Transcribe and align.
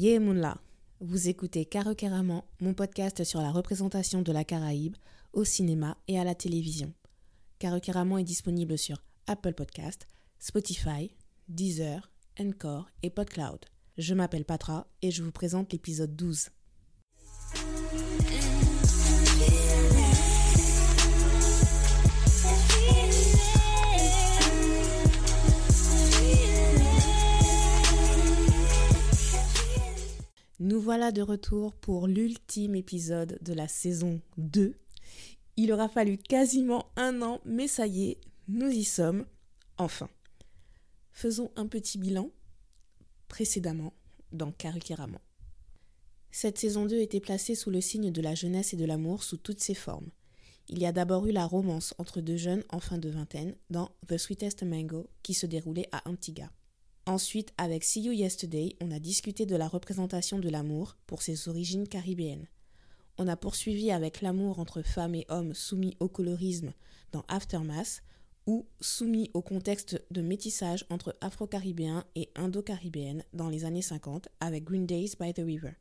Yemunla, 0.00 0.58
vous 1.00 1.28
écoutez 1.28 1.64
Caraman, 1.64 2.44
mon 2.60 2.72
podcast 2.72 3.24
sur 3.24 3.40
la 3.40 3.50
représentation 3.50 4.22
de 4.22 4.30
la 4.30 4.44
Caraïbe 4.44 4.94
au 5.32 5.42
cinéma 5.42 5.96
et 6.06 6.20
à 6.20 6.22
la 6.22 6.36
télévision. 6.36 6.92
Caraman 7.58 8.20
est 8.20 8.24
disponible 8.24 8.78
sur 8.78 9.02
Apple 9.26 9.54
Podcast, 9.54 10.06
Spotify, 10.38 11.10
Deezer, 11.48 12.12
Encore 12.38 12.88
et 13.02 13.10
PodCloud. 13.10 13.58
Je 13.96 14.14
m'appelle 14.14 14.44
Patra 14.44 14.86
et 15.02 15.10
je 15.10 15.24
vous 15.24 15.32
présente 15.32 15.72
l'épisode 15.72 16.14
12. 16.14 16.50
Nous 30.60 30.80
voilà 30.80 31.12
de 31.12 31.22
retour 31.22 31.72
pour 31.72 32.08
l'ultime 32.08 32.74
épisode 32.74 33.38
de 33.42 33.52
la 33.52 33.68
saison 33.68 34.20
2. 34.38 34.74
Il 35.56 35.72
aura 35.72 35.88
fallu 35.88 36.18
quasiment 36.18 36.86
un 36.96 37.22
an, 37.22 37.40
mais 37.44 37.68
ça 37.68 37.86
y 37.86 38.10
est, 38.10 38.20
nous 38.48 38.68
y 38.68 38.82
sommes, 38.82 39.24
enfin. 39.76 40.08
Faisons 41.12 41.52
un 41.54 41.68
petit 41.68 41.96
bilan 41.96 42.32
précédemment 43.28 43.92
dans 44.32 44.50
Karikiraman. 44.50 45.20
Cette 46.32 46.58
saison 46.58 46.86
2 46.86 46.96
était 47.02 47.20
placée 47.20 47.54
sous 47.54 47.70
le 47.70 47.80
signe 47.80 48.10
de 48.10 48.20
la 48.20 48.34
jeunesse 48.34 48.72
et 48.74 48.76
de 48.76 48.84
l'amour 48.84 49.22
sous 49.22 49.36
toutes 49.36 49.60
ses 49.60 49.74
formes. 49.74 50.10
Il 50.68 50.80
y 50.80 50.86
a 50.86 50.92
d'abord 50.92 51.26
eu 51.26 51.30
la 51.32 51.46
romance 51.46 51.94
entre 51.98 52.20
deux 52.20 52.36
jeunes 52.36 52.64
en 52.70 52.80
fin 52.80 52.98
de 52.98 53.08
vingtaine 53.08 53.54
dans 53.70 53.92
The 54.08 54.18
Sweetest 54.18 54.64
Mango 54.64 55.08
qui 55.22 55.34
se 55.34 55.46
déroulait 55.46 55.88
à 55.92 56.08
Antigua. 56.08 56.50
Ensuite, 57.08 57.54
avec 57.56 57.84
See 57.84 58.02
You 58.02 58.12
Yesterday, 58.12 58.76
on 58.82 58.90
a 58.90 58.98
discuté 58.98 59.46
de 59.46 59.56
la 59.56 59.66
représentation 59.66 60.38
de 60.38 60.50
l'amour 60.50 60.94
pour 61.06 61.22
ses 61.22 61.48
origines 61.48 61.88
caribéennes. 61.88 62.48
On 63.16 63.28
a 63.28 63.36
poursuivi 63.36 63.90
avec 63.90 64.20
l'amour 64.20 64.58
entre 64.58 64.82
femmes 64.82 65.14
et 65.14 65.24
hommes 65.30 65.54
soumis 65.54 65.96
au 66.00 66.08
colorisme 66.08 66.74
dans 67.12 67.24
Aftermath 67.28 68.02
ou 68.46 68.66
soumis 68.82 69.30
au 69.32 69.40
contexte 69.40 70.02
de 70.10 70.20
métissage 70.20 70.84
entre 70.90 71.16
afro-caribéens 71.22 72.04
et 72.14 72.28
indo-caribéennes 72.36 73.24
dans 73.32 73.48
les 73.48 73.64
années 73.64 73.80
50 73.80 74.28
avec 74.40 74.64
Green 74.64 74.84
Days 74.84 75.12
by 75.18 75.32
the 75.32 75.40
River. 75.42 75.72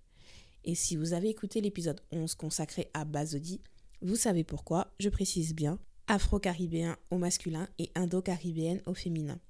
Et 0.63 0.75
si 0.75 0.95
vous 0.95 1.11
avez 1.11 1.27
écouté 1.27 1.59
l'épisode 1.59 1.99
11 2.13 2.35
consacré 2.35 2.89
à 2.93 3.03
Bazodi, 3.03 3.59
vous 4.01 4.15
savez 4.15 4.45
pourquoi, 4.45 4.93
je 4.97 5.09
précise 5.09 5.53
bien, 5.53 5.77
afro-caribéen 6.07 6.95
au 7.11 7.17
masculin 7.17 7.67
et 7.79 7.91
indo-caribéenne 7.95 8.81
au 8.85 8.93
féminin. 8.93 9.41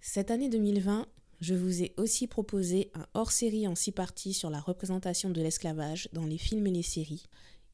Cette 0.00 0.30
année 0.30 0.48
2020, 0.48 1.06
je 1.40 1.54
vous 1.54 1.82
ai 1.82 1.92
aussi 1.96 2.26
proposé 2.26 2.90
un 2.94 3.06
hors-série 3.14 3.68
en 3.68 3.74
six 3.74 3.92
parties 3.92 4.32
sur 4.32 4.50
la 4.50 4.60
représentation 4.60 5.30
de 5.30 5.40
l'esclavage 5.42 6.08
dans 6.12 6.24
les 6.24 6.38
films 6.38 6.66
et 6.66 6.72
les 6.72 6.82
séries. 6.82 7.24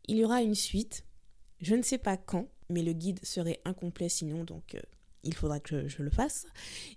Il 0.09 0.17
y 0.17 0.25
aura 0.25 0.43
une 0.43 0.55
suite, 0.55 1.05
je 1.61 1.75
ne 1.75 1.83
sais 1.83 1.99
pas 1.99 2.17
quand, 2.17 2.49
mais 2.69 2.83
le 2.83 2.93
guide 2.93 3.25
serait 3.25 3.61
incomplet 3.65 4.09
sinon, 4.09 4.45
donc 4.45 4.75
euh, 4.75 4.81
il 5.23 5.35
faudra 5.35 5.61
que 5.61 5.87
je 5.89 6.03
le 6.03 6.11
fasse. 6.11 6.47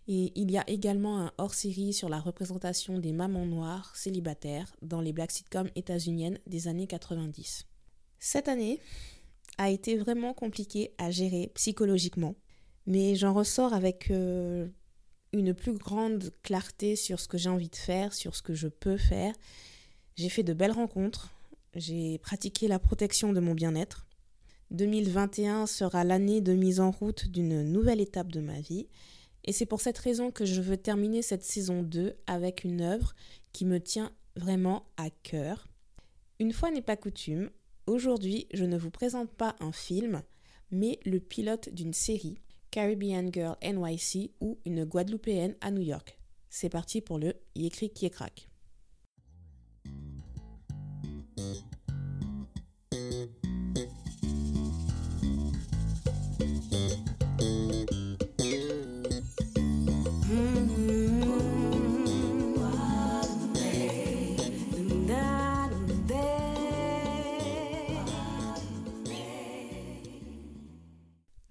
Et 0.08 0.32
il 0.36 0.50
y 0.50 0.58
a 0.58 0.68
également 0.68 1.20
un 1.22 1.32
hors-série 1.38 1.94
sur 1.94 2.10
la 2.10 2.20
représentation 2.20 2.98
des 2.98 3.14
mamans 3.14 3.46
noires 3.46 3.96
célibataires 3.96 4.76
dans 4.82 5.02
les 5.02 5.14
black 5.14 5.32
sitcoms 5.32 5.70
états-uniennes 5.76 6.40
des 6.48 6.68
années 6.68 6.88
90. 6.88 7.68
Cette 8.20 8.48
année 8.48 8.80
a 9.58 9.70
été 9.70 9.98
vraiment 9.98 10.34
compliquée 10.34 10.94
à 10.98 11.12
gérer 11.12 11.52
psychologiquement, 11.54 12.36
mais 12.88 13.16
j'en 13.16 13.34
ressors 13.34 13.74
avec 13.74 14.10
euh, 14.10 14.68
une 15.40 15.54
plus 15.54 15.74
grande 15.74 16.32
clarté 16.44 16.96
sur 16.96 17.20
ce 17.20 17.28
que 17.28 17.38
j'ai 17.38 17.50
envie 17.50 17.70
de 17.70 17.76
faire, 17.76 18.14
sur 18.14 18.36
ce 18.36 18.42
que 18.42 18.54
je 18.54 18.68
peux 18.68 18.98
faire. 18.98 19.34
J'ai 20.16 20.30
fait 20.30 20.44
de 20.44 20.54
belles 20.54 20.72
rencontres, 20.72 21.34
j'ai 21.76 22.18
pratiqué 22.20 22.68
la 22.68 22.80
protection 22.80 23.34
de 23.34 23.40
mon 23.40 23.54
bien-être. 23.54 24.06
2021 24.72 25.68
sera 25.68 26.04
l'année 26.04 26.42
de 26.42 26.54
mise 26.54 26.80
en 26.80 26.92
route 26.92 27.28
d'une 27.28 27.64
nouvelle 27.64 28.02
étape 28.02 28.32
de 28.32 28.40
ma 28.40 28.60
vie. 28.60 28.88
Et 29.44 29.52
c'est 29.52 29.66
pour 29.66 29.82
cette 29.82 29.98
raison 29.98 30.32
que 30.32 30.46
je 30.46 30.62
veux 30.62 30.78
terminer 30.78 31.22
cette 31.22 31.44
saison 31.44 31.84
2 31.84 32.16
avec 32.28 32.64
une 32.64 32.82
œuvre 32.82 33.14
qui 33.52 33.66
me 33.66 33.80
tient 33.80 34.12
vraiment 34.36 34.88
à 34.98 35.10
cœur. 35.10 35.68
Une 36.40 36.52
fois 36.52 36.72
n'est 36.72 36.82
pas 36.82 36.98
coutume, 36.98 37.50
aujourd'hui 37.86 38.48
je 38.54 38.66
ne 38.66 38.78
vous 38.78 38.90
présente 38.90 39.32
pas 39.32 39.56
un 39.60 39.72
film, 39.72 40.24
mais 40.72 41.00
le 41.06 41.20
pilote 41.20 41.70
d'une 41.70 41.94
série 41.94 42.40
Caribbean 42.76 43.32
Girl 43.32 43.56
NYC 43.64 44.32
ou 44.42 44.60
une 44.66 44.84
Guadeloupéenne 44.84 45.56
à 45.62 45.72
New 45.72 45.82
York. 45.82 46.20
C'est 46.50 46.68
parti 46.68 47.00
pour 47.00 47.18
le 47.18 47.34
Yécri 47.56 47.90
qui. 47.90 48.50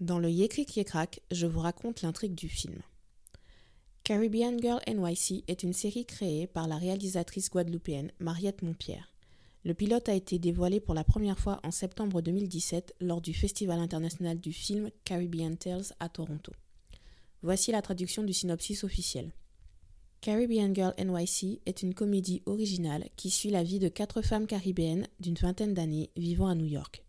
Dans 0.05 0.19
le 0.19 0.29
Yécri 0.29 0.67
Yécrac, 0.77 1.23
je 1.31 1.47
vous 1.47 1.61
raconte 1.61 2.03
l'intrigue 2.03 2.35
du 2.35 2.51
film. 2.51 2.83
Caribbean 4.03 4.61
Girl 4.61 4.79
NYC 4.87 5.45
est 5.49 5.63
une 5.63 5.73
série 5.73 6.05
créée 6.05 6.47
par 6.47 6.69
la 6.69 6.77
réalisatrice 6.77 7.49
guadeloupéenne 7.49 8.13
Mariette 8.19 8.61
Montpierre. 8.61 9.15
Le 9.65 9.73
pilote 9.73 10.11
a 10.11 10.15
été 10.15 10.39
dévoilé 10.39 10.79
pour 10.79 10.93
la 10.93 11.05
première 11.05 11.39
fois 11.39 11.59
en 11.63 11.71
septembre 11.71 12.21
2017 12.21 12.97
lors 13.01 13.23
du 13.23 13.33
Festival 13.33 13.79
international 13.79 14.39
du 14.39 14.53
film 14.53 14.91
Caribbean 15.05 15.57
Tales 15.57 15.95
à 16.01 16.11
Toronto. 16.11 16.53
Voici 17.41 17.73
la 17.73 17.81
traduction 17.81 18.25
du 18.25 18.35
synopsis 18.35 18.85
officiel. 18.85 19.33
Caribbean 20.21 20.75
Girl 20.75 20.93
NYC 20.99 21.63
est 21.65 21.83
une 21.83 21.95
comédie 21.95 22.43
originale 22.45 23.09
qui 23.17 23.31
suit 23.31 23.49
la 23.49 23.63
vie 23.63 23.79
de 23.79 23.89
quatre 23.89 24.21
femmes 24.21 24.47
caribéennes 24.47 25.09
d'une 25.19 25.37
vingtaine 25.37 25.73
d'années 25.73 26.11
vivant 26.15 26.49
à 26.49 26.55
New 26.55 26.67
York. 26.67 27.03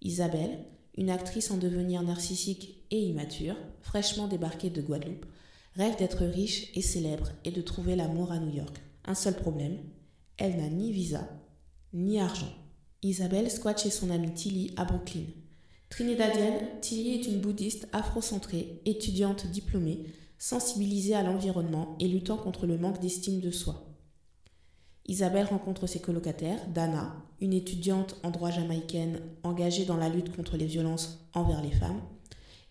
Isabelle, 0.00 0.64
une 0.96 1.10
actrice 1.10 1.50
en 1.50 1.56
devenir 1.56 2.02
narcissique 2.02 2.84
et 2.90 3.00
immature, 3.00 3.56
fraîchement 3.80 4.28
débarquée 4.28 4.70
de 4.70 4.82
Guadeloupe, 4.82 5.26
rêve 5.74 5.96
d'être 5.98 6.24
riche 6.24 6.70
et 6.74 6.82
célèbre 6.82 7.30
et 7.44 7.50
de 7.50 7.62
trouver 7.62 7.96
l'amour 7.96 8.32
à 8.32 8.38
New 8.38 8.54
York. 8.54 8.76
Un 9.04 9.14
seul 9.14 9.34
problème, 9.34 9.78
elle 10.36 10.56
n'a 10.56 10.68
ni 10.68 10.92
visa, 10.92 11.28
ni 11.92 12.20
argent. 12.20 12.52
Isabelle 13.02 13.50
squatte 13.50 13.82
chez 13.82 13.90
son 13.90 14.10
amie 14.10 14.34
Tilly 14.34 14.72
à 14.76 14.84
Brooklyn. 14.84 15.24
Trinidadienne, 15.88 16.66
Tilly 16.80 17.14
est 17.14 17.26
une 17.26 17.40
bouddhiste 17.40 17.88
afro-centrée, 17.92 18.80
étudiante 18.84 19.46
diplômée, 19.46 20.04
sensibilisée 20.38 21.14
à 21.14 21.22
l'environnement 21.22 21.96
et 22.00 22.08
luttant 22.08 22.36
contre 22.36 22.66
le 22.66 22.78
manque 22.78 23.00
d'estime 23.00 23.40
de 23.40 23.50
soi. 23.50 23.89
Isabelle 25.10 25.46
rencontre 25.46 25.88
ses 25.88 25.98
colocataires, 25.98 26.60
Dana, 26.72 27.16
une 27.40 27.52
étudiante 27.52 28.14
en 28.22 28.30
droit 28.30 28.52
jamaïcaine 28.52 29.18
engagée 29.42 29.84
dans 29.84 29.96
la 29.96 30.08
lutte 30.08 30.36
contre 30.36 30.56
les 30.56 30.66
violences 30.66 31.26
envers 31.34 31.60
les 31.62 31.72
femmes, 31.72 32.00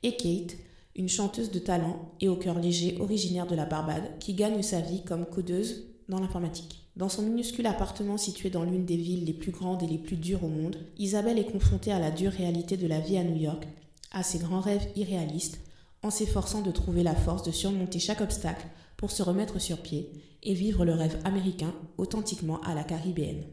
et 0.04 0.16
Kate, 0.16 0.56
une 0.96 1.10
chanteuse 1.10 1.52
de 1.52 1.60
talent 1.60 2.14
et 2.22 2.30
au 2.30 2.38
cœur 2.38 2.58
léger 2.58 2.96
originaire 3.02 3.46
de 3.46 3.56
la 3.56 3.66
Barbade 3.66 4.18
qui 4.22 4.36
gagne 4.36 4.62
sa 4.62 4.80
vie 4.80 5.04
comme 5.04 5.26
codeuse 5.26 5.84
dans 6.08 6.22
l'informatique. 6.22 6.86
Dans 6.96 7.10
son 7.10 7.24
minuscule 7.24 7.68
appartement 7.68 8.16
situé 8.16 8.50
dans 8.50 8.64
l'une 8.64 8.86
des 8.86 8.96
villes 8.96 9.26
les 9.26 9.34
plus 9.34 9.52
grandes 9.52 9.84
et 9.84 9.88
les 9.88 9.98
plus 9.98 10.16
dures 10.16 10.46
au 10.46 10.50
monde, 10.50 10.78
Isabelle 10.98 11.40
est 11.40 11.52
confrontée 11.52 11.92
à 11.92 12.00
la 12.00 12.10
dure 12.10 12.32
réalité 12.32 12.78
de 12.78 12.88
la 12.88 13.02
vie 13.02 13.18
à 13.18 13.24
New 13.26 13.36
York, 13.36 13.68
à 14.12 14.24
ses 14.24 14.40
grands 14.40 14.62
rêves 14.62 14.88
irréalistes, 14.96 15.60
en 16.04 16.10
s'efforçant 16.12 16.62
de 16.62 16.72
trouver 16.72 17.04
la 17.04 17.16
force 17.16 17.44
de 17.44 17.52
surmonter 17.52 18.00
chaque 18.00 18.22
obstacle 18.22 18.68
pour 18.98 19.12
se 19.12 19.24
remettre 19.24 19.60
sur 19.60 19.82
pied 19.82 20.12
et 20.44 20.54
vivre 20.54 20.86
le 20.86 20.94
rêve 20.94 21.20
américain 21.24 21.74
authentiquement 21.98 22.62
à 22.62 22.74
la 22.74 22.84
caribéenne. 22.84 23.46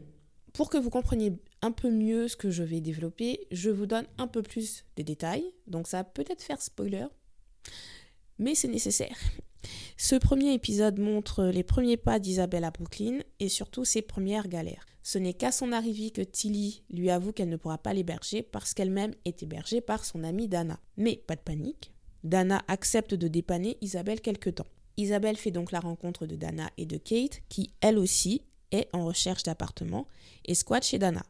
Pour 0.53 0.69
que 0.69 0.77
vous 0.77 0.89
compreniez 0.89 1.33
un 1.61 1.71
peu 1.71 1.91
mieux 1.91 2.27
ce 2.27 2.35
que 2.35 2.49
je 2.49 2.63
vais 2.63 2.81
développer, 2.81 3.47
je 3.51 3.69
vous 3.69 3.85
donne 3.85 4.07
un 4.17 4.27
peu 4.27 4.41
plus 4.41 4.85
de 4.95 5.03
détails, 5.03 5.45
donc 5.67 5.87
ça 5.87 6.03
peut-être 6.03 6.41
faire 6.41 6.61
spoiler, 6.61 7.05
mais 8.39 8.55
c'est 8.55 8.67
nécessaire. 8.67 9.17
Ce 9.97 10.15
premier 10.15 10.53
épisode 10.53 10.99
montre 10.99 11.45
les 11.45 11.63
premiers 11.63 11.97
pas 11.97 12.19
d'Isabelle 12.19 12.63
à 12.63 12.71
Brooklyn 12.71 13.19
et 13.39 13.49
surtout 13.49 13.85
ses 13.85 14.01
premières 14.01 14.47
galères. 14.47 14.85
Ce 15.03 15.17
n'est 15.17 15.33
qu'à 15.33 15.51
son 15.51 15.71
arrivée 15.71 16.11
que 16.11 16.21
Tilly 16.21 16.83
lui 16.89 17.09
avoue 17.09 17.31
qu'elle 17.31 17.49
ne 17.49 17.57
pourra 17.57 17.77
pas 17.77 17.93
l'héberger 17.93 18.43
parce 18.43 18.73
qu'elle-même 18.73 19.13
est 19.25 19.41
hébergée 19.41 19.81
par 19.81 20.05
son 20.05 20.23
amie 20.23 20.47
Dana. 20.47 20.79
Mais 20.97 21.23
pas 21.27 21.35
de 21.35 21.41
panique, 21.41 21.91
Dana 22.23 22.63
accepte 22.67 23.13
de 23.13 23.27
dépanner 23.27 23.77
Isabelle 23.81 24.21
quelque 24.21 24.49
temps. 24.49 24.67
Isabelle 24.97 25.37
fait 25.37 25.51
donc 25.51 25.71
la 25.71 25.79
rencontre 25.79 26.25
de 26.25 26.35
Dana 26.35 26.69
et 26.77 26.85
de 26.85 26.97
Kate, 26.97 27.41
qui 27.49 27.71
elle 27.81 27.97
aussi 27.97 28.41
est 28.71 28.89
en 28.93 29.05
recherche 29.05 29.43
d'appartement 29.43 30.07
et 30.45 30.55
squatte 30.55 30.85
chez 30.85 30.99
Dana. 30.99 31.23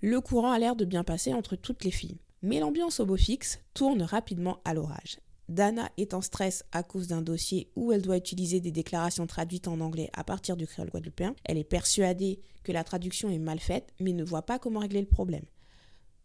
Le 0.00 0.20
courant 0.20 0.50
a 0.50 0.58
l'air 0.58 0.74
de 0.74 0.84
bien 0.84 1.04
passer 1.04 1.32
entre 1.32 1.54
toutes 1.56 1.84
les 1.84 1.90
filles. 1.90 2.18
Mais 2.42 2.58
l'ambiance 2.58 2.98
au 2.98 3.06
beau 3.06 3.16
fixe 3.16 3.60
tourne 3.72 4.02
rapidement 4.02 4.60
à 4.64 4.74
l'orage. 4.74 5.20
Dana 5.48 5.90
est 5.96 6.14
en 6.14 6.22
stress 6.22 6.64
à 6.72 6.82
cause 6.82 7.08
d'un 7.08 7.22
dossier 7.22 7.70
où 7.76 7.92
elle 7.92 8.02
doit 8.02 8.16
utiliser 8.16 8.60
des 8.60 8.72
déclarations 8.72 9.26
traduites 9.26 9.68
en 9.68 9.80
anglais 9.80 10.10
à 10.12 10.24
partir 10.24 10.56
du 10.56 10.66
créole 10.66 10.90
guadeloupéen. 10.90 11.36
Elle 11.44 11.58
est 11.58 11.64
persuadée 11.64 12.40
que 12.64 12.72
la 12.72 12.84
traduction 12.84 13.28
est 13.28 13.38
mal 13.38 13.60
faite, 13.60 13.92
mais 14.00 14.12
ne 14.12 14.24
voit 14.24 14.42
pas 14.42 14.58
comment 14.58 14.80
régler 14.80 15.00
le 15.00 15.06
problème. 15.06 15.44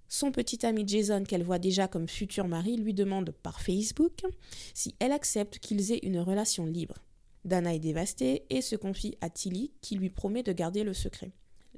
Son 0.09 0.31
petit 0.31 0.65
ami 0.65 0.83
Jason, 0.87 1.23
qu'elle 1.23 1.43
voit 1.43 1.59
déjà 1.59 1.87
comme 1.87 2.07
futur 2.07 2.47
mari, 2.47 2.77
lui 2.77 2.93
demande 2.93 3.31
par 3.31 3.61
Facebook 3.61 4.21
si 4.73 4.95
elle 4.99 5.11
accepte 5.11 5.59
qu'ils 5.59 5.91
aient 5.91 5.99
une 6.03 6.19
relation 6.19 6.65
libre. 6.65 6.95
Dana 7.45 7.73
est 7.75 7.79
dévastée 7.79 8.45
et 8.49 8.61
se 8.61 8.75
confie 8.75 9.17
à 9.21 9.29
Tilly 9.29 9.71
qui 9.81 9.95
lui 9.95 10.09
promet 10.09 10.43
de 10.43 10.51
garder 10.51 10.83
le 10.83 10.93
secret. 10.93 11.31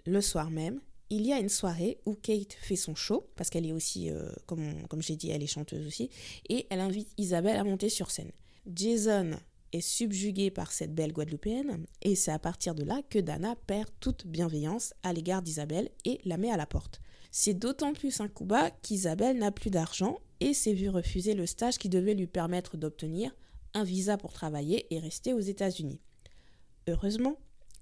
Le 0.05 0.21
soir 0.21 0.49
même, 0.51 0.79
il 1.09 1.25
y 1.25 1.33
a 1.33 1.39
une 1.39 1.49
soirée 1.49 1.99
où 2.05 2.13
Kate 2.13 2.53
fait 2.53 2.75
son 2.75 2.95
show, 2.95 3.27
parce 3.35 3.49
qu'elle 3.49 3.65
est 3.65 3.73
aussi, 3.73 4.11
euh, 4.11 4.31
comme, 4.45 4.87
comme 4.87 5.01
j'ai 5.01 5.15
dit, 5.15 5.31
elle 5.31 5.43
est 5.43 5.47
chanteuse 5.47 5.85
aussi, 5.87 6.09
et 6.47 6.67
elle 6.69 6.79
invite 6.79 7.09
Isabelle 7.17 7.57
à 7.57 7.63
monter 7.63 7.89
sur 7.89 8.11
scène. 8.11 8.31
Jason 8.71 9.31
est 9.73 9.81
subjugué 9.81 10.51
par 10.51 10.71
cette 10.71 10.93
belle 10.93 11.13
Guadeloupéenne, 11.13 11.85
et 12.03 12.15
c'est 12.15 12.31
à 12.31 12.39
partir 12.39 12.75
de 12.75 12.83
là 12.83 13.01
que 13.09 13.19
Dana 13.19 13.55
perd 13.67 13.89
toute 13.99 14.27
bienveillance 14.27 14.93
à 15.01 15.13
l'égard 15.13 15.41
d'Isabelle 15.41 15.89
et 16.05 16.19
la 16.25 16.37
met 16.37 16.51
à 16.51 16.57
la 16.57 16.67
porte. 16.67 17.01
C'est 17.31 17.53
d'autant 17.53 17.93
plus 17.93 18.21
un 18.21 18.27
coup 18.27 18.45
bas 18.45 18.71
qu'Isabelle 18.71 19.37
n'a 19.37 19.51
plus 19.51 19.69
d'argent 19.69 20.19
et 20.39 20.53
s'est 20.53 20.73
vue 20.73 20.89
refuser 20.89 21.33
le 21.33 21.45
stage 21.45 21.77
qui 21.77 21.89
devait 21.89 22.15
lui 22.15 22.27
permettre 22.27 22.77
d'obtenir 22.77 23.35
un 23.73 23.83
visa 23.83 24.17
pour 24.17 24.33
travailler 24.33 24.87
et 24.93 24.99
rester 24.99 25.33
aux 25.33 25.39
États-Unis. 25.39 25.99
Heureusement, 26.87 27.37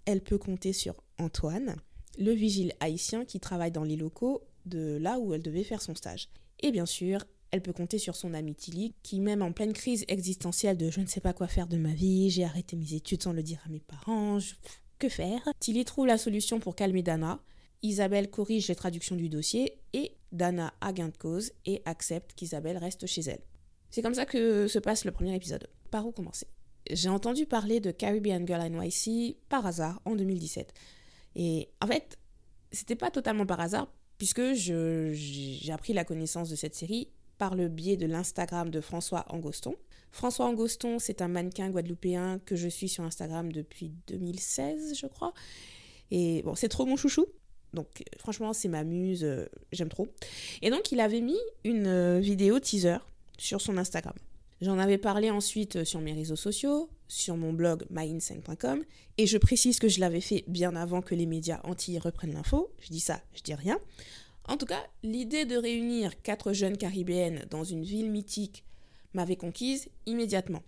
elle 0.05 0.21
peut 0.21 0.37
compter 0.37 0.73
sur 0.73 0.95
Antoine, 1.17 1.75
le 2.19 2.31
vigile 2.31 2.73
haïtien 2.79 3.25
qui 3.25 3.39
travaille 3.39 3.71
dans 3.71 3.83
les 3.83 3.95
locaux 3.95 4.41
de 4.65 4.97
là 4.97 5.19
où 5.19 5.33
elle 5.33 5.43
devait 5.43 5.63
faire 5.63 5.81
son 5.81 5.95
stage. 5.95 6.29
Et 6.59 6.71
bien 6.71 6.85
sûr, 6.85 7.23
elle 7.51 7.61
peut 7.61 7.73
compter 7.73 7.99
sur 7.99 8.15
son 8.15 8.33
ami 8.33 8.53
Tilly, 8.53 8.93
qui 9.03 9.21
même 9.21 9.41
en 9.41 9.53
pleine 9.53 9.73
crise 9.73 10.03
existentielle 10.09 10.77
de 10.77 10.89
je 10.89 10.99
ne 10.99 11.05
sais 11.05 11.21
pas 11.21 11.33
quoi 11.33 11.47
faire 11.47 11.67
de 11.67 11.77
ma 11.77 11.93
vie, 11.93 12.29
j'ai 12.29 12.43
arrêté 12.43 12.75
mes 12.75 12.93
études 12.93 13.23
sans 13.23 13.31
le 13.31 13.43
dire 13.43 13.61
à 13.65 13.69
mes 13.69 13.79
parents, 13.79 14.39
que 14.99 15.07
faire? 15.07 15.47
Tilly 15.59 15.85
trouve 15.85 16.07
la 16.07 16.17
solution 16.17 16.59
pour 16.59 16.75
calmer 16.75 17.03
Dana. 17.03 17.39
Isabelle 17.83 18.29
corrige 18.29 18.67
les 18.67 18.75
traductions 18.75 19.15
du 19.15 19.29
dossier 19.29 19.79
et 19.93 20.13
Dana 20.31 20.73
a 20.81 20.93
gain 20.93 21.09
de 21.09 21.17
cause 21.17 21.51
et 21.65 21.81
accepte 21.85 22.33
qu'Isabelle 22.33 22.77
reste 22.77 23.05
chez 23.05 23.21
elle. 23.21 23.41
C'est 23.89 24.01
comme 24.01 24.13
ça 24.13 24.25
que 24.25 24.67
se 24.67 24.79
passe 24.79 25.05
le 25.05 25.11
premier 25.11 25.35
épisode. 25.35 25.67
Par 25.91 26.05
où 26.05 26.11
commencer? 26.11 26.47
J'ai 26.89 27.09
entendu 27.09 27.45
parler 27.45 27.79
de 27.79 27.91
Caribbean 27.91 28.45
Girl 28.45 28.69
NYC 28.69 29.37
par 29.49 29.65
hasard 29.65 30.01
en 30.05 30.15
2017. 30.15 30.73
Et 31.35 31.69
en 31.81 31.87
fait, 31.87 32.17
c'était 32.71 32.95
pas 32.95 33.11
totalement 33.11 33.45
par 33.45 33.59
hasard, 33.59 33.91
puisque 34.17 34.53
j'ai 34.53 35.71
appris 35.71 35.93
la 35.93 36.03
connaissance 36.03 36.49
de 36.49 36.55
cette 36.55 36.75
série 36.75 37.09
par 37.37 37.55
le 37.55 37.67
biais 37.67 37.97
de 37.97 38.05
l'Instagram 38.05 38.69
de 38.69 38.81
François 38.81 39.25
Angoston. 39.29 39.75
François 40.11 40.47
Angoston, 40.47 40.97
c'est 40.99 41.21
un 41.21 41.27
mannequin 41.27 41.69
guadeloupéen 41.69 42.39
que 42.39 42.55
je 42.55 42.67
suis 42.67 42.89
sur 42.89 43.03
Instagram 43.03 43.51
depuis 43.51 43.93
2016, 44.07 44.97
je 44.97 45.05
crois. 45.05 45.33
Et 46.09 46.41
bon, 46.43 46.55
c'est 46.55 46.69
trop 46.69 46.85
mon 46.85 46.95
chouchou. 46.95 47.25
Donc 47.77 48.03
franchement, 48.17 48.53
c'est 48.53 48.69
ma 48.69 48.83
muse, 48.83 49.23
euh, 49.23 49.45
j'aime 49.71 49.89
trop. 49.89 50.07
Et 50.63 50.71
donc, 50.71 50.91
il 50.91 50.99
avait 50.99 51.21
mis 51.21 51.37
une 51.63 51.85
euh, 51.85 52.19
vidéo 52.19 52.59
teaser 52.59 52.97
sur 53.37 53.61
son 53.61 53.77
Instagram. 53.77 54.15
J'en 54.61 54.79
avais 54.79 54.97
parlé 54.97 55.29
ensuite 55.29 55.75
euh, 55.75 55.85
sur 55.85 56.01
mes 56.01 56.13
réseaux 56.13 56.35
sociaux, 56.35 56.89
sur 57.07 57.37
mon 57.37 57.53
blog 57.53 57.85
myinsane.com, 57.91 58.83
et 59.19 59.27
je 59.27 59.37
précise 59.37 59.77
que 59.77 59.89
je 59.89 59.99
l'avais 59.99 60.21
fait 60.21 60.43
bien 60.47 60.75
avant 60.75 61.03
que 61.03 61.13
les 61.13 61.27
médias 61.27 61.61
anti 61.65 61.99
reprennent 61.99 62.33
l'info. 62.33 62.71
Je 62.81 62.87
dis 62.87 62.99
ça, 62.99 63.21
je 63.35 63.43
dis 63.43 63.53
rien. 63.53 63.77
En 64.47 64.57
tout 64.57 64.65
cas, 64.65 64.83
l'idée 65.03 65.45
de 65.45 65.55
réunir 65.55 66.19
quatre 66.23 66.53
jeunes 66.53 66.77
caribéennes 66.77 67.45
dans 67.51 67.63
une 67.63 67.83
ville 67.83 68.09
mythique 68.09 68.63
m'avait 69.13 69.35
conquise 69.35 69.87
immédiatement. 70.07 70.63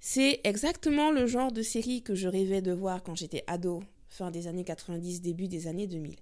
C'est 0.00 0.40
exactement 0.44 1.10
le 1.10 1.26
genre 1.26 1.52
de 1.52 1.60
série 1.60 2.00
que 2.00 2.14
je 2.14 2.26
rêvais 2.26 2.62
de 2.62 2.72
voir 2.72 3.02
quand 3.02 3.16
j'étais 3.16 3.44
ado, 3.46 3.82
fin 4.12 4.30
des 4.30 4.46
années 4.46 4.64
90, 4.64 5.22
début 5.22 5.48
des 5.48 5.66
années 5.66 5.86
2000. 5.86 6.16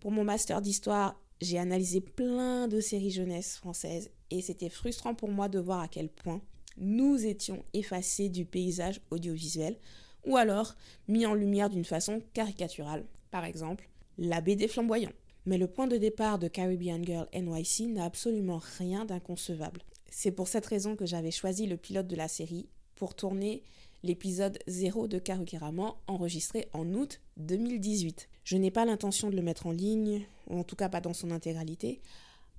Pour 0.00 0.10
mon 0.10 0.24
master 0.24 0.62
d'histoire, 0.62 1.20
j'ai 1.40 1.58
analysé 1.58 2.00
plein 2.00 2.68
de 2.68 2.80
séries 2.80 3.10
jeunesse 3.10 3.56
françaises 3.56 4.10
et 4.30 4.40
c'était 4.40 4.70
frustrant 4.70 5.14
pour 5.14 5.28
moi 5.28 5.48
de 5.48 5.58
voir 5.58 5.80
à 5.80 5.88
quel 5.88 6.08
point 6.08 6.40
nous 6.78 7.26
étions 7.26 7.64
effacés 7.74 8.28
du 8.28 8.44
paysage 8.44 9.00
audiovisuel 9.10 9.76
ou 10.24 10.36
alors 10.36 10.74
mis 11.06 11.26
en 11.26 11.34
lumière 11.34 11.70
d'une 11.70 11.84
façon 11.84 12.22
caricaturale. 12.32 13.04
Par 13.30 13.44
exemple, 13.44 13.88
la 14.16 14.40
BD 14.40 14.66
flamboyant. 14.66 15.12
Mais 15.44 15.58
le 15.58 15.66
point 15.66 15.86
de 15.86 15.96
départ 15.96 16.38
de 16.38 16.48
Caribbean 16.48 17.04
Girl 17.04 17.28
NYC 17.34 17.88
n'a 17.88 18.04
absolument 18.04 18.60
rien 18.78 19.04
d'inconcevable. 19.04 19.82
C'est 20.10 20.32
pour 20.32 20.48
cette 20.48 20.66
raison 20.66 20.96
que 20.96 21.06
j'avais 21.06 21.30
choisi 21.30 21.66
le 21.66 21.76
pilote 21.76 22.06
de 22.06 22.16
la 22.16 22.28
série 22.28 22.68
pour 22.96 23.14
tourner 23.14 23.62
l'épisode 24.02 24.58
0 24.66 25.08
de 25.08 25.18
Karukeraman 25.18 25.94
enregistré 26.06 26.68
en 26.72 26.92
août 26.94 27.20
2018. 27.36 28.28
Je 28.44 28.56
n'ai 28.56 28.70
pas 28.70 28.84
l'intention 28.84 29.30
de 29.30 29.36
le 29.36 29.42
mettre 29.42 29.66
en 29.66 29.72
ligne, 29.72 30.26
ou 30.48 30.58
en 30.58 30.64
tout 30.64 30.76
cas 30.76 30.88
pas 30.88 31.00
dans 31.00 31.14
son 31.14 31.30
intégralité, 31.30 32.00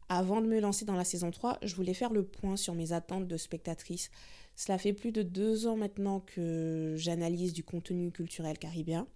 avant 0.10 0.42
de 0.42 0.48
me 0.48 0.60
lancer 0.60 0.86
dans 0.86 0.96
la 0.96 1.04
saison 1.04 1.30
3, 1.30 1.60
je 1.62 1.76
voulais 1.76 1.94
faire 1.94 2.12
le 2.12 2.24
point 2.24 2.58
sur 2.58 2.74
mes 2.74 2.94
attentes 2.94 3.28
de 3.28 3.38
spectatrice. 3.38 4.10
Cela 4.56 4.80
fait 4.80 4.92
plus 4.92 5.12
de 5.12 5.22
deux 5.22 5.68
ans 5.68 5.78
maintenant 5.78 6.22
que 6.22 6.96
j'analyse 6.98 7.54
du 7.54 7.64
contenu 7.64 8.12
culturel 8.12 8.58
caribéen. 8.58 9.08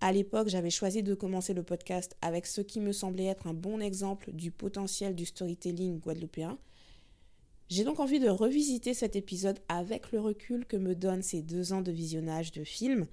À 0.00 0.12
l'époque, 0.12 0.48
j'avais 0.48 0.70
choisi 0.70 1.04
de 1.04 1.14
commencer 1.14 1.54
le 1.54 1.62
podcast 1.62 2.16
avec 2.20 2.46
ce 2.46 2.60
qui 2.60 2.80
me 2.80 2.92
semblait 2.92 3.26
être 3.26 3.46
un 3.46 3.54
bon 3.54 3.80
exemple 3.80 4.32
du 4.32 4.50
potentiel 4.50 5.14
du 5.14 5.24
storytelling 5.24 6.00
guadeloupéen. 6.00 6.58
J'ai 7.68 7.84
donc 7.84 8.00
envie 8.00 8.18
de 8.18 8.30
revisiter 8.30 8.94
cet 8.94 9.14
épisode 9.14 9.58
avec 9.68 10.10
le 10.12 10.20
recul 10.20 10.64
que 10.64 10.78
me 10.78 10.94
donnent 10.94 11.22
ces 11.22 11.42
deux 11.42 11.74
ans 11.74 11.82
de 11.82 11.92
visionnage 11.92 12.50
de 12.50 12.64
films. 12.64 13.06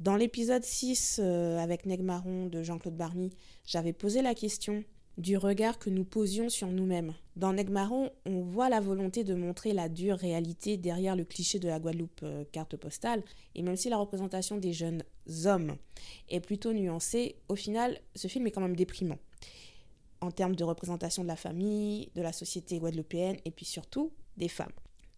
Dans 0.00 0.16
l'épisode 0.16 0.64
6 0.64 1.20
euh, 1.22 1.58
avec 1.58 1.86
Neg 1.86 2.02
Marron 2.02 2.46
de 2.46 2.64
Jean-Claude 2.64 2.96
Barmy, 2.96 3.30
j'avais 3.64 3.92
posé 3.92 4.20
la 4.20 4.34
question 4.34 4.82
du 5.16 5.36
regard 5.36 5.78
que 5.78 5.90
nous 5.90 6.04
posions 6.04 6.48
sur 6.48 6.68
nous-mêmes. 6.68 7.12
Dans 7.36 7.52
Negmaron, 7.52 8.10
on 8.24 8.40
voit 8.40 8.68
la 8.68 8.80
volonté 8.80 9.24
de 9.24 9.34
montrer 9.34 9.72
la 9.72 9.88
dure 9.88 10.16
réalité 10.16 10.76
derrière 10.76 11.16
le 11.16 11.24
cliché 11.24 11.58
de 11.58 11.68
la 11.68 11.80
Guadeloupe 11.80 12.20
euh, 12.22 12.44
carte 12.50 12.76
postale, 12.76 13.22
et 13.54 13.62
même 13.62 13.76
si 13.76 13.88
la 13.88 13.96
représentation 13.96 14.56
des 14.58 14.72
jeunes 14.72 15.02
hommes 15.44 15.76
est 16.28 16.40
plutôt 16.40 16.72
nuancée, 16.72 17.36
au 17.48 17.56
final, 17.56 18.00
ce 18.14 18.28
film 18.28 18.46
est 18.46 18.52
quand 18.52 18.60
même 18.60 18.76
déprimant. 18.76 19.18
En 20.20 20.30
termes 20.30 20.56
de 20.56 20.64
représentation 20.64 21.22
de 21.22 21.28
la 21.28 21.36
famille, 21.36 22.10
de 22.14 22.22
la 22.22 22.32
société 22.32 22.78
guadeloupéenne, 22.78 23.36
et 23.44 23.50
puis 23.50 23.64
surtout 23.64 24.12
des 24.36 24.48
femmes. 24.48 24.72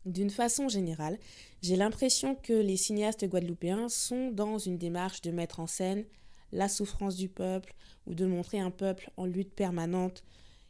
D'une 0.07 0.31
façon 0.31 0.69
générale, 0.69 1.19
j'ai 1.63 1.77
l'impression 1.77 2.35
que 2.35 2.55
les 2.55 2.77
cinéastes 2.77 3.27
guadeloupéens 3.27 3.89
sont 3.89 4.31
dans 4.31 4.59
une 4.59 4.79
démarche 4.79 5.21
de 5.21 5.31
mettre 5.31 5.61
en 5.61 5.67
scène 5.67 6.05
la 6.53 6.69
souffrance 6.69 7.17
du 7.17 7.29
peuple 7.29 7.75
ou 8.07 8.15
de 8.15 8.25
montrer 8.27 8.59
un 8.59 8.71
peuple 8.71 9.11
en 9.17 9.27
lutte 9.27 9.55
permanente. 9.55 10.25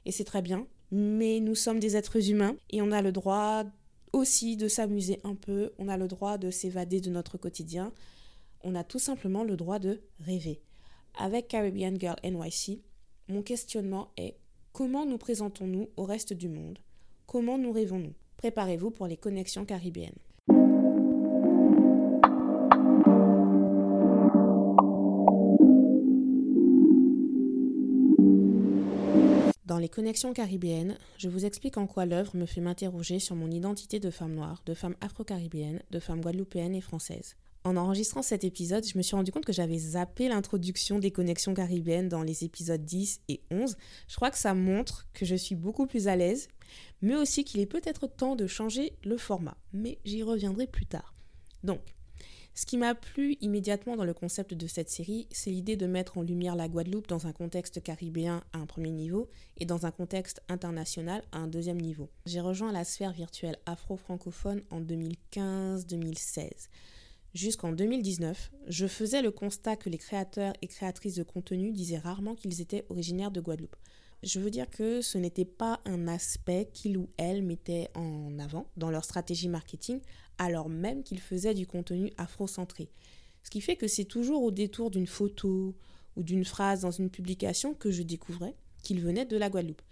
Et 0.04 0.12
c'est 0.12 0.24
très 0.24 0.42
bien, 0.42 0.66
mais 0.90 1.38
nous 1.40 1.54
sommes 1.54 1.78
des 1.78 1.96
êtres 1.96 2.30
humains 2.30 2.56
et 2.70 2.82
on 2.82 2.90
a 2.90 3.02
le 3.02 3.12
droit 3.12 3.64
aussi 4.12 4.56
de 4.56 4.66
s'amuser 4.66 5.20
un 5.22 5.36
peu, 5.36 5.72
on 5.78 5.88
a 5.88 5.96
le 5.96 6.08
droit 6.08 6.36
de 6.36 6.50
s'évader 6.50 7.00
de 7.00 7.10
notre 7.10 7.38
quotidien, 7.38 7.92
on 8.62 8.74
a 8.74 8.82
tout 8.82 8.98
simplement 8.98 9.44
le 9.44 9.56
droit 9.56 9.78
de 9.78 10.02
rêver. 10.18 10.60
Avec 11.18 11.48
Caribbean 11.48 11.98
Girl 11.98 12.16
NYC, 12.24 12.82
mon 13.30 13.42
questionnement 13.42 14.08
est 14.16 14.34
comment 14.72 15.06
nous 15.06 15.18
présentons-nous 15.18 15.88
au 15.96 16.04
reste 16.04 16.32
du 16.32 16.48
monde? 16.48 16.78
Comment 17.26 17.58
nous 17.58 17.72
rêvons-nous? 17.72 18.14
Préparez-vous 18.36 18.90
pour 18.90 19.06
les 19.06 19.16
connexions 19.16 19.64
caribéennes. 19.64 20.18
Dans 29.64 29.78
les 29.78 29.88
connexions 29.88 30.32
caribéennes, 30.32 30.98
je 31.16 31.28
vous 31.28 31.44
explique 31.44 31.76
en 31.76 31.86
quoi 31.86 32.06
l'œuvre 32.06 32.36
me 32.36 32.46
fait 32.46 32.60
m'interroger 32.60 33.20
sur 33.20 33.36
mon 33.36 33.50
identité 33.50 34.00
de 34.00 34.10
femme 34.10 34.34
noire, 34.34 34.62
de 34.66 34.74
femme 34.74 34.96
afro-caribéenne, 35.00 35.80
de 35.92 36.00
femme 36.00 36.20
guadeloupéenne 36.20 36.74
et 36.74 36.80
française. 36.80 37.36
En 37.62 37.76
enregistrant 37.76 38.22
cet 38.22 38.44
épisode, 38.44 38.86
je 38.86 38.96
me 38.96 39.02
suis 39.02 39.14
rendu 39.14 39.32
compte 39.32 39.44
que 39.44 39.52
j'avais 39.52 39.76
zappé 39.76 40.28
l'introduction 40.28 40.98
des 40.98 41.10
connexions 41.10 41.52
caribéennes 41.52 42.08
dans 42.08 42.22
les 42.22 42.44
épisodes 42.44 42.82
10 42.82 43.20
et 43.28 43.42
11. 43.50 43.76
Je 44.08 44.16
crois 44.16 44.30
que 44.30 44.38
ça 44.38 44.54
montre 44.54 45.06
que 45.12 45.26
je 45.26 45.34
suis 45.34 45.56
beaucoup 45.56 45.86
plus 45.86 46.08
à 46.08 46.16
l'aise, 46.16 46.48
mais 47.02 47.16
aussi 47.16 47.44
qu'il 47.44 47.60
est 47.60 47.66
peut-être 47.66 48.06
temps 48.06 48.34
de 48.34 48.46
changer 48.46 48.94
le 49.04 49.18
format. 49.18 49.58
Mais 49.74 49.98
j'y 50.06 50.22
reviendrai 50.22 50.66
plus 50.66 50.86
tard. 50.86 51.14
Donc, 51.62 51.80
ce 52.54 52.64
qui 52.64 52.78
m'a 52.78 52.94
plu 52.94 53.36
immédiatement 53.42 53.96
dans 53.96 54.04
le 54.04 54.14
concept 54.14 54.54
de 54.54 54.66
cette 54.66 54.90
série, 54.90 55.28
c'est 55.30 55.50
l'idée 55.50 55.76
de 55.76 55.86
mettre 55.86 56.16
en 56.16 56.22
lumière 56.22 56.56
la 56.56 56.68
Guadeloupe 56.68 57.08
dans 57.08 57.26
un 57.26 57.32
contexte 57.32 57.82
caribéen 57.82 58.42
à 58.54 58.58
un 58.58 58.66
premier 58.66 58.90
niveau 58.90 59.28
et 59.58 59.66
dans 59.66 59.84
un 59.84 59.90
contexte 59.90 60.42
international 60.48 61.22
à 61.32 61.38
un 61.38 61.46
deuxième 61.46 61.80
niveau. 61.80 62.08
J'ai 62.24 62.40
rejoint 62.40 62.72
la 62.72 62.84
sphère 62.84 63.12
virtuelle 63.12 63.58
afro-francophone 63.66 64.62
en 64.70 64.80
2015-2016. 64.80 66.68
Jusqu'en 67.32 67.70
2019, 67.70 68.50
je 68.66 68.86
faisais 68.88 69.22
le 69.22 69.30
constat 69.30 69.76
que 69.76 69.88
les 69.88 69.98
créateurs 69.98 70.52
et 70.62 70.66
créatrices 70.66 71.14
de 71.14 71.22
contenu 71.22 71.70
disaient 71.70 71.98
rarement 71.98 72.34
qu'ils 72.34 72.60
étaient 72.60 72.84
originaires 72.88 73.30
de 73.30 73.40
Guadeloupe. 73.40 73.76
je 74.24 74.40
veux 74.40 74.50
dire 74.50 74.68
que 74.68 75.00
ce 75.00 75.16
n'était 75.16 75.44
pas 75.44 75.80
un 75.84 76.08
aspect 76.08 76.68
qu'il 76.74 76.98
ou 76.98 77.08
elle 77.18 77.44
mettait 77.44 77.88
en 77.94 78.36
avant 78.40 78.66
dans 78.76 78.90
leur 78.90 79.04
stratégie 79.04 79.48
marketing, 79.48 80.00
alors 80.38 80.68
même 80.68 81.04
qu'ils 81.04 81.20
faisaient 81.20 81.54
du 81.54 81.68
contenu 81.68 82.10
afro-centré. 82.16 82.90
Ce 83.44 83.50
qui 83.50 83.60
fait 83.60 83.76
que 83.76 83.86
c'est 83.86 84.04
toujours 84.04 84.42
au 84.42 84.50
détour 84.50 84.90
d'une 84.90 85.06
photo 85.06 85.76
ou 86.16 86.24
d'une 86.24 86.44
phrase 86.44 86.80
dans 86.80 86.90
une 86.90 87.10
publication 87.10 87.74
que 87.74 87.92
je 87.92 88.02
découvrais 88.02 88.56
qu'ils 88.82 89.00
venaient 89.00 89.24
de 89.24 89.36
la 89.36 89.50
Guadeloupe. 89.50 89.82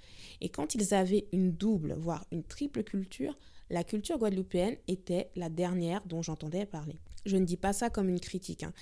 Et 0.41 0.49
quand 0.49 0.75
ils 0.75 0.93
avaient 0.93 1.29
une 1.33 1.53
double, 1.53 1.95
voire 1.99 2.27
une 2.33 2.43
triple 2.43 2.83
culture, 2.83 3.39
la 3.71 3.85
culture 3.85 4.19
guadeloupéenne 4.19 4.77
était 4.89 5.31
la 5.37 5.51
dernière 5.51 6.03
dont 6.07 6.23
j'entendais 6.23 6.65
parler. 6.65 6.99
Je 7.29 7.37
ne 7.37 7.45
dis 7.45 7.57
pas 7.57 7.73
ça 7.73 7.91
comme 7.91 8.09
une 8.09 8.21
critique. 8.21 8.65
Hein. 8.65 8.73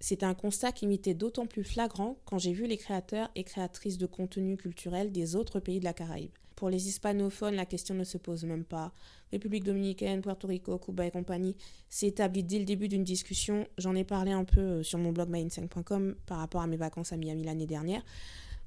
C'est 0.00 0.22
un 0.22 0.34
constat 0.34 0.72
qui 0.72 0.86
m'était 0.86 1.14
d'autant 1.14 1.46
plus 1.46 1.64
flagrant 1.64 2.18
quand 2.26 2.38
j'ai 2.38 2.52
vu 2.52 2.66
les 2.66 2.76
créateurs 2.76 3.30
et 3.36 3.44
créatrices 3.44 3.96
de 3.96 4.06
contenu 4.06 4.56
culturel 4.56 5.12
des 5.12 5.36
autres 5.36 5.60
pays 5.60 5.78
de 5.78 5.84
la 5.84 5.94
Caraïbe. 5.94 6.32
Pour 6.56 6.68
les 6.68 6.88
hispanophones, 6.88 7.54
la 7.54 7.66
question 7.66 7.94
ne 7.94 8.04
se 8.04 8.18
pose 8.18 8.44
même 8.44 8.64
pas. 8.64 8.92
République 9.32 9.64
dominicaine, 9.64 10.20
Puerto 10.20 10.46
Rico, 10.46 10.78
Cuba 10.78 11.06
et 11.06 11.10
compagnie, 11.10 11.56
c'est 11.88 12.08
établi 12.08 12.44
dès 12.44 12.58
le 12.58 12.64
début 12.64 12.88
d'une 12.88 13.02
discussion. 13.02 13.66
J'en 13.78 13.94
ai 13.94 14.04
parlé 14.04 14.32
un 14.32 14.44
peu 14.44 14.60
euh, 14.60 14.82
sur 14.82 14.98
mon 14.98 15.10
blog 15.10 15.30
myinsync.com 15.30 16.14
par 16.26 16.38
rapport 16.38 16.60
à 16.60 16.66
mes 16.66 16.76
vacances 16.76 17.12
à 17.12 17.16
Miami 17.16 17.44
l'année 17.44 17.66
dernière 17.66 18.04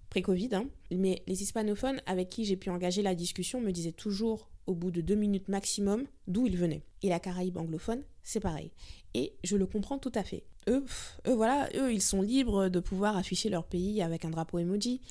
pré-Covid, 0.09 0.49
hein. 0.53 0.67
mais 0.91 1.21
les 1.27 1.43
hispanophones 1.43 2.01
avec 2.05 2.29
qui 2.29 2.45
j'ai 2.45 2.55
pu 2.55 2.69
engager 2.69 3.01
la 3.01 3.15
discussion 3.15 3.59
me 3.59 3.71
disaient 3.71 3.91
toujours 3.91 4.49
au 4.67 4.75
bout 4.75 4.91
de 4.91 5.01
deux 5.01 5.15
minutes 5.15 5.47
maximum 5.47 6.05
d'où 6.27 6.45
ils 6.45 6.57
venaient. 6.57 6.83
Et 7.01 7.09
la 7.09 7.19
Caraïbe 7.19 7.57
anglophone, 7.57 8.03
c'est 8.23 8.39
pareil. 8.39 8.71
Et 9.13 9.33
je 9.43 9.57
le 9.57 9.65
comprends 9.65 9.97
tout 9.97 10.11
à 10.13 10.23
fait. 10.23 10.43
Eux, 10.69 10.83
eux, 11.27 11.33
voilà, 11.33 11.69
eux, 11.75 11.93
ils 11.93 12.01
sont 12.01 12.21
libres 12.21 12.67
de 12.67 12.79
pouvoir 12.79 13.17
afficher 13.17 13.49
leur 13.49 13.63
pays 13.63 14.01
avec 14.01 14.25
un 14.25 14.29
drapeau 14.29 14.59
emoji. 14.59 15.01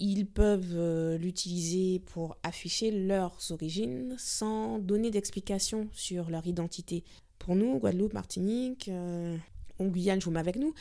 Ils 0.00 0.26
peuvent 0.26 0.74
euh, 0.74 1.18
l'utiliser 1.18 2.00
pour 2.00 2.36
afficher 2.42 2.90
leurs 2.90 3.38
origines 3.50 4.14
sans 4.18 4.78
donner 4.78 5.10
d'explication 5.10 5.88
sur 5.92 6.30
leur 6.30 6.46
identité. 6.46 7.04
Pour 7.38 7.56
nous, 7.56 7.78
Guadeloupe, 7.78 8.12
Martinique, 8.12 8.88
euh, 8.88 9.36
Guyane, 9.80 10.20
je 10.20 10.24
vous 10.24 10.30
mets 10.30 10.40
avec 10.40 10.56
nous, 10.56 10.74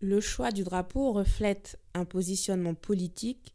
le 0.00 0.20
choix 0.20 0.50
du 0.50 0.64
drapeau 0.64 1.12
reflète 1.12 1.78
un 1.94 2.04
positionnement 2.04 2.74
politique. 2.74 3.54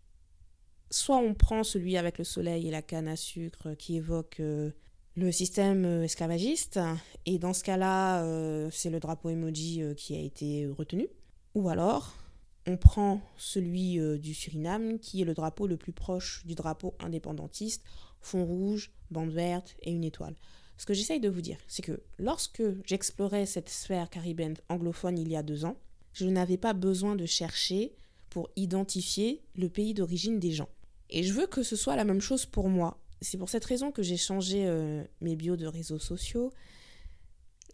Soit 0.89 1.17
on 1.17 1.33
prend 1.33 1.63
celui 1.63 1.97
avec 1.97 2.17
le 2.17 2.23
soleil 2.23 2.67
et 2.67 2.71
la 2.71 2.81
canne 2.81 3.07
à 3.07 3.15
sucre 3.15 3.73
qui 3.73 3.97
évoque 3.97 4.39
euh, 4.39 4.71
le 5.15 5.31
système 5.31 5.85
euh, 5.85 6.03
esclavagiste, 6.03 6.79
et 7.25 7.39
dans 7.39 7.53
ce 7.53 7.63
cas-là, 7.63 8.23
euh, 8.23 8.69
c'est 8.71 8.89
le 8.89 8.99
drapeau 8.99 9.29
emoji 9.29 9.81
qui 9.97 10.15
a 10.15 10.19
été 10.19 10.67
retenu. 10.67 11.07
Ou 11.55 11.69
alors, 11.69 12.13
on 12.67 12.77
prend 12.77 13.21
celui 13.37 13.99
du 14.19 14.33
Suriname, 14.33 14.99
qui 14.99 15.21
est 15.21 15.25
le 15.25 15.33
drapeau 15.33 15.67
le 15.67 15.77
plus 15.77 15.93
proche 15.93 16.45
du 16.45 16.55
drapeau 16.55 16.95
indépendantiste, 16.99 17.83
fond 18.21 18.43
rouge, 18.43 18.91
bande 19.11 19.31
verte 19.31 19.75
et 19.83 19.91
une 19.91 20.03
étoile. 20.03 20.35
Ce 20.77 20.85
que 20.85 20.93
j'essaye 20.93 21.19
de 21.19 21.29
vous 21.29 21.41
dire, 21.41 21.57
c'est 21.67 21.83
que 21.83 22.01
lorsque 22.17 22.63
j'explorais 22.85 23.45
cette 23.45 23.69
sphère 23.69 24.09
caribéenne 24.09 24.57
anglophone 24.67 25.17
il 25.17 25.29
y 25.29 25.37
a 25.37 25.43
deux 25.43 25.63
ans, 25.63 25.77
je 26.11 26.25
n'avais 26.25 26.57
pas 26.57 26.73
besoin 26.73 27.15
de 27.15 27.25
chercher 27.25 27.95
pour 28.35 28.49
identifier 28.57 29.41
le 29.55 29.69
pays 29.69 29.93
d'origine 29.93 30.41
des 30.41 30.51
gens. 30.51 30.67
Et 31.09 31.23
je 31.23 31.31
veux 31.31 31.47
que 31.47 31.63
ce 31.63 31.77
soit 31.77 31.95
la 31.95 32.03
même 32.03 32.19
chose 32.19 32.45
pour 32.45 32.67
moi. 32.67 32.99
C'est 33.21 33.37
pour 33.37 33.47
cette 33.47 33.63
raison 33.63 33.93
que 33.93 34.03
j'ai 34.03 34.17
changé 34.17 34.67
euh, 34.67 35.05
mes 35.21 35.37
bios 35.37 35.55
de 35.55 35.65
réseaux 35.65 35.99
sociaux. 35.99 36.51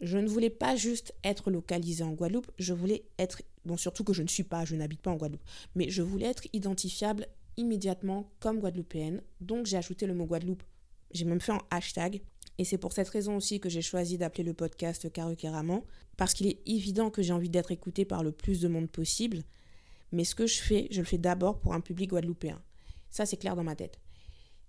Je 0.02 0.18
ne 0.18 0.28
voulais 0.28 0.50
pas 0.50 0.76
juste 0.76 1.16
être 1.24 1.50
localisé 1.50 2.04
en 2.04 2.12
Guadeloupe, 2.12 2.48
je 2.60 2.72
voulais 2.74 3.02
être, 3.18 3.42
bon 3.64 3.76
surtout 3.76 4.04
que 4.04 4.12
je 4.12 4.22
ne 4.22 4.28
suis 4.28 4.44
pas, 4.44 4.64
je 4.64 4.76
n'habite 4.76 5.00
pas 5.00 5.10
en 5.10 5.16
Guadeloupe, 5.16 5.42
mais 5.74 5.90
je 5.90 6.00
voulais 6.00 6.26
être 6.26 6.46
identifiable 6.52 7.26
immédiatement 7.56 8.30
comme 8.38 8.60
guadeloupéenne. 8.60 9.20
Donc 9.40 9.66
j'ai 9.66 9.78
ajouté 9.78 10.06
le 10.06 10.14
mot 10.14 10.26
Guadeloupe. 10.26 10.62
J'ai 11.10 11.24
même 11.24 11.40
fait 11.40 11.50
un 11.50 11.62
hashtag 11.72 12.22
et 12.58 12.64
c'est 12.64 12.78
pour 12.78 12.92
cette 12.92 13.08
raison 13.08 13.36
aussi 13.36 13.58
que 13.58 13.68
j'ai 13.68 13.82
choisi 13.82 14.16
d'appeler 14.16 14.44
le 14.44 14.54
podcast 14.54 15.12
Karukéraman, 15.12 15.82
parce 16.16 16.34
qu'il 16.34 16.46
est 16.46 16.60
évident 16.66 17.10
que 17.10 17.20
j'ai 17.20 17.32
envie 17.32 17.50
d'être 17.50 17.72
écouté 17.72 18.04
par 18.04 18.22
le 18.22 18.30
plus 18.30 18.60
de 18.60 18.68
monde 18.68 18.88
possible, 18.88 19.42
mais 20.12 20.24
ce 20.24 20.34
que 20.34 20.46
je 20.46 20.60
fais, 20.60 20.88
je 20.90 21.00
le 21.00 21.06
fais 21.06 21.18
d'abord 21.18 21.58
pour 21.58 21.74
un 21.74 21.80
public 21.80 22.10
guadeloupéen. 22.10 22.60
Ça, 23.10 23.26
c'est 23.26 23.36
clair 23.36 23.56
dans 23.56 23.64
ma 23.64 23.76
tête. 23.76 23.98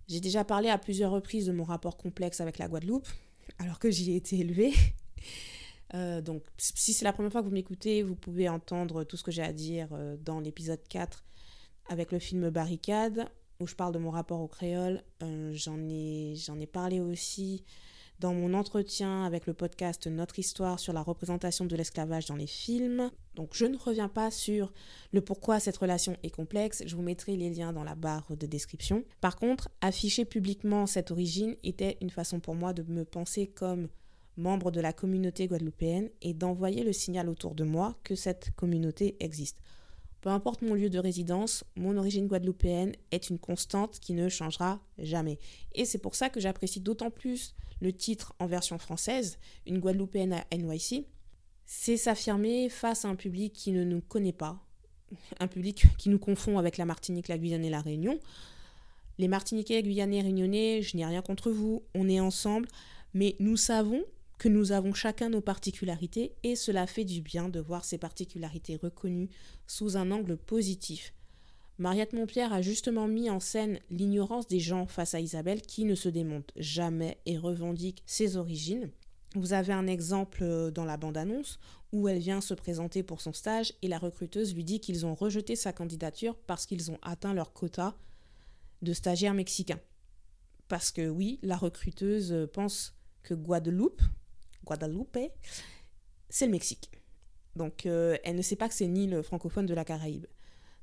J'ai 0.08 0.20
déjà 0.20 0.44
parlé 0.44 0.70
à 0.70 0.78
plusieurs 0.78 1.12
reprises 1.12 1.46
de 1.46 1.54
mon 1.54 1.64
rapport 1.64 1.98
complexe 1.98 2.42
avec 2.42 2.58
la 2.58 2.68
Guadeloupe, 2.68 3.08
alors 3.58 3.80
que 3.80 3.90
j'y 3.90 4.12
ai 4.12 4.16
été 4.16 4.40
élevée. 4.40 4.74
Euh, 5.96 6.22
donc, 6.22 6.42
si 6.58 6.92
c'est 6.92 7.06
la 7.06 7.14
première 7.14 7.32
fois 7.32 7.42
que 7.42 7.46
vous 7.46 7.54
m'écoutez, 7.54 8.02
vous 8.02 8.16
pouvez 8.16 8.50
entendre 8.50 9.04
tout 9.04 9.16
ce 9.16 9.22
que 9.22 9.30
j'ai 9.30 9.44
à 9.44 9.54
dire 9.54 9.90
euh, 9.92 10.18
dans 10.18 10.40
l'épisode 10.40 10.82
4 10.90 11.24
avec 11.88 12.12
le 12.12 12.18
film 12.18 12.50
Barricade 12.50 13.30
où 13.60 13.68
je 13.68 13.76
parle 13.76 13.94
de 13.94 14.00
mon 14.00 14.10
rapport 14.10 14.40
au 14.40 14.48
créole. 14.48 15.04
Euh, 15.22 15.52
j'en 15.54 15.78
ai, 15.88 16.34
j'en 16.36 16.60
ai 16.60 16.66
parlé 16.66 17.00
aussi 17.00 17.64
dans 18.24 18.34
mon 18.34 18.54
entretien 18.54 19.26
avec 19.26 19.48
le 19.48 19.54
podcast 19.54 20.08
Notre 20.08 20.40
Histoire 20.40 20.80
sur 20.80 20.94
la 20.94 21.02
représentation 21.02 21.66
de 21.66 21.76
l'esclavage 21.76 22.26
dans 22.26 22.38
les 22.38 22.48
films. 22.48 23.12
Donc 23.36 23.50
je 23.52 23.66
ne 23.66 23.76
reviens 23.76 24.08
pas 24.08 24.32
sur 24.32 24.72
le 25.12 25.20
pourquoi 25.20 25.60
cette 25.60 25.76
relation 25.76 26.16
est 26.24 26.30
complexe, 26.30 26.84
je 26.86 26.96
vous 26.96 27.02
mettrai 27.02 27.36
les 27.36 27.50
liens 27.50 27.74
dans 27.74 27.84
la 27.84 27.96
barre 27.96 28.34
de 28.34 28.48
description. 28.48 29.04
Par 29.20 29.36
contre, 29.36 29.68
afficher 29.82 30.24
publiquement 30.24 30.86
cette 30.86 31.12
origine 31.12 31.58
était 31.64 31.98
une 32.00 32.12
façon 32.12 32.40
pour 32.40 32.56
moi 32.56 32.72
de 32.72 32.84
me 32.84 33.04
penser 33.04 33.48
comme 33.48 33.90
membre 34.38 34.72
de 34.72 34.80
la 34.80 34.94
communauté 34.94 35.48
guadeloupéenne 35.48 36.10
et 36.22 36.34
d'envoyer 36.34 36.86
le 36.86 36.94
signal 36.94 37.28
autour 37.28 37.56
de 37.56 37.66
moi 37.66 37.98
que 38.06 38.16
cette 38.16 38.52
communauté 38.56 39.18
existe. 39.20 39.60
Peu 40.24 40.30
importe 40.30 40.62
mon 40.62 40.74
lieu 40.74 40.90
de 40.90 41.00
résidence, 41.00 41.66
mon 41.76 41.98
origine 41.98 42.28
guadeloupéenne 42.28 42.94
est 43.12 43.30
une 43.30 43.38
constante 43.38 44.00
qui 44.00 44.14
ne 44.14 44.30
changera 44.30 44.80
jamais. 44.98 45.38
Et 45.76 45.84
c'est 45.84 45.98
pour 45.98 46.16
ça 46.16 46.30
que 46.30 46.40
j'apprécie 46.40 46.80
d'autant 46.80 47.12
plus 47.12 47.56
le 47.82 47.92
titre 47.92 48.34
en 48.40 48.48
version 48.48 48.80
française, 48.80 49.38
Une 49.68 49.80
Guadeloupéenne 49.80 50.32
à 50.32 50.46
NYC. 50.56 51.08
C'est 51.66 51.98
s'affirmer 51.98 52.70
face 52.70 53.04
à 53.04 53.10
un 53.10 53.16
public 53.16 53.52
qui 53.52 53.74
ne 53.74 53.84
nous 53.84 54.00
connaît 54.00 54.32
pas, 54.32 54.66
un 55.42 55.48
public 55.48 55.88
qui 55.98 56.08
nous 56.08 56.20
confond 56.20 56.58
avec 56.58 56.78
la 56.78 56.86
Martinique, 56.86 57.28
la 57.28 57.38
Guyane 57.38 57.66
et 57.66 57.70
la 57.70 57.82
Réunion. 57.82 58.18
Les 59.18 59.28
Martiniquais, 59.28 59.84
Guyanais, 59.84 60.22
Réunionnais, 60.22 60.82
je 60.84 60.96
n'ai 60.96 61.06
rien 61.06 61.22
contre 61.22 61.52
vous, 61.52 61.84
on 61.96 62.08
est 62.08 62.22
ensemble, 62.22 62.70
mais 63.14 63.36
nous 63.40 63.58
savons 63.58 64.06
que 64.44 64.50
nous 64.50 64.74
avons 64.74 64.94
chacun 64.94 65.30
nos 65.30 65.40
particularités 65.40 66.36
et 66.44 66.58
cela 66.58 66.86
fait 66.86 67.06
du 67.06 67.22
bien 67.22 67.48
de 67.48 67.62
voir 67.62 67.86
ces 67.86 67.98
particularités 67.98 68.76
reconnues 68.76 69.30
sous 69.68 69.96
un 69.96 70.12
angle 70.12 70.36
positif. 70.36 71.14
Mariette 71.78 72.12
Montpierre 72.12 72.52
a 72.52 72.62
justement 72.62 73.08
mis 73.08 73.30
en 73.30 73.40
scène 73.40 73.80
l'ignorance 73.90 74.50
des 74.50 74.60
gens 74.60 74.86
face 74.86 75.14
à 75.14 75.22
Isabelle 75.22 75.62
qui 75.62 75.86
ne 75.86 75.96
se 75.96 76.10
démonte 76.10 76.52
jamais 76.58 77.20
et 77.26 77.38
revendique 77.38 78.04
ses 78.06 78.36
origines. 78.36 78.92
Vous 79.34 79.54
avez 79.54 79.72
un 79.72 79.88
exemple 79.88 80.40
euh, 80.44 80.72
dans 80.72 80.84
la 80.84 80.98
bande-annonce 80.98 81.58
où 81.94 82.10
elle 82.10 82.20
vient 82.20 82.42
se 82.42 82.54
présenter 82.54 83.02
pour 83.02 83.22
son 83.22 83.32
stage 83.32 83.72
et 83.82 83.88
la 83.88 83.98
recruteuse 83.98 84.54
lui 84.54 84.66
dit 84.66 84.82
qu'ils 84.82 85.06
ont 85.06 85.16
rejeté 85.16 85.56
sa 85.56 85.72
candidature 85.72 86.36
parce 86.36 86.66
qu'ils 86.66 86.92
ont 86.92 87.00
atteint 87.02 87.34
leur 87.34 87.54
quota 87.54 87.96
de 88.82 88.92
stagiaires 88.92 89.36
mexicains. 89.36 89.80
Parce 90.68 90.92
que 90.92 91.08
oui, 91.08 91.40
la 91.44 91.56
recruteuse 91.56 92.50
pense 92.52 92.94
que 93.22 93.34
Guadeloupe, 93.34 94.02
Guadalupe, 94.66 95.18
c'est 96.30 96.46
le 96.46 96.52
Mexique. 96.52 96.90
Donc 97.56 97.86
euh, 97.86 98.18
elle 98.24 98.36
ne 98.36 98.42
sait 98.42 98.56
pas 98.56 98.68
que 98.68 98.74
c'est 98.74 98.88
ni 98.88 99.08
le 99.08 99.22
francophone 99.22 99.66
de 99.66 99.74
la 99.74 99.86
Caraïbe. 99.86 100.26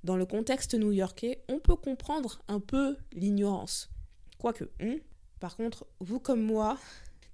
Dans 0.04 0.16
le 0.16 0.24
contexte 0.24 0.74
new-yorkais, 0.74 1.42
on 1.48 1.58
peut 1.58 1.76
comprendre 1.76 2.40
un 2.48 2.60
peu 2.60 2.96
l'ignorance. 3.12 3.90
Quoique, 4.38 4.64
hein. 4.80 4.96
par 5.40 5.56
contre, 5.56 5.86
vous 6.00 6.20
comme 6.20 6.42
moi, 6.42 6.78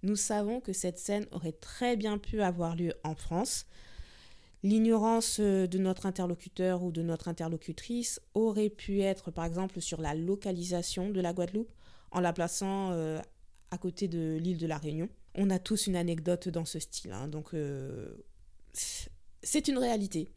nous 0.02 0.16
savons 0.16 0.60
que 0.60 0.72
cette 0.72 0.98
scène 0.98 1.26
aurait 1.30 1.52
très 1.52 1.96
bien 1.96 2.18
pu 2.18 2.42
avoir 2.42 2.74
lieu 2.74 2.94
en 3.04 3.14
France. 3.14 3.66
L'ignorance 4.62 5.38
euh, 5.38 5.66
de 5.66 5.78
notre 5.78 6.06
interlocuteur 6.06 6.82
ou 6.82 6.90
de 6.90 7.02
notre 7.02 7.28
interlocutrice 7.28 8.20
aurait 8.34 8.70
pu 8.70 9.00
être 9.00 9.30
par 9.30 9.44
exemple 9.44 9.80
sur 9.80 10.00
la 10.00 10.14
localisation 10.14 11.10
de 11.10 11.20
la 11.20 11.32
Guadeloupe 11.32 11.72
en 12.10 12.20
la 12.20 12.32
plaçant 12.32 12.90
euh, 12.92 13.20
à 13.70 13.78
côté 13.78 14.08
de 14.08 14.38
l'île 14.40 14.58
de 14.58 14.66
la 14.66 14.78
Réunion 14.78 15.08
on 15.36 15.50
a 15.50 15.58
tous 15.58 15.86
une 15.86 15.96
anecdote 15.96 16.48
dans 16.48 16.64
ce 16.64 16.78
style. 16.78 17.12
Hein, 17.12 17.28
donc, 17.28 17.54
euh, 17.54 18.16
c'est 19.42 19.68
une 19.68 19.78
réalité. 19.78 20.28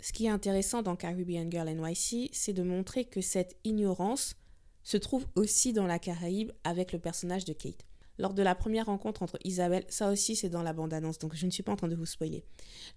Ce 0.00 0.12
qui 0.12 0.26
est 0.26 0.30
intéressant 0.30 0.82
dans 0.82 0.96
Caribbean 0.96 1.50
Girl 1.50 1.68
NYC, 1.68 2.30
c'est 2.32 2.52
de 2.52 2.62
montrer 2.62 3.04
que 3.04 3.20
cette 3.20 3.56
ignorance 3.64 4.36
se 4.82 4.96
trouve 4.96 5.26
aussi 5.34 5.72
dans 5.72 5.86
la 5.86 5.98
Caraïbe 5.98 6.52
avec 6.64 6.92
le 6.92 6.98
personnage 6.98 7.44
de 7.44 7.52
Kate. 7.52 7.84
Lors 8.18 8.34
de 8.34 8.42
la 8.42 8.54
première 8.54 8.86
rencontre 8.86 9.22
entre 9.22 9.38
Isabelle, 9.44 9.84
ça 9.88 10.10
aussi 10.10 10.36
c'est 10.36 10.48
dans 10.48 10.62
la 10.62 10.72
bande-annonce, 10.72 11.18
donc 11.18 11.34
je 11.34 11.46
ne 11.46 11.50
suis 11.50 11.62
pas 11.62 11.72
en 11.72 11.76
train 11.76 11.88
de 11.88 11.94
vous 11.94 12.06
spoiler. 12.06 12.44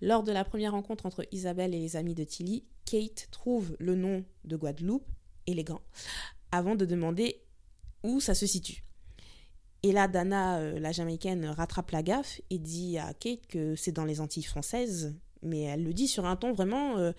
Lors 0.02 0.24
de 0.24 0.32
la 0.32 0.44
première 0.44 0.74
rencontre 0.74 1.06
entre 1.06 1.26
Isabelle 1.32 1.74
et 1.74 1.80
les 1.80 1.96
amis 1.96 2.14
de 2.14 2.24
Tilly, 2.24 2.66
Kate 2.86 3.30
trouve 3.32 3.76
le 3.80 3.96
nom 3.96 4.26
de 4.44 4.58
Guadeloupe, 4.58 5.08
élégant, 5.48 5.82
avant 6.52 6.76
de 6.76 6.86
demander 6.86 7.42
où 8.04 8.20
ça 8.20 8.34
se 8.34 8.46
situe. 8.46 8.84
Et 9.84 9.92
là, 9.92 10.08
Dana, 10.08 10.60
euh, 10.60 10.80
la 10.80 10.94
Jamaïcaine, 10.94 11.46
rattrape 11.46 11.92
la 11.92 12.04
gaffe 12.04 12.40
et 12.50 12.58
dit 12.58 12.98
à 12.98 13.14
Kate 13.14 13.46
que 13.48 13.76
c'est 13.76 13.92
dans 13.92 14.06
les 14.06 14.22
Antilles 14.22 14.44
françaises. 14.44 15.14
Mais 15.42 15.62
elle 15.62 15.84
le 15.84 15.94
dit 15.94 16.08
sur 16.08 16.26
un 16.26 16.36
ton 16.36 16.54
vraiment... 16.54 16.98
Euh, 16.98 17.12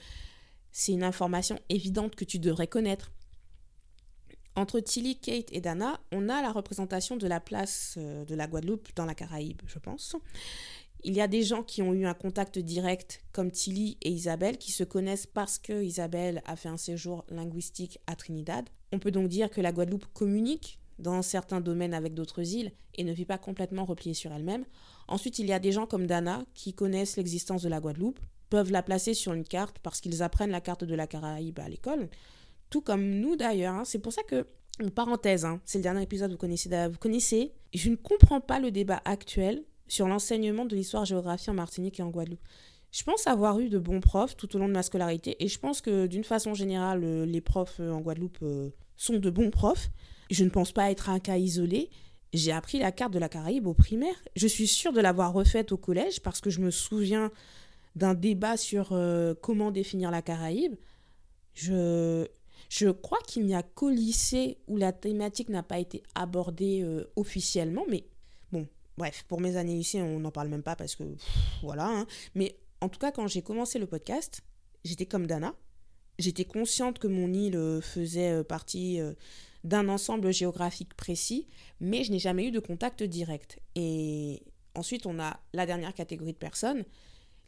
c'est 0.73 0.93
une 0.93 1.05
information 1.05 1.57
évidente 1.69 2.17
que 2.17 2.25
tu 2.25 2.41
devrais 2.41 2.67
connaître. 2.67 3.13
Entre 4.57 4.81
Tilly, 4.81 5.21
Kate 5.21 5.53
et 5.53 5.61
Dana, 5.61 6.01
on 6.11 6.29
a 6.29 6.43
la 6.43 6.51
représentation 6.51 7.17
de 7.17 7.29
la 7.29 7.39
place 7.39 7.95
euh, 7.99 8.25
de 8.25 8.35
la 8.35 8.49
Guadeloupe 8.49 8.89
dans 8.97 9.05
la 9.05 9.15
Caraïbe, 9.15 9.61
je 9.67 9.79
pense. 9.79 10.17
Il 11.05 11.15
y 11.15 11.21
a 11.21 11.29
des 11.29 11.43
gens 11.43 11.63
qui 11.63 11.83
ont 11.83 11.93
eu 11.93 12.07
un 12.07 12.15
contact 12.15 12.59
direct, 12.59 13.23
comme 13.33 13.51
Tilly 13.51 13.99
et 14.01 14.11
Isabelle, 14.11 14.57
qui 14.57 14.73
se 14.73 14.85
connaissent 14.85 15.27
parce 15.27 15.59
que 15.59 15.83
Isabelle 15.83 16.43
a 16.47 16.57
fait 16.57 16.71
un 16.71 16.77
séjour 16.77 17.25
linguistique 17.29 18.01
à 18.07 18.17
Trinidad. 18.17 18.69
On 18.91 18.99
peut 18.99 19.11
donc 19.11 19.29
dire 19.29 19.51
que 19.51 19.61
la 19.61 19.71
Guadeloupe 19.71 20.07
communique 20.15 20.81
dans 20.99 21.23
certains 21.23 21.61
domaines 21.61 21.95
avec 21.95 22.15
d'autres 22.15 22.55
îles 22.55 22.73
et 22.95 23.05
ne 23.05 23.13
vit 23.13 23.25
pas 23.25 23.39
complètement 23.39 23.85
repliée 23.85 24.15
sur 24.15 24.33
elle-même. 24.33 24.65
Ensuite, 25.09 25.39
il 25.39 25.47
y 25.47 25.53
a 25.53 25.59
des 25.59 25.73
gens 25.73 25.87
comme 25.87 26.07
Dana 26.07 26.45
qui 26.55 26.75
connaissent 26.75 27.17
l'existence 27.17 27.63
de 27.63 27.69
la 27.69 27.81
Guadeloupe, 27.81 28.21
peuvent 28.51 28.71
la 28.71 28.83
placer 28.83 29.15
sur 29.15 29.33
une 29.33 29.45
carte 29.45 29.79
parce 29.83 30.01
qu'ils 30.01 30.23
apprennent 30.23 30.51
la 30.51 30.61
carte 30.61 30.85
de 30.85 30.95
la 30.95 31.07
Caraïbe 31.07 31.59
à 31.59 31.69
l'école, 31.69 32.09
tout 32.71 32.81
comme 32.81 33.05
nous 33.05 33.37
d'ailleurs. 33.37 33.75
Hein. 33.75 33.85
C'est 33.85 33.99
pour 33.99 34.13
ça 34.13 34.23
que, 34.23 34.47
une 34.81 34.91
parenthèse, 34.91 35.45
hein, 35.45 35.61
c'est 35.65 35.79
le 35.79 35.83
dernier 35.83 36.03
épisode, 36.03 36.31
vous 36.31 36.37
connaissez, 36.37 36.69
vous 36.89 36.99
connaissez, 36.99 37.53
je 37.73 37.91
ne 37.91 37.97
comprends 37.97 38.41
pas 38.41 38.61
le 38.61 38.71
débat 38.71 39.03
actuel 39.05 39.65
sur 39.89 40.09
l'enseignement 40.09 40.65
de 40.65 40.77
l'histoire-géographie 40.77 41.51
en 41.51 41.55
Martinique 41.55 42.01
et 42.01 42.03
en 42.03 42.11
Guadeloupe. 42.11 42.41
Je 42.95 43.03
pense 43.03 43.27
avoir 43.27 43.59
eu 43.59 43.69
de 43.69 43.79
bons 43.79 44.01
profs 44.01 44.37
tout 44.37 44.55
au 44.55 44.59
long 44.61 44.69
de 44.69 44.73
ma 44.73 44.85
scolarité 44.85 45.37
et 45.43 45.49
je 45.49 45.59
pense 45.59 45.81
que 45.81 46.07
d'une 46.07 46.23
façon 46.23 46.55
générale, 46.55 47.03
euh, 47.03 47.27
les 47.27 47.41
profs 47.41 47.81
euh, 47.81 47.91
en 47.91 48.01
Guadeloupe 48.01 48.39
euh, 48.43 48.71
sont 48.97 49.19
de 49.19 49.31
bons 49.31 49.51
profs. 49.51 49.91
Je 50.31 50.45
ne 50.45 50.51
pense 50.51 50.73
pas 50.73 50.91
être 50.91 51.11
un 51.11 51.21
cas 51.21 51.37
isolé. 51.37 51.91
J'ai 52.33 52.53
appris 52.53 52.79
la 52.79 52.93
carte 52.93 53.13
de 53.13 53.19
la 53.19 53.29
Caraïbe 53.29 53.67
au 53.67 53.75
primaire. 53.75 54.15
Je 54.37 54.47
suis 54.47 54.67
sûre 54.67 54.93
de 54.93 55.01
l'avoir 55.01 55.33
refaite 55.33 55.73
au 55.73 55.77
collège 55.77 56.21
parce 56.21 56.41
que 56.41 56.51
je 56.51 56.61
me 56.61 56.71
souviens 56.71 57.31
d'un 57.95 58.15
débat 58.15 58.57
sur 58.57 58.99
comment 59.41 59.71
définir 59.71 60.11
la 60.11 60.21
Caraïbe. 60.21 60.75
Je, 61.55 62.27
je 62.69 62.89
crois 62.89 63.21
qu'il 63.29 63.47
n'y 63.47 63.55
a 63.55 63.63
qu'au 63.63 63.91
lycée 63.91 64.59
où 64.67 64.77
la 64.77 64.93
thématique 64.93 65.49
n'a 65.49 65.63
pas 65.63 65.79
été 65.79 66.03
abordée 66.17 66.85
officiellement, 67.15 67.85
mais 67.89 68.05
Bref, 68.97 69.25
pour 69.29 69.41
mes 69.41 69.57
années 69.57 69.77
ici, 69.77 69.99
on 70.01 70.21
n'en 70.21 70.31
parle 70.31 70.49
même 70.49 70.63
pas 70.63 70.77
parce 70.77 70.95
que 70.95 71.03
voilà. 71.63 71.87
Hein. 71.89 72.07
Mais 72.35 72.57
en 72.81 72.89
tout 72.89 72.99
cas, 72.99 73.11
quand 73.11 73.27
j'ai 73.27 73.43
commencé 73.43 73.79
le 73.79 73.87
podcast, 73.87 74.43
j'étais 74.85 75.07
comme 75.07 75.27
Dana. 75.27 75.55
J'étais 76.19 76.45
consciente 76.45 77.01
que 77.01 77.09
mon 77.09 77.33
île 77.33 77.57
euh, 77.57 77.81
faisait 77.81 78.31
euh, 78.31 78.45
partie 78.45 79.01
euh, 79.01 79.15
d'un 79.65 79.89
ensemble 79.89 80.33
géographique 80.33 80.95
précis, 80.95 81.49
mais 81.81 82.05
je 82.05 82.13
n'ai 82.13 82.19
jamais 82.19 82.47
eu 82.47 82.51
de 82.51 82.61
contact 82.61 83.03
direct. 83.03 83.59
Et 83.75 84.43
ensuite, 84.75 85.07
on 85.07 85.19
a 85.19 85.41
la 85.53 85.67
dernière 85.67 85.95
catégorie 85.95 86.33
de 86.33 86.39
personnes, 86.39 86.85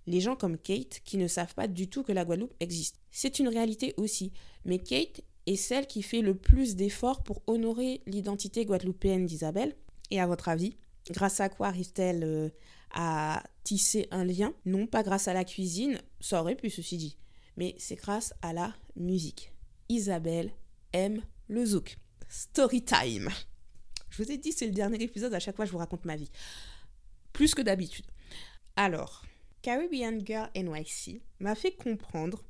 les 0.07 0.21
gens 0.21 0.37
comme 0.37 0.59
Kate 0.59 1.01
qui 1.05 1.19
ne 1.19 1.29
savent 1.29 1.55
pas 1.55 1.69
du 1.69 1.89
tout 1.89 2.03
que 2.03 2.13
la 2.13 2.25
Guadeloupe 2.25 2.55
existe. 2.61 3.01
C'est 3.11 3.39
une 3.39 3.49
réalité 3.49 3.95
aussi, 3.97 4.33
mais 4.65 4.79
Kate 4.79 5.23
est 5.47 5.57
celle 5.57 5.87
qui 5.87 6.03
fait 6.03 6.23
le 6.23 6.35
plus 6.35 6.75
d'efforts 6.75 7.23
pour 7.23 7.43
honorer 7.47 8.03
l'identité 8.07 8.65
guadeloupéenne 8.65 9.27
d'Isabelle. 9.27 9.77
Et 10.11 10.21
à 10.21 10.27
votre 10.27 10.49
avis, 10.49 10.77
Grâce 11.11 11.41
à 11.41 11.49
quoi 11.49 11.69
arrive-t-elle 11.69 12.25
euh, 12.25 12.49
à 12.93 13.43
tisser 13.63 14.09
un 14.11 14.25
lien? 14.25 14.53
Non, 14.65 14.87
pas 14.87 15.03
grâce 15.03 15.29
à 15.29 15.35
la 15.35 15.45
cuisine, 15.45 16.01
ça 16.21 16.41
aurait 16.41 16.57
pu, 16.57 16.71
ceci 16.71 16.97
dit, 16.97 17.17
mais 17.57 17.75
c'est 17.79 17.97
grâce 17.97 18.35
à 18.43 18.53
la 18.53 18.75
musique. 18.97 19.53
Isabelle 19.89 20.51
aime 20.93 21.23
le 21.49 21.65
zouk. 21.65 21.97
Story 22.29 22.85
time. 22.85 23.31
Je 24.11 24.23
vous 24.23 24.31
ai 24.31 24.39
dit, 24.39 24.53
c'est 24.53 24.67
le 24.67 24.73
dernier 24.73 25.03
épisode, 25.03 25.35
à 25.35 25.41
chaque 25.41 25.57
fois 25.57 25.65
je 25.65 25.73
vous 25.73 25.79
raconte 25.79 26.05
ma 26.05 26.17
vie. 26.17 26.31
Plus 27.33 27.55
que 27.55 27.63
d'habitude. 27.63 28.07
Alors, 28.77 29.25
Caribbean 29.63 30.25
Girl 30.25 30.51
NYC 30.55 31.23
m'a 31.41 31.55
fait 31.55 31.73
comprendre 31.73 32.45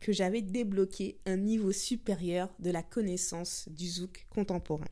que 0.00 0.12
j'avais 0.12 0.42
débloqué 0.42 1.18
un 1.26 1.36
niveau 1.36 1.72
supérieur 1.72 2.54
de 2.58 2.70
la 2.70 2.82
connaissance 2.82 3.68
du 3.68 3.86
zouk 3.86 4.26
contemporain 4.30 4.88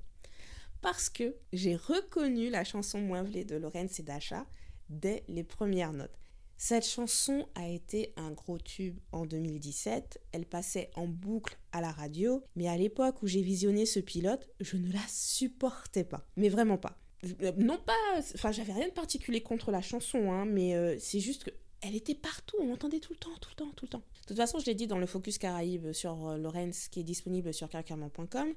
parce 0.85 1.09
que 1.09 1.35
j'ai 1.55 1.77
reconnu 1.77 2.51
la 2.51 2.63
chanson 2.63 3.01
Moinvelée 3.01 3.47
de 3.47 3.57
Lorenz 3.57 3.99
et 3.99 4.03
Dasha 4.03 4.45
dès 4.91 5.25
les 5.29 5.43
premières 5.43 5.95
notes. 5.95 6.19
Cette 6.57 6.87
chanson 6.87 7.49
a 7.55 7.69
été 7.69 8.13
un 8.17 8.31
gros 8.31 8.59
tube 8.59 8.99
en 9.13 9.27
2017, 9.27 10.21
elle 10.33 10.47
passait 10.47 10.91
en 10.95 11.07
boucle 11.07 11.59
à 11.73 11.81
la 11.81 11.91
radio, 11.91 12.43
mais 12.57 12.69
à 12.69 12.77
l'époque 12.77 13.23
où 13.23 13.27
j'ai 13.27 13.43
visionné 13.43 13.87
ce 13.87 14.01
pilote, 14.01 14.49
je 14.61 14.77
ne 14.77 14.93
la 14.93 15.03
supportais 15.09 16.05
pas, 16.05 16.27
mais 16.37 16.49
vraiment 16.49 16.79
pas. 16.79 16.97
Euh, 17.43 17.53
non 17.57 17.79
pas, 17.79 18.21
enfin 18.35 18.53
j'avais 18.53 18.73
rien 18.73 18.89
de 18.89 18.93
particulier 18.93 19.43
contre 19.43 19.71
la 19.71 19.83
chanson, 19.83 20.31
hein, 20.31 20.45
mais 20.45 20.75
euh, 20.75 20.97
c'est 20.99 21.21
juste 21.21 21.45
que 21.45 21.51
elle 21.81 21.97
était 21.97 22.15
partout, 22.15 22.57
on 22.61 22.69
l'entendait 22.69 23.01
tout 23.01 23.13
le 23.13 23.19
temps, 23.19 23.37
tout 23.43 23.51
le 23.51 23.57
temps, 23.57 23.73
tout 23.77 23.85
le 23.85 23.91
temps. 23.91 24.03
De 24.23 24.27
toute 24.29 24.37
façon, 24.39 24.59
je 24.59 24.65
l'ai 24.65 24.75
dit 24.75 24.87
dans 24.87 24.97
le 24.97 25.05
Focus 25.05 25.37
Caraïbe 25.37 25.93
sur 25.93 26.29
euh, 26.29 26.39
Lorenz 26.39 26.89
qui 26.89 27.01
est 27.01 27.05
disponible 27.05 27.53
sur 27.53 27.69
carcarman.com 27.69 28.55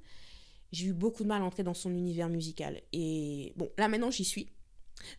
j'ai 0.72 0.88
eu 0.88 0.94
beaucoup 0.94 1.24
de 1.24 1.28
mal 1.28 1.42
à 1.42 1.46
entrer 1.46 1.64
dans 1.64 1.74
son 1.74 1.96
univers 1.96 2.30
musical. 2.30 2.82
Et 2.94 3.54
bon, 3.56 3.70
là 3.78 3.88
maintenant 3.88 4.12
j'y 4.12 4.26
suis. 4.26 4.50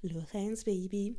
Lorenz 0.02 0.64
Baby. 0.64 1.16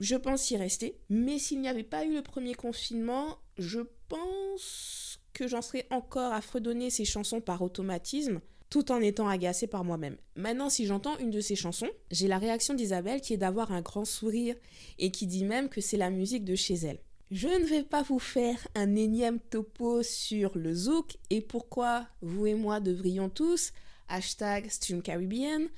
Je 0.00 0.16
pense 0.16 0.50
y 0.50 0.56
rester. 0.56 0.98
Mais 1.10 1.38
s'il 1.38 1.60
n'y 1.60 1.68
avait 1.68 1.82
pas 1.82 2.04
eu 2.04 2.14
le 2.14 2.22
premier 2.22 2.54
confinement, 2.54 3.38
je 3.58 3.80
pense 4.08 5.20
que 5.32 5.46
j'en 5.46 5.62
serais 5.62 5.86
encore 5.90 6.32
à 6.32 6.40
fredonner 6.40 6.90
ces 6.90 7.04
chansons 7.04 7.40
par 7.40 7.62
automatisme, 7.62 8.40
tout 8.70 8.90
en 8.92 9.00
étant 9.00 9.28
agacée 9.28 9.66
par 9.66 9.84
moi-même. 9.84 10.16
Maintenant, 10.36 10.70
si 10.70 10.86
j'entends 10.86 11.18
une 11.18 11.30
de 11.30 11.40
ces 11.40 11.56
chansons, 11.56 11.90
j'ai 12.10 12.28
la 12.28 12.38
réaction 12.38 12.74
d'Isabelle 12.74 13.20
qui 13.20 13.34
est 13.34 13.38
d'avoir 13.38 13.72
un 13.72 13.82
grand 13.82 14.04
sourire 14.04 14.56
et 14.98 15.10
qui 15.10 15.26
dit 15.26 15.44
même 15.44 15.68
que 15.68 15.80
c'est 15.80 15.96
la 15.96 16.10
musique 16.10 16.44
de 16.44 16.54
chez 16.54 16.74
elle. 16.74 16.98
Je 17.30 17.46
ne 17.46 17.64
vais 17.64 17.84
pas 17.84 18.02
vous 18.02 18.18
faire 18.18 18.66
un 18.74 18.96
énième 18.96 19.38
topo 19.38 20.02
sur 20.02 20.58
le 20.58 20.74
zouk 20.74 21.16
et 21.30 21.40
pourquoi 21.40 22.06
vous 22.22 22.46
et 22.46 22.54
moi 22.54 22.80
devrions 22.80 23.28
tous 23.28 23.72
hashtag 24.08 24.68
Stream 24.68 25.00
Caribbean. 25.00 25.68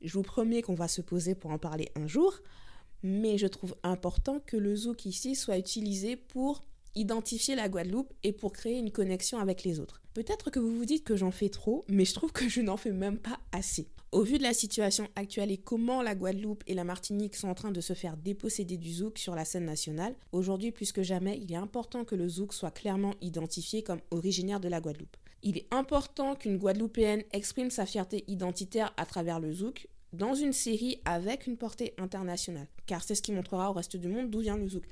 Je 0.00 0.12
vous 0.12 0.22
promets 0.22 0.62
qu'on 0.62 0.74
va 0.74 0.88
se 0.88 1.00
poser 1.00 1.34
pour 1.34 1.50
en 1.50 1.58
parler 1.58 1.88
un 1.96 2.06
jour, 2.06 2.38
mais 3.02 3.38
je 3.38 3.46
trouve 3.46 3.74
important 3.82 4.40
que 4.40 4.56
le 4.56 4.74
zouk 4.76 5.06
ici 5.06 5.34
soit 5.34 5.58
utilisé 5.58 6.16
pour 6.16 6.62
identifier 6.94 7.54
la 7.54 7.68
Guadeloupe 7.68 8.12
et 8.22 8.32
pour 8.32 8.52
créer 8.52 8.78
une 8.78 8.90
connexion 8.90 9.38
avec 9.38 9.64
les 9.64 9.80
autres. 9.80 10.02
Peut-être 10.14 10.50
que 10.50 10.60
vous 10.60 10.76
vous 10.76 10.84
dites 10.84 11.04
que 11.04 11.16
j'en 11.16 11.30
fais 11.30 11.48
trop, 11.48 11.84
mais 11.88 12.04
je 12.04 12.14
trouve 12.14 12.32
que 12.32 12.48
je 12.48 12.60
n'en 12.60 12.76
fais 12.76 12.92
même 12.92 13.18
pas 13.18 13.38
assez. 13.52 13.88
Au 14.12 14.22
vu 14.22 14.36
de 14.36 14.42
la 14.42 14.52
situation 14.52 15.08
actuelle 15.16 15.50
et 15.50 15.56
comment 15.56 16.02
la 16.02 16.14
Guadeloupe 16.14 16.62
et 16.66 16.74
la 16.74 16.84
Martinique 16.84 17.34
sont 17.34 17.48
en 17.48 17.54
train 17.54 17.70
de 17.70 17.80
se 17.80 17.94
faire 17.94 18.18
déposséder 18.18 18.76
du 18.76 18.92
zouk 18.92 19.16
sur 19.16 19.34
la 19.34 19.46
scène 19.46 19.64
nationale, 19.64 20.14
aujourd'hui 20.32 20.70
plus 20.70 20.92
que 20.92 21.02
jamais, 21.02 21.38
il 21.42 21.50
est 21.50 21.56
important 21.56 22.04
que 22.04 22.14
le 22.14 22.28
zouk 22.28 22.52
soit 22.52 22.70
clairement 22.70 23.14
identifié 23.22 23.82
comme 23.82 24.02
originaire 24.10 24.60
de 24.60 24.68
la 24.68 24.82
Guadeloupe. 24.82 25.16
Il 25.42 25.56
est 25.56 25.66
important 25.70 26.36
qu'une 26.36 26.58
Guadeloupéenne 26.58 27.24
exprime 27.32 27.70
sa 27.70 27.86
fierté 27.86 28.22
identitaire 28.28 28.92
à 28.98 29.06
travers 29.06 29.40
le 29.40 29.52
zouk 29.52 29.88
dans 30.12 30.34
une 30.34 30.52
série 30.52 31.00
avec 31.04 31.46
une 31.46 31.56
portée 31.56 31.94
internationale, 31.98 32.68
car 32.86 33.02
c'est 33.02 33.14
ce 33.14 33.22
qui 33.22 33.32
montrera 33.32 33.70
au 33.70 33.72
reste 33.72 33.96
du 33.96 34.08
monde 34.08 34.30
d'où 34.30 34.40
vient 34.40 34.56
le 34.56 34.68
zouk. 34.68 34.84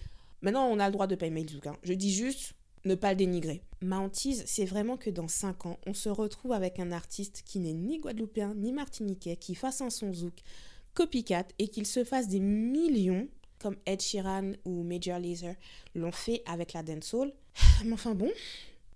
Maintenant, 0.42 0.66
on 0.66 0.78
a 0.78 0.86
le 0.86 0.92
droit 0.92 1.06
de 1.06 1.14
payer 1.14 1.42
le 1.42 1.48
zouk. 1.48 1.66
Hein. 1.66 1.76
Je 1.82 1.92
dis 1.92 2.12
juste, 2.12 2.54
ne 2.84 2.94
pas 2.94 3.10
le 3.10 3.16
dénigrer. 3.16 3.62
Ma 3.82 3.98
hantise, 3.98 4.42
c'est 4.46 4.64
vraiment 4.64 4.96
que 4.96 5.10
dans 5.10 5.28
5 5.28 5.66
ans, 5.66 5.78
on 5.86 5.94
se 5.94 6.08
retrouve 6.08 6.52
avec 6.52 6.78
un 6.78 6.92
artiste 6.92 7.42
qui 7.44 7.58
n'est 7.58 7.74
ni 7.74 7.98
guadeloupéen 7.98 8.54
ni 8.54 8.72
martiniquais, 8.72 9.36
qui 9.36 9.54
fasse 9.54 9.80
un 9.80 9.90
son 9.90 10.12
zouk 10.12 10.40
copycat 10.94 11.46
et 11.58 11.68
qu'il 11.68 11.86
se 11.86 12.04
fasse 12.04 12.28
des 12.28 12.40
millions, 12.40 13.28
comme 13.58 13.76
Ed 13.86 14.00
Sheeran 14.00 14.52
ou 14.64 14.82
Major 14.82 15.18
Lazer 15.18 15.54
l'ont 15.94 16.12
fait 16.12 16.42
avec 16.46 16.72
la 16.72 16.82
dancehall. 16.82 17.32
Mais 17.84 17.92
enfin 17.92 18.14
bon, 18.14 18.30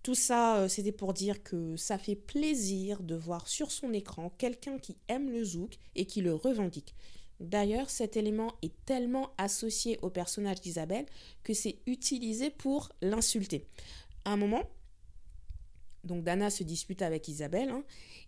tout 0.04 0.14
ça, 0.14 0.58
euh, 0.58 0.68
c'était 0.68 0.92
pour 0.92 1.14
dire 1.14 1.42
que 1.42 1.76
ça 1.76 1.96
fait 1.96 2.14
plaisir 2.14 3.02
de 3.02 3.14
voir 3.14 3.48
sur 3.48 3.72
son 3.72 3.92
écran 3.94 4.30
quelqu'un 4.36 4.78
qui 4.78 4.98
aime 5.08 5.30
le 5.30 5.42
zouk 5.42 5.78
et 5.96 6.04
qui 6.04 6.20
le 6.20 6.34
revendique. 6.34 6.94
D'ailleurs, 7.40 7.88
cet 7.88 8.18
élément 8.18 8.52
est 8.60 8.74
tellement 8.84 9.30
associé 9.38 9.98
au 10.02 10.10
personnage 10.10 10.60
d'Isabelle 10.60 11.06
que 11.42 11.54
c'est 11.54 11.78
utilisé 11.86 12.50
pour 12.50 12.90
l'insulter. 13.00 13.66
À 14.26 14.32
un 14.32 14.36
moment, 14.36 14.62
donc 16.04 16.22
Dana 16.22 16.50
se 16.50 16.64
dispute 16.64 17.00
avec 17.00 17.26
Isabelle 17.26 17.70
hein, 17.70 17.82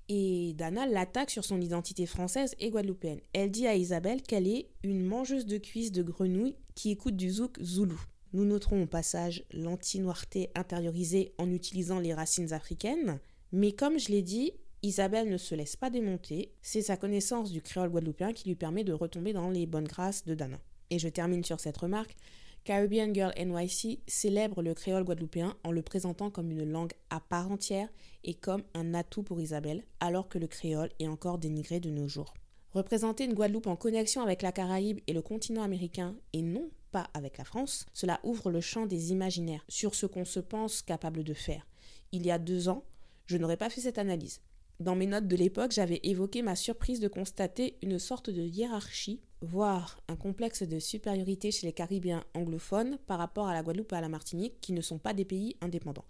et 0.08 0.54
Dana 0.54 0.86
l'attaque 0.86 1.30
sur 1.30 1.44
son 1.44 1.60
identité 1.60 2.06
française 2.06 2.54
et 2.58 2.70
guadeloupéenne. 2.70 3.20
Elle 3.34 3.50
dit 3.50 3.66
à 3.66 3.76
Isabelle 3.76 4.22
qu'elle 4.22 4.48
est 4.48 4.70
une 4.82 5.04
mangeuse 5.04 5.44
de 5.44 5.58
cuisses 5.58 5.92
de 5.92 6.02
grenouille 6.02 6.56
qui 6.74 6.90
écoute 6.90 7.16
du 7.16 7.30
zouk 7.30 7.62
zoulou. 7.62 8.00
Nous 8.32 8.44
noterons 8.44 8.82
au 8.82 8.86
passage 8.86 9.44
l'anti-noirté 9.52 10.50
intériorisée 10.54 11.32
en 11.38 11.50
utilisant 11.50 11.98
les 11.98 12.14
racines 12.14 12.52
africaines, 12.52 13.20
mais 13.52 13.72
comme 13.72 13.98
je 13.98 14.08
l'ai 14.08 14.22
dit, 14.22 14.52
Isabelle 14.82 15.28
ne 15.28 15.36
se 15.36 15.54
laisse 15.54 15.76
pas 15.76 15.90
démonter, 15.90 16.52
c'est 16.62 16.82
sa 16.82 16.96
connaissance 16.96 17.50
du 17.50 17.62
créole 17.62 17.90
guadeloupéen 17.90 18.32
qui 18.32 18.48
lui 18.48 18.56
permet 18.56 18.84
de 18.84 18.92
retomber 18.92 19.32
dans 19.32 19.50
les 19.50 19.66
bonnes 19.66 19.88
grâces 19.88 20.24
de 20.24 20.34
Dana. 20.34 20.58
Et 20.90 20.98
je 20.98 21.08
termine 21.08 21.44
sur 21.44 21.60
cette 21.60 21.76
remarque. 21.76 22.16
Caribbean 22.64 23.14
Girl 23.14 23.32
NYC 23.38 24.00
célèbre 24.06 24.60
le 24.60 24.74
créole 24.74 25.04
guadeloupéen 25.04 25.56
en 25.64 25.70
le 25.70 25.82
présentant 25.82 26.30
comme 26.30 26.50
une 26.50 26.70
langue 26.70 26.92
à 27.10 27.20
part 27.20 27.50
entière 27.50 27.88
et 28.24 28.34
comme 28.34 28.62
un 28.74 28.92
atout 28.92 29.22
pour 29.22 29.40
Isabelle, 29.40 29.84
alors 30.00 30.28
que 30.28 30.38
le 30.38 30.48
créole 30.48 30.90
est 30.98 31.06
encore 31.06 31.38
dénigré 31.38 31.78
de 31.78 31.90
nos 31.90 32.08
jours. 32.08 32.34
Représenter 32.76 33.24
une 33.24 33.32
Guadeloupe 33.32 33.68
en 33.68 33.76
connexion 33.76 34.20
avec 34.20 34.42
la 34.42 34.52
Caraïbe 34.52 35.00
et 35.06 35.14
le 35.14 35.22
continent 35.22 35.62
américain 35.62 36.14
et 36.32 36.42
non 36.42 36.68
avec 37.14 37.38
la 37.38 37.44
France, 37.44 37.86
cela 37.92 38.20
ouvre 38.22 38.50
le 38.50 38.60
champ 38.60 38.86
des 38.86 39.12
imaginaires 39.12 39.64
sur 39.68 39.94
ce 39.94 40.06
qu'on 40.06 40.24
se 40.24 40.40
pense 40.40 40.82
capable 40.82 41.24
de 41.24 41.34
faire. 41.34 41.66
Il 42.12 42.26
y 42.26 42.30
a 42.30 42.38
deux 42.38 42.68
ans, 42.68 42.84
je 43.26 43.36
n'aurais 43.36 43.56
pas 43.56 43.70
fait 43.70 43.80
cette 43.80 43.98
analyse. 43.98 44.40
Dans 44.78 44.94
mes 44.94 45.06
notes 45.06 45.26
de 45.26 45.36
l'époque, 45.36 45.72
j'avais 45.72 46.00
évoqué 46.02 46.42
ma 46.42 46.54
surprise 46.54 47.00
de 47.00 47.08
constater 47.08 47.78
une 47.82 47.98
sorte 47.98 48.28
de 48.28 48.42
hiérarchie, 48.42 49.20
voire 49.40 49.98
un 50.08 50.16
complexe 50.16 50.62
de 50.62 50.78
supériorité 50.78 51.50
chez 51.50 51.66
les 51.66 51.72
Caribéens 51.72 52.24
anglophones 52.34 52.98
par 53.06 53.18
rapport 53.18 53.48
à 53.48 53.54
la 53.54 53.62
Guadeloupe 53.62 53.92
et 53.92 53.96
à 53.96 54.02
la 54.02 54.10
Martinique, 54.10 54.60
qui 54.60 54.74
ne 54.74 54.82
sont 54.82 54.98
pas 54.98 55.14
des 55.14 55.24
pays 55.24 55.56
indépendants. 55.62 56.04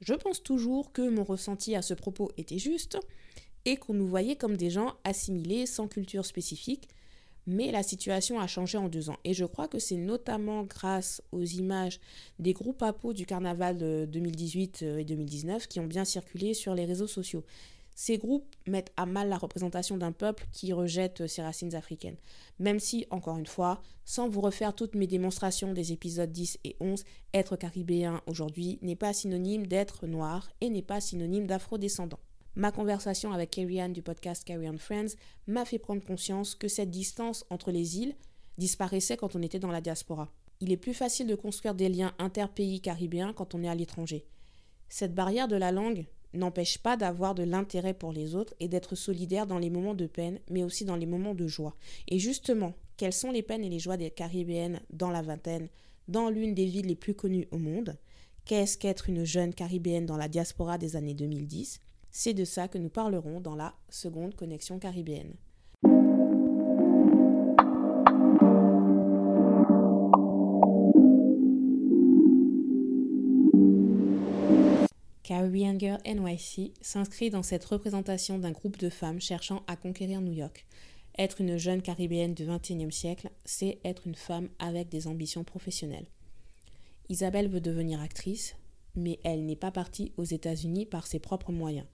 Je 0.00 0.14
pense 0.14 0.42
toujours 0.42 0.92
que 0.92 1.08
mon 1.08 1.24
ressenti 1.24 1.76
à 1.76 1.82
ce 1.82 1.92
propos 1.92 2.30
était 2.38 2.58
juste 2.58 2.98
et 3.66 3.76
qu'on 3.76 3.92
nous 3.92 4.06
voyait 4.06 4.36
comme 4.36 4.56
des 4.56 4.70
gens 4.70 4.94
assimilés 5.04 5.66
sans 5.66 5.86
culture 5.86 6.24
spécifique, 6.24 6.88
mais 7.46 7.70
la 7.70 7.82
situation 7.82 8.38
a 8.40 8.46
changé 8.46 8.78
en 8.78 8.88
deux 8.88 9.10
ans. 9.10 9.16
Et 9.24 9.34
je 9.34 9.44
crois 9.44 9.68
que 9.68 9.78
c'est 9.78 9.96
notamment 9.96 10.64
grâce 10.64 11.22
aux 11.32 11.44
images 11.44 12.00
des 12.38 12.52
groupes 12.52 12.82
à 12.82 12.92
peau 12.92 13.12
du 13.12 13.26
carnaval 13.26 13.78
de 13.78 14.06
2018 14.10 14.82
et 14.82 15.04
2019 15.04 15.66
qui 15.66 15.80
ont 15.80 15.86
bien 15.86 16.04
circulé 16.04 16.54
sur 16.54 16.74
les 16.74 16.84
réseaux 16.84 17.06
sociaux. 17.06 17.44
Ces 17.94 18.16
groupes 18.16 18.56
mettent 18.66 18.92
à 18.96 19.04
mal 19.04 19.28
la 19.28 19.36
représentation 19.36 19.98
d'un 19.98 20.12
peuple 20.12 20.46
qui 20.52 20.72
rejette 20.72 21.26
ses 21.26 21.42
racines 21.42 21.74
africaines. 21.74 22.16
Même 22.58 22.80
si, 22.80 23.06
encore 23.10 23.36
une 23.36 23.46
fois, 23.46 23.82
sans 24.06 24.26
vous 24.28 24.40
refaire 24.40 24.74
toutes 24.74 24.94
mes 24.94 25.06
démonstrations 25.06 25.74
des 25.74 25.92
épisodes 25.92 26.32
10 26.32 26.60
et 26.64 26.76
11, 26.80 27.04
être 27.34 27.56
caribéen 27.56 28.22
aujourd'hui 28.26 28.78
n'est 28.80 28.96
pas 28.96 29.12
synonyme 29.12 29.66
d'être 29.66 30.06
noir 30.06 30.50
et 30.62 30.70
n'est 30.70 30.80
pas 30.80 31.02
synonyme 31.02 31.46
d'afro-descendant. 31.46 32.20
Ma 32.56 32.72
conversation 32.72 33.32
avec 33.32 33.50
Carrie 33.50 33.92
du 33.92 34.02
podcast 34.02 34.44
Carrie 34.44 34.76
Friends 34.76 35.14
m'a 35.46 35.64
fait 35.64 35.78
prendre 35.78 36.04
conscience 36.04 36.54
que 36.54 36.68
cette 36.68 36.90
distance 36.90 37.44
entre 37.48 37.70
les 37.70 37.98
îles 37.98 38.16
disparaissait 38.58 39.16
quand 39.16 39.36
on 39.36 39.42
était 39.42 39.60
dans 39.60 39.70
la 39.70 39.80
diaspora. 39.80 40.32
Il 40.60 40.72
est 40.72 40.76
plus 40.76 40.92
facile 40.92 41.26
de 41.26 41.36
construire 41.36 41.74
des 41.74 41.88
liens 41.88 42.12
interpays 42.18 42.80
caribéens 42.80 43.32
quand 43.32 43.54
on 43.54 43.62
est 43.62 43.68
à 43.68 43.74
l'étranger. 43.74 44.26
Cette 44.88 45.14
barrière 45.14 45.48
de 45.48 45.56
la 45.56 45.70
langue 45.70 46.06
n'empêche 46.34 46.78
pas 46.78 46.96
d'avoir 46.96 47.34
de 47.34 47.44
l'intérêt 47.44 47.94
pour 47.94 48.12
les 48.12 48.34
autres 48.34 48.54
et 48.60 48.68
d'être 48.68 48.96
solidaire 48.96 49.46
dans 49.46 49.58
les 49.58 49.70
moments 49.70 49.94
de 49.94 50.06
peine, 50.06 50.40
mais 50.50 50.64
aussi 50.64 50.84
dans 50.84 50.96
les 50.96 51.06
moments 51.06 51.34
de 51.34 51.46
joie. 51.46 51.76
Et 52.08 52.18
justement, 52.18 52.74
quelles 52.96 53.12
sont 53.12 53.30
les 53.30 53.42
peines 53.42 53.64
et 53.64 53.70
les 53.70 53.78
joies 53.78 53.96
des 53.96 54.10
Caribéennes 54.10 54.80
dans 54.90 55.10
la 55.10 55.22
vingtaine, 55.22 55.68
dans 56.08 56.28
l'une 56.28 56.54
des 56.54 56.66
villes 56.66 56.86
les 56.86 56.96
plus 56.96 57.14
connues 57.14 57.48
au 57.52 57.58
monde? 57.58 57.96
Qu'est-ce 58.44 58.76
qu'être 58.76 59.08
une 59.08 59.24
jeune 59.24 59.54
Caribéenne 59.54 60.06
dans 60.06 60.16
la 60.16 60.28
diaspora 60.28 60.78
des 60.78 60.96
années 60.96 61.14
2010 61.14 61.80
c'est 62.12 62.34
de 62.34 62.44
ça 62.44 62.68
que 62.68 62.78
nous 62.78 62.88
parlerons 62.88 63.40
dans 63.40 63.54
la 63.54 63.74
seconde 63.88 64.34
connexion 64.34 64.78
caribéenne. 64.78 65.34
Caribbean 75.22 75.78
Girl 75.78 76.00
NYC 76.04 76.72
s'inscrit 76.80 77.30
dans 77.30 77.44
cette 77.44 77.64
représentation 77.64 78.38
d'un 78.38 78.50
groupe 78.50 78.78
de 78.78 78.90
femmes 78.90 79.20
cherchant 79.20 79.62
à 79.68 79.76
conquérir 79.76 80.20
New 80.20 80.32
York. 80.32 80.66
Être 81.18 81.40
une 81.40 81.56
jeune 81.56 81.82
caribéenne 81.82 82.34
du 82.34 82.46
XXIe 82.46 82.90
siècle, 82.90 83.30
c'est 83.44 83.78
être 83.84 84.08
une 84.08 84.16
femme 84.16 84.48
avec 84.58 84.88
des 84.88 85.06
ambitions 85.06 85.44
professionnelles. 85.44 86.06
Isabelle 87.08 87.48
veut 87.48 87.60
devenir 87.60 88.00
actrice, 88.00 88.56
mais 88.96 89.20
elle 89.22 89.46
n'est 89.46 89.56
pas 89.56 89.70
partie 89.70 90.12
aux 90.16 90.24
États-Unis 90.24 90.86
par 90.86 91.06
ses 91.06 91.20
propres 91.20 91.52
moyens 91.52 91.86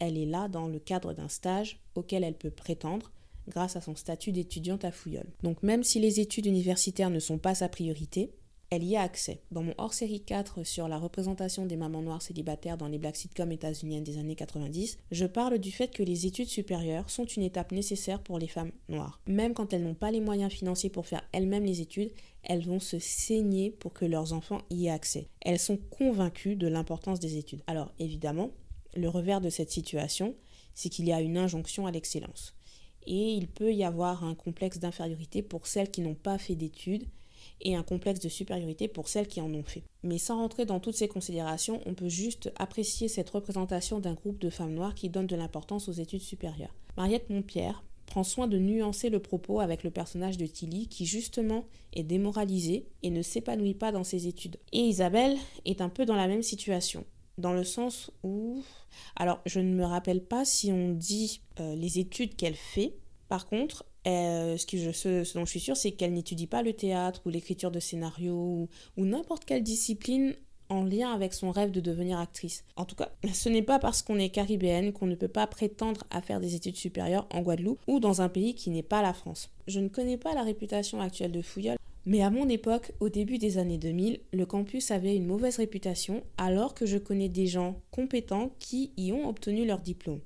elle 0.00 0.18
est 0.18 0.26
là 0.26 0.48
dans 0.48 0.66
le 0.66 0.78
cadre 0.78 1.12
d'un 1.12 1.28
stage 1.28 1.78
auquel 1.94 2.24
elle 2.24 2.36
peut 2.36 2.50
prétendre 2.50 3.12
grâce 3.48 3.76
à 3.76 3.80
son 3.80 3.94
statut 3.94 4.32
d'étudiante 4.32 4.84
à 4.84 4.92
Fouillol. 4.92 5.26
Donc 5.42 5.62
même 5.62 5.84
si 5.84 6.00
les 6.00 6.20
études 6.20 6.46
universitaires 6.46 7.10
ne 7.10 7.20
sont 7.20 7.38
pas 7.38 7.54
sa 7.54 7.68
priorité, 7.68 8.32
elle 8.72 8.84
y 8.84 8.94
a 8.94 9.02
accès. 9.02 9.42
Dans 9.50 9.64
mon 9.64 9.74
hors-série 9.78 10.20
4 10.20 10.64
sur 10.64 10.86
la 10.86 10.96
représentation 10.96 11.66
des 11.66 11.76
mamans 11.76 12.02
noires 12.02 12.22
célibataires 12.22 12.78
dans 12.78 12.86
les 12.86 12.98
black 12.98 13.16
sitcoms 13.16 13.50
états-uniennes 13.50 14.04
des 14.04 14.18
années 14.18 14.36
90, 14.36 14.98
je 15.10 15.26
parle 15.26 15.58
du 15.58 15.72
fait 15.72 15.92
que 15.92 16.04
les 16.04 16.26
études 16.26 16.46
supérieures 16.46 17.10
sont 17.10 17.24
une 17.24 17.42
étape 17.42 17.72
nécessaire 17.72 18.22
pour 18.22 18.38
les 18.38 18.46
femmes 18.46 18.70
noires. 18.88 19.20
Même 19.26 19.54
quand 19.54 19.72
elles 19.72 19.82
n'ont 19.82 19.94
pas 19.94 20.12
les 20.12 20.20
moyens 20.20 20.52
financiers 20.52 20.88
pour 20.88 21.08
faire 21.08 21.22
elles-mêmes 21.32 21.64
les 21.64 21.80
études, 21.80 22.12
elles 22.44 22.64
vont 22.64 22.78
se 22.78 23.00
saigner 23.00 23.72
pour 23.72 23.92
que 23.92 24.04
leurs 24.04 24.32
enfants 24.32 24.62
y 24.70 24.86
aient 24.86 24.90
accès. 24.90 25.26
Elles 25.40 25.58
sont 25.58 25.76
convaincues 25.76 26.54
de 26.54 26.68
l'importance 26.68 27.18
des 27.18 27.38
études. 27.38 27.62
Alors 27.66 27.92
évidemment, 27.98 28.52
le 28.94 29.08
revers 29.08 29.40
de 29.40 29.50
cette 29.50 29.70
situation, 29.70 30.34
c'est 30.74 30.88
qu'il 30.88 31.06
y 31.06 31.12
a 31.12 31.20
une 31.20 31.38
injonction 31.38 31.86
à 31.86 31.90
l'excellence. 31.90 32.54
Et 33.06 33.32
il 33.32 33.48
peut 33.48 33.72
y 33.72 33.84
avoir 33.84 34.24
un 34.24 34.34
complexe 34.34 34.78
d'infériorité 34.78 35.42
pour 35.42 35.66
celles 35.66 35.90
qui 35.90 36.00
n'ont 36.00 36.14
pas 36.14 36.38
fait 36.38 36.54
d'études 36.54 37.06
et 37.62 37.74
un 37.74 37.82
complexe 37.82 38.20
de 38.20 38.28
supériorité 38.28 38.88
pour 38.88 39.08
celles 39.08 39.28
qui 39.28 39.40
en 39.40 39.52
ont 39.54 39.62
fait. 39.62 39.82
Mais 40.02 40.18
sans 40.18 40.36
rentrer 40.36 40.66
dans 40.66 40.80
toutes 40.80 40.96
ces 40.96 41.08
considérations, 41.08 41.80
on 41.86 41.94
peut 41.94 42.08
juste 42.08 42.52
apprécier 42.56 43.08
cette 43.08 43.30
représentation 43.30 44.00
d'un 44.00 44.14
groupe 44.14 44.38
de 44.38 44.50
femmes 44.50 44.74
noires 44.74 44.94
qui 44.94 45.08
donne 45.08 45.26
de 45.26 45.36
l'importance 45.36 45.88
aux 45.88 45.92
études 45.92 46.22
supérieures. 46.22 46.74
Mariette 46.96 47.30
Montpierre 47.30 47.82
prend 48.06 48.24
soin 48.24 48.48
de 48.48 48.58
nuancer 48.58 49.08
le 49.08 49.20
propos 49.20 49.60
avec 49.60 49.84
le 49.84 49.90
personnage 49.90 50.36
de 50.36 50.46
Tilly 50.46 50.88
qui 50.88 51.06
justement 51.06 51.64
est 51.92 52.02
démoralisé 52.02 52.86
et 53.02 53.10
ne 53.10 53.22
s'épanouit 53.22 53.74
pas 53.74 53.92
dans 53.92 54.04
ses 54.04 54.26
études. 54.26 54.58
Et 54.72 54.80
Isabelle 54.80 55.36
est 55.64 55.80
un 55.80 55.88
peu 55.88 56.04
dans 56.04 56.16
la 56.16 56.26
même 56.26 56.42
situation 56.42 57.04
dans 57.40 57.52
le 57.52 57.64
sens 57.64 58.10
où... 58.22 58.62
Alors, 59.16 59.40
je 59.46 59.60
ne 59.60 59.74
me 59.74 59.84
rappelle 59.84 60.22
pas 60.22 60.44
si 60.44 60.72
on 60.72 60.90
dit 60.90 61.40
euh, 61.58 61.74
les 61.74 61.98
études 61.98 62.36
qu'elle 62.36 62.54
fait. 62.54 62.94
Par 63.28 63.46
contre, 63.46 63.84
euh, 64.06 64.56
ce, 64.56 65.34
dont 65.34 65.44
je 65.44 65.50
suis 65.50 65.60
sûre, 65.60 65.76
c'est 65.76 65.92
qu'elle 65.92 66.14
n'étudie 66.14 66.46
pas 66.46 66.62
le 66.62 66.72
théâtre 66.72 67.22
ou 67.26 67.28
l'écriture 67.28 67.70
de 67.70 67.80
scénarios 67.80 68.68
ou, 68.96 69.04
n'importe 69.04 69.44
quelle 69.44 69.62
discipline 69.62 70.34
en 70.68 70.84
lien 70.84 71.12
avec 71.12 71.34
son 71.34 71.50
rêve 71.50 71.72
de 71.72 71.80
devenir 71.80 72.18
actrice. 72.18 72.64
En 72.76 72.84
tout 72.84 72.94
cas, 72.94 73.10
ce 73.32 73.48
n'est 73.48 73.62
pas 73.62 73.78
parce 73.78 74.02
qu'on 74.02 74.18
est 74.18 74.30
caribéenne 74.30 74.92
qu'on 74.92 75.06
ne 75.06 75.16
peut 75.16 75.28
pas 75.28 75.46
prétendre 75.46 76.04
à 76.10 76.22
faire 76.22 76.40
des 76.40 76.54
études 76.54 76.76
supérieures 76.76 77.26
en 77.32 77.42
Guadeloupe 77.42 77.80
ou 77.88 77.98
dans 77.98 78.22
un 78.22 78.28
pays 78.28 78.54
qui 78.54 78.70
n'est 78.70 78.84
pas 78.84 79.02
la 79.02 79.12
France. 79.12 79.50
Je 79.66 79.80
ne 79.80 79.88
connais 79.88 80.16
pas 80.16 80.34
la 80.34 80.42
réputation 80.42 81.00
actuelle 81.00 81.32
de 81.32 81.42
Fouillol, 81.42 81.76
mais 82.06 82.22
à 82.22 82.30
mon 82.30 82.48
époque, 82.48 82.92
au 83.00 83.08
début 83.08 83.38
des 83.38 83.58
années 83.58 83.78
2000, 83.78 84.20
le 84.32 84.46
campus 84.46 84.90
avait 84.90 85.16
une 85.16 85.26
mauvaise 85.26 85.56
réputation 85.56 86.22
alors 86.38 86.74
que 86.74 86.86
je 86.86 86.98
connais 86.98 87.28
des 87.28 87.46
gens 87.46 87.80
compétents 87.90 88.50
qui 88.58 88.92
y 88.96 89.12
ont 89.12 89.28
obtenu 89.28 89.66
leur 89.66 89.80
diplôme. 89.80 90.20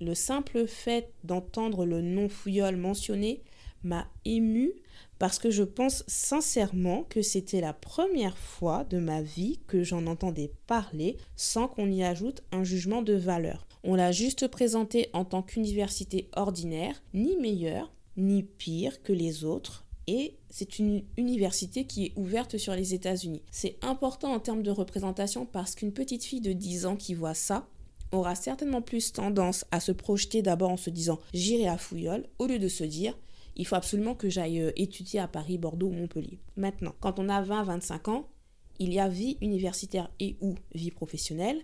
Le 0.00 0.14
simple 0.14 0.66
fait 0.66 1.12
d'entendre 1.24 1.86
le 1.86 2.02
nom 2.02 2.28
Fouillol 2.28 2.76
mentionné 2.76 3.42
m'a 3.82 4.06
ému 4.24 4.72
parce 5.18 5.38
que 5.38 5.50
je 5.50 5.62
pense 5.62 6.04
sincèrement 6.06 7.04
que 7.08 7.22
c'était 7.22 7.60
la 7.60 7.72
première 7.72 8.36
fois 8.36 8.84
de 8.84 8.98
ma 8.98 9.22
vie 9.22 9.58
que 9.66 9.82
j'en 9.82 10.06
entendais 10.06 10.52
parler 10.66 11.16
sans 11.36 11.68
qu'on 11.68 11.90
y 11.90 12.04
ajoute 12.04 12.42
un 12.52 12.64
jugement 12.64 13.02
de 13.02 13.14
valeur. 13.14 13.66
On 13.82 13.94
l'a 13.94 14.12
juste 14.12 14.48
présenté 14.48 15.08
en 15.12 15.24
tant 15.24 15.42
qu'université 15.42 16.28
ordinaire, 16.34 17.02
ni 17.14 17.36
meilleure, 17.36 17.92
ni 18.16 18.42
pire 18.42 19.02
que 19.02 19.12
les 19.12 19.44
autres, 19.44 19.85
et 20.06 20.36
c'est 20.50 20.78
une 20.78 21.02
université 21.16 21.84
qui 21.84 22.06
est 22.06 22.12
ouverte 22.16 22.58
sur 22.58 22.74
les 22.74 22.94
États-Unis. 22.94 23.42
C'est 23.50 23.76
important 23.82 24.32
en 24.32 24.40
termes 24.40 24.62
de 24.62 24.70
représentation 24.70 25.46
parce 25.46 25.74
qu'une 25.74 25.92
petite 25.92 26.24
fille 26.24 26.40
de 26.40 26.52
10 26.52 26.86
ans 26.86 26.96
qui 26.96 27.14
voit 27.14 27.34
ça 27.34 27.68
aura 28.12 28.34
certainement 28.34 28.82
plus 28.82 29.12
tendance 29.12 29.64
à 29.72 29.80
se 29.80 29.92
projeter 29.92 30.42
d'abord 30.42 30.70
en 30.70 30.76
se 30.76 30.90
disant 30.90 31.18
j'irai 31.34 31.66
à 31.66 31.76
Fouillol 31.76 32.26
au 32.38 32.46
lieu 32.46 32.58
de 32.58 32.68
se 32.68 32.84
dire 32.84 33.18
il 33.56 33.66
faut 33.66 33.74
absolument 33.74 34.14
que 34.14 34.28
j'aille 34.28 34.60
euh, 34.60 34.72
étudier 34.76 35.18
à 35.18 35.28
Paris, 35.28 35.58
Bordeaux 35.58 35.88
ou 35.88 35.92
Montpellier. 35.92 36.38
Maintenant, 36.56 36.94
quand 37.00 37.18
on 37.18 37.28
a 37.28 37.42
20-25 37.42 38.10
ans, 38.10 38.28
il 38.78 38.92
y 38.92 39.00
a 39.00 39.08
vie 39.08 39.38
universitaire 39.40 40.10
et 40.20 40.36
ou 40.42 40.54
vie 40.74 40.90
professionnelle, 40.90 41.62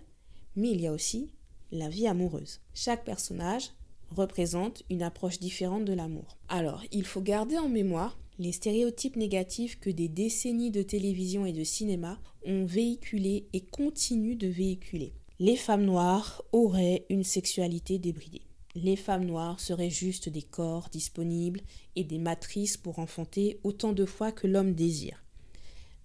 mais 0.55 0.71
il 0.71 0.81
y 0.81 0.87
a 0.87 0.91
aussi 0.91 1.31
la 1.71 1.89
vie 1.89 2.07
amoureuse. 2.07 2.61
Chaque 2.73 3.05
personnage 3.05 3.69
représente 4.09 4.83
une 4.89 5.03
approche 5.03 5.39
différente 5.39 5.85
de 5.85 5.93
l'amour. 5.93 6.37
Alors, 6.49 6.83
il 6.91 7.05
faut 7.05 7.21
garder 7.21 7.57
en 7.57 7.69
mémoire 7.69 8.17
les 8.39 8.51
stéréotypes 8.51 9.15
négatifs 9.15 9.79
que 9.79 9.89
des 9.89 10.07
décennies 10.07 10.71
de 10.71 10.81
télévision 10.81 11.45
et 11.45 11.53
de 11.53 11.63
cinéma 11.63 12.19
ont 12.45 12.65
véhiculés 12.65 13.47
et 13.53 13.61
continuent 13.61 14.37
de 14.37 14.47
véhiculer. 14.47 15.13
Les 15.39 15.55
femmes 15.55 15.85
noires 15.85 16.43
auraient 16.51 17.05
une 17.09 17.23
sexualité 17.23 17.99
débridée. 17.99 18.41
Les 18.75 18.95
femmes 18.95 19.25
noires 19.25 19.59
seraient 19.59 19.89
juste 19.89 20.29
des 20.29 20.41
corps 20.41 20.89
disponibles 20.91 21.61
et 21.95 22.03
des 22.03 22.17
matrices 22.17 22.77
pour 22.77 22.99
enfanter 22.99 23.59
autant 23.63 23.93
de 23.93 24.05
fois 24.05 24.31
que 24.31 24.47
l'homme 24.47 24.73
désire. 24.73 25.23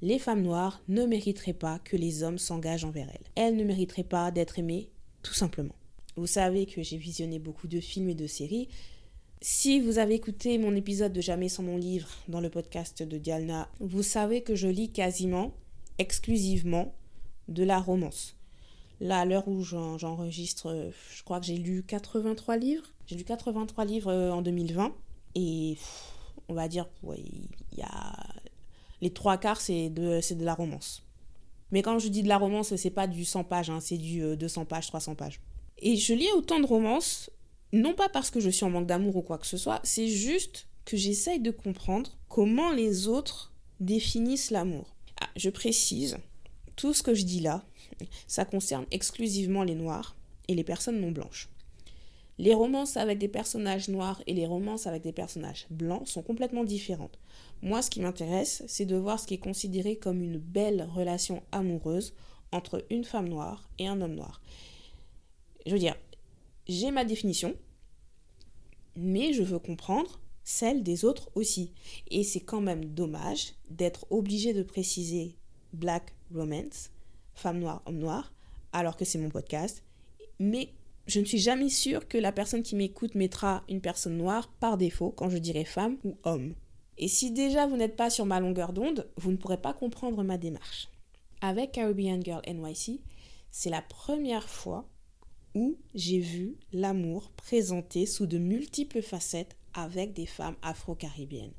Les 0.02 0.18
femmes 0.18 0.42
noires 0.42 0.82
ne 0.88 1.06
mériteraient 1.06 1.54
pas 1.54 1.78
que 1.78 1.96
les 1.96 2.22
hommes 2.22 2.38
s'engagent 2.38 2.84
envers 2.84 3.08
elles. 3.08 3.30
Elles 3.34 3.56
ne 3.56 3.64
mériteraient 3.64 4.04
pas 4.04 4.30
d'être 4.30 4.58
aimées, 4.58 4.90
tout 5.22 5.34
simplement. 5.34 5.74
Vous 6.16 6.26
savez 6.26 6.66
que 6.66 6.82
j'ai 6.82 6.98
visionné 6.98 7.38
beaucoup 7.38 7.68
de 7.68 7.80
films 7.80 8.10
et 8.10 8.14
de 8.14 8.26
séries, 8.26 8.68
si 9.40 9.80
vous 9.80 9.98
avez 9.98 10.14
écouté 10.14 10.58
mon 10.58 10.74
épisode 10.74 11.12
de 11.12 11.20
Jamais 11.20 11.48
sans 11.48 11.62
mon 11.62 11.76
livre 11.76 12.08
dans 12.26 12.40
le 12.40 12.50
podcast 12.50 13.04
de 13.04 13.18
Dialna, 13.18 13.68
vous 13.78 14.02
savez 14.02 14.42
que 14.42 14.56
je 14.56 14.66
lis 14.66 14.90
quasiment 14.90 15.52
exclusivement 15.98 16.92
de 17.46 17.62
la 17.62 17.78
romance. 17.78 18.34
Là, 19.00 19.20
à 19.20 19.24
l'heure 19.24 19.46
où 19.46 19.62
j'enregistre, 19.62 20.90
je 21.14 21.22
crois 21.22 21.38
que 21.38 21.46
j'ai 21.46 21.56
lu 21.56 21.84
83 21.86 22.56
livres. 22.56 22.82
J'ai 23.06 23.14
lu 23.14 23.22
83 23.22 23.84
livres 23.84 24.10
euh, 24.10 24.32
en 24.32 24.42
2020. 24.42 24.92
Et 25.36 25.76
on 26.48 26.54
va 26.54 26.66
dire, 26.66 26.88
il 27.16 27.78
y 27.78 27.82
a... 27.82 28.26
Les 29.00 29.10
trois 29.10 29.38
quarts, 29.38 29.60
c'est 29.60 29.88
de, 29.88 30.34
de 30.34 30.44
la 30.44 30.54
romance. 30.54 31.04
Mais 31.70 31.82
quand 31.82 32.00
je 32.00 32.08
dis 32.08 32.24
de 32.24 32.28
la 32.28 32.38
romance, 32.38 32.74
c'est 32.74 32.90
pas 32.90 33.06
du 33.06 33.24
100 33.24 33.44
pages, 33.44 33.70
hein, 33.70 33.78
c'est 33.78 33.98
du 33.98 34.36
200 34.36 34.62
euh, 34.62 34.64
pages, 34.64 34.88
300 34.88 35.14
pages. 35.14 35.40
Et 35.78 35.94
je 35.94 36.12
lis 36.12 36.28
autant 36.36 36.58
de 36.58 36.66
romances, 36.66 37.30
non 37.72 37.94
pas 37.94 38.08
parce 38.08 38.30
que 38.30 38.40
je 38.40 38.50
suis 38.50 38.64
en 38.64 38.70
manque 38.70 38.86
d'amour 38.86 39.16
ou 39.16 39.22
quoi 39.22 39.38
que 39.38 39.46
ce 39.46 39.56
soit, 39.56 39.80
c'est 39.84 40.08
juste 40.08 40.66
que 40.84 40.96
j'essaye 40.96 41.40
de 41.40 41.50
comprendre 41.50 42.16
comment 42.28 42.72
les 42.72 43.08
autres 43.08 43.52
définissent 43.80 44.50
l'amour. 44.50 44.96
Ah, 45.20 45.28
je 45.36 45.50
précise, 45.50 46.16
tout 46.76 46.94
ce 46.94 47.02
que 47.02 47.14
je 47.14 47.24
dis 47.24 47.40
là, 47.40 47.64
ça 48.26 48.44
concerne 48.44 48.86
exclusivement 48.90 49.64
les 49.64 49.74
noirs 49.74 50.16
et 50.48 50.54
les 50.54 50.64
personnes 50.64 51.00
non 51.00 51.10
blanches. 51.10 51.48
Les 52.38 52.54
romances 52.54 52.96
avec 52.96 53.18
des 53.18 53.28
personnages 53.28 53.88
noirs 53.88 54.22
et 54.28 54.32
les 54.32 54.46
romances 54.46 54.86
avec 54.86 55.02
des 55.02 55.12
personnages 55.12 55.66
blancs 55.70 56.06
sont 56.06 56.22
complètement 56.22 56.62
différentes. 56.62 57.18
Moi, 57.62 57.82
ce 57.82 57.90
qui 57.90 58.00
m'intéresse, 58.00 58.62
c'est 58.68 58.86
de 58.86 58.94
voir 58.94 59.18
ce 59.18 59.26
qui 59.26 59.34
est 59.34 59.38
considéré 59.38 59.96
comme 59.96 60.22
une 60.22 60.38
belle 60.38 60.88
relation 60.94 61.42
amoureuse 61.50 62.14
entre 62.52 62.84
une 62.90 63.04
femme 63.04 63.28
noire 63.28 63.68
et 63.78 63.88
un 63.88 64.00
homme 64.00 64.14
noir. 64.14 64.40
Je 65.66 65.72
veux 65.72 65.80
dire, 65.80 65.96
j'ai 66.68 66.90
ma 66.90 67.04
définition, 67.04 67.54
mais 68.96 69.32
je 69.32 69.42
veux 69.42 69.58
comprendre 69.58 70.20
celle 70.44 70.82
des 70.82 71.04
autres 71.04 71.30
aussi. 71.34 71.72
Et 72.10 72.24
c'est 72.24 72.40
quand 72.40 72.60
même 72.60 72.84
dommage 72.84 73.54
d'être 73.70 74.06
obligé 74.10 74.52
de 74.52 74.62
préciser 74.62 75.36
black 75.72 76.14
romance, 76.34 76.90
femme 77.34 77.58
noire, 77.58 77.82
homme 77.86 77.98
noir, 77.98 78.32
alors 78.72 78.96
que 78.96 79.04
c'est 79.04 79.18
mon 79.18 79.30
podcast. 79.30 79.82
Mais 80.38 80.70
je 81.06 81.20
ne 81.20 81.24
suis 81.24 81.38
jamais 81.38 81.68
sûre 81.68 82.06
que 82.06 82.18
la 82.18 82.32
personne 82.32 82.62
qui 82.62 82.76
m'écoute 82.76 83.14
mettra 83.14 83.62
une 83.68 83.80
personne 83.80 84.16
noire 84.16 84.48
par 84.60 84.76
défaut 84.76 85.10
quand 85.10 85.30
je 85.30 85.38
dirai 85.38 85.64
femme 85.64 85.96
ou 86.04 86.18
homme. 86.24 86.54
Et 86.98 87.08
si 87.08 87.30
déjà 87.30 87.66
vous 87.66 87.76
n'êtes 87.76 87.96
pas 87.96 88.10
sur 88.10 88.26
ma 88.26 88.40
longueur 88.40 88.72
d'onde, 88.72 89.08
vous 89.16 89.30
ne 89.30 89.36
pourrez 89.36 89.60
pas 89.60 89.72
comprendre 89.72 90.22
ma 90.22 90.36
démarche. 90.36 90.88
Avec 91.40 91.72
Caribbean 91.72 92.22
Girl 92.22 92.42
NYC, 92.46 93.00
c'est 93.50 93.70
la 93.70 93.82
première 93.82 94.48
fois 94.48 94.88
où 95.58 95.76
j'ai 95.94 96.20
vu 96.20 96.56
l'amour 96.72 97.30
présenté 97.32 98.06
sous 98.06 98.26
de 98.26 98.38
multiples 98.38 99.02
facettes 99.02 99.56
avec 99.74 100.12
des 100.12 100.26
femmes 100.26 100.56
afro-caribéennes. 100.62 101.52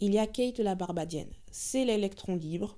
Il 0.00 0.12
y 0.12 0.18
a 0.18 0.26
Kate 0.26 0.60
la 0.60 0.74
Barbadienne, 0.74 1.32
c'est 1.50 1.86
l'électron 1.86 2.36
libre, 2.36 2.76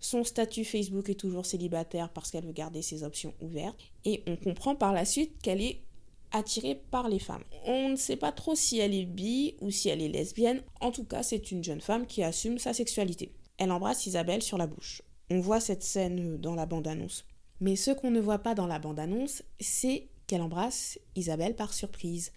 son 0.00 0.24
statut 0.24 0.64
Facebook 0.64 1.10
est 1.10 1.20
toujours 1.20 1.44
célibataire 1.44 2.08
parce 2.08 2.30
qu'elle 2.30 2.46
veut 2.46 2.52
garder 2.52 2.80
ses 2.80 3.04
options 3.04 3.34
ouvertes. 3.42 3.78
Et 4.06 4.22
on 4.26 4.36
comprend 4.36 4.74
par 4.74 4.94
la 4.94 5.04
suite 5.04 5.40
qu'elle 5.42 5.60
est 5.60 5.82
attirée 6.32 6.80
par 6.90 7.08
les 7.08 7.18
femmes. 7.18 7.44
On 7.66 7.90
ne 7.90 7.96
sait 7.96 8.16
pas 8.16 8.32
trop 8.32 8.54
si 8.54 8.78
elle 8.78 8.94
est 8.94 9.04
bi 9.04 9.56
ou 9.60 9.70
si 9.70 9.90
elle 9.90 10.00
est 10.00 10.08
lesbienne. 10.08 10.62
En 10.80 10.90
tout 10.90 11.04
cas, 11.04 11.22
c'est 11.22 11.50
une 11.50 11.62
jeune 11.62 11.82
femme 11.82 12.06
qui 12.06 12.22
assume 12.22 12.58
sa 12.58 12.72
sexualité. 12.72 13.34
Elle 13.58 13.72
embrasse 13.72 14.06
Isabelle 14.06 14.42
sur 14.42 14.56
la 14.56 14.66
bouche. 14.66 15.02
On 15.28 15.40
voit 15.40 15.60
cette 15.60 15.82
scène 15.82 16.38
dans 16.38 16.54
la 16.54 16.64
bande-annonce. 16.64 17.26
Mais 17.60 17.76
ce 17.76 17.90
qu'on 17.90 18.10
ne 18.10 18.20
voit 18.20 18.38
pas 18.38 18.54
dans 18.54 18.66
la 18.66 18.78
bande-annonce, 18.78 19.42
c'est 19.60 20.08
qu'elle 20.26 20.42
embrasse 20.42 20.98
Isabelle 21.14 21.56
par 21.56 21.74
surprise. 21.74 22.32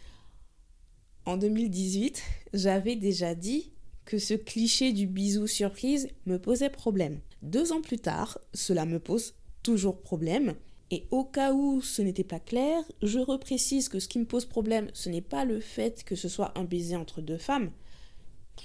En 1.26 1.38
2018, 1.38 2.22
j'avais 2.54 2.96
déjà 2.96 3.34
dit 3.34 3.72
que 4.06 4.18
ce 4.18 4.34
cliché 4.34 4.92
du 4.92 5.08
bisou 5.08 5.48
surprise 5.48 6.10
me 6.26 6.38
posait 6.38 6.70
problème. 6.70 7.22
Deux 7.42 7.72
ans 7.72 7.82
plus 7.82 8.00
tard, 8.00 8.38
cela 8.54 8.86
me 8.86 9.00
pose 9.00 9.36
toujours 9.64 10.02
problème. 10.02 10.56
Et 10.92 11.08
au 11.12 11.24
cas 11.24 11.54
où 11.54 11.82
ce 11.82 12.02
n'était 12.02 12.26
pas 12.26 12.40
clair, 12.40 12.84
je 13.02 13.20
reprécise 13.20 13.88
que 13.88 14.00
ce 14.00 14.08
qui 14.08 14.20
me 14.20 14.26
pose 14.26 14.46
problème, 14.46 14.90
ce 14.94 15.10
n'est 15.10 15.22
pas 15.22 15.46
le 15.46 15.62
fait 15.62 16.04
que 16.04 16.16
ce 16.16 16.28
soit 16.28 16.58
un 16.58 16.66
baiser 16.66 16.98
entre 16.98 17.22
deux 17.22 17.38
femmes. 17.38 17.72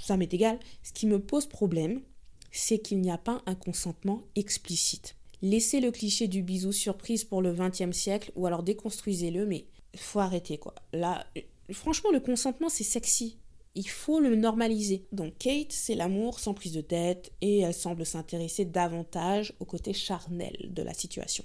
Ça 0.00 0.16
m'est 0.16 0.34
égal. 0.34 0.58
Ce 0.82 0.92
qui 0.92 1.06
me 1.06 1.20
pose 1.20 1.46
problème, 1.46 2.02
c'est 2.50 2.78
qu'il 2.78 3.00
n'y 3.00 3.10
a 3.10 3.18
pas 3.18 3.42
un 3.46 3.54
consentement 3.54 4.24
explicite. 4.34 5.17
Laissez 5.42 5.80
le 5.80 5.90
cliché 5.90 6.28
du 6.28 6.42
bisou 6.42 6.72
surprise 6.72 7.24
pour 7.24 7.42
le 7.42 7.52
XXe 7.52 7.96
siècle 7.96 8.32
ou 8.34 8.46
alors 8.46 8.62
déconstruisez-le, 8.62 9.46
mais 9.46 9.66
faut 9.96 10.20
arrêter 10.20 10.58
quoi. 10.58 10.74
Là, 10.92 11.26
franchement, 11.72 12.10
le 12.10 12.20
consentement 12.20 12.68
c'est 12.68 12.84
sexy 12.84 13.38
il 13.78 13.88
faut 13.88 14.18
le 14.18 14.34
normaliser. 14.34 15.06
Donc 15.12 15.38
Kate, 15.38 15.70
c'est 15.70 15.94
l'amour 15.94 16.40
sans 16.40 16.52
prise 16.52 16.72
de 16.72 16.80
tête 16.80 17.30
et 17.40 17.60
elle 17.60 17.74
semble 17.74 18.04
s'intéresser 18.04 18.64
davantage 18.64 19.54
au 19.60 19.64
côté 19.64 19.92
charnel 19.92 20.70
de 20.70 20.82
la 20.82 20.92
situation. 20.94 21.44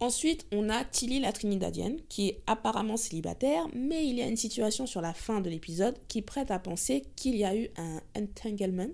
Ensuite, 0.00 0.46
on 0.52 0.68
a 0.68 0.84
Tilly 0.84 1.18
la 1.18 1.32
Trinidadienne, 1.32 1.98
qui 2.10 2.28
est 2.28 2.42
apparemment 2.46 2.98
célibataire, 2.98 3.66
mais 3.74 4.06
il 4.06 4.16
y 4.16 4.22
a 4.22 4.26
une 4.26 4.36
situation 4.36 4.86
sur 4.86 5.00
la 5.00 5.14
fin 5.14 5.40
de 5.40 5.48
l'épisode 5.48 5.96
qui 6.08 6.20
prête 6.20 6.50
à 6.50 6.58
penser 6.58 7.04
qu'il 7.16 7.36
y 7.36 7.44
a 7.44 7.56
eu 7.56 7.68
un 7.76 8.00
entanglement, 8.16 8.92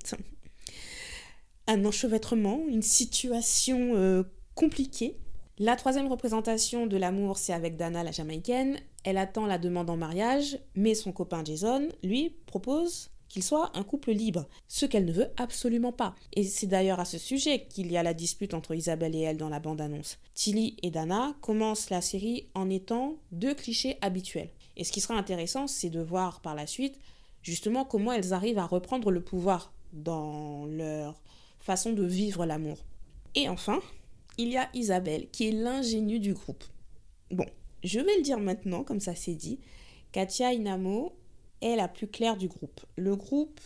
un 1.66 1.84
enchevêtrement, 1.84 2.60
une 2.68 2.82
situation 2.82 3.94
euh, 3.94 4.22
compliquée 4.54 5.16
la 5.58 5.74
troisième 5.74 6.08
représentation 6.08 6.86
de 6.86 6.98
l'amour, 6.98 7.38
c'est 7.38 7.54
avec 7.54 7.78
Dana, 7.78 8.04
la 8.04 8.10
Jamaïcaine. 8.10 8.78
Elle 9.04 9.16
attend 9.16 9.46
la 9.46 9.56
demande 9.56 9.88
en 9.88 9.96
mariage, 9.96 10.58
mais 10.74 10.94
son 10.94 11.12
copain 11.12 11.42
Jason, 11.42 11.88
lui, 12.02 12.36
propose 12.44 13.08
qu'il 13.30 13.42
soit 13.42 13.70
un 13.74 13.82
couple 13.82 14.12
libre, 14.12 14.46
ce 14.68 14.84
qu'elle 14.84 15.06
ne 15.06 15.12
veut 15.12 15.30
absolument 15.38 15.92
pas. 15.92 16.14
Et 16.34 16.44
c'est 16.44 16.66
d'ailleurs 16.66 17.00
à 17.00 17.06
ce 17.06 17.16
sujet 17.16 17.64
qu'il 17.70 17.90
y 17.90 17.96
a 17.96 18.02
la 18.02 18.12
dispute 18.12 18.52
entre 18.52 18.74
Isabelle 18.74 19.16
et 19.16 19.20
elle 19.20 19.38
dans 19.38 19.48
la 19.48 19.58
bande-annonce. 19.58 20.18
Tilly 20.34 20.76
et 20.82 20.90
Dana 20.90 21.34
commencent 21.40 21.88
la 21.88 22.02
série 22.02 22.48
en 22.54 22.68
étant 22.68 23.16
deux 23.32 23.54
clichés 23.54 23.96
habituels. 24.02 24.50
Et 24.76 24.84
ce 24.84 24.92
qui 24.92 25.00
sera 25.00 25.14
intéressant, 25.14 25.68
c'est 25.68 25.88
de 25.88 26.02
voir 26.02 26.42
par 26.42 26.54
la 26.54 26.66
suite 26.66 27.00
justement 27.42 27.86
comment 27.86 28.12
elles 28.12 28.34
arrivent 28.34 28.58
à 28.58 28.66
reprendre 28.66 29.10
le 29.10 29.22
pouvoir 29.22 29.72
dans 29.94 30.66
leur 30.66 31.22
façon 31.66 31.92
de 31.92 32.04
vivre 32.04 32.46
l'amour. 32.46 32.78
Et 33.34 33.48
enfin, 33.48 33.80
il 34.38 34.48
y 34.48 34.56
a 34.56 34.70
Isabelle, 34.72 35.28
qui 35.30 35.48
est 35.48 35.52
l'ingénue 35.52 36.20
du 36.20 36.32
groupe. 36.32 36.64
Bon, 37.32 37.44
je 37.82 37.98
vais 37.98 38.16
le 38.16 38.22
dire 38.22 38.38
maintenant, 38.38 38.84
comme 38.84 39.00
ça 39.00 39.16
c'est 39.16 39.34
dit. 39.34 39.58
Katia 40.12 40.52
Inamo 40.52 41.12
est 41.60 41.74
la 41.74 41.88
plus 41.88 42.06
claire 42.06 42.36
du 42.36 42.46
groupe. 42.46 42.80
Le 42.96 43.16
groupe 43.16 43.60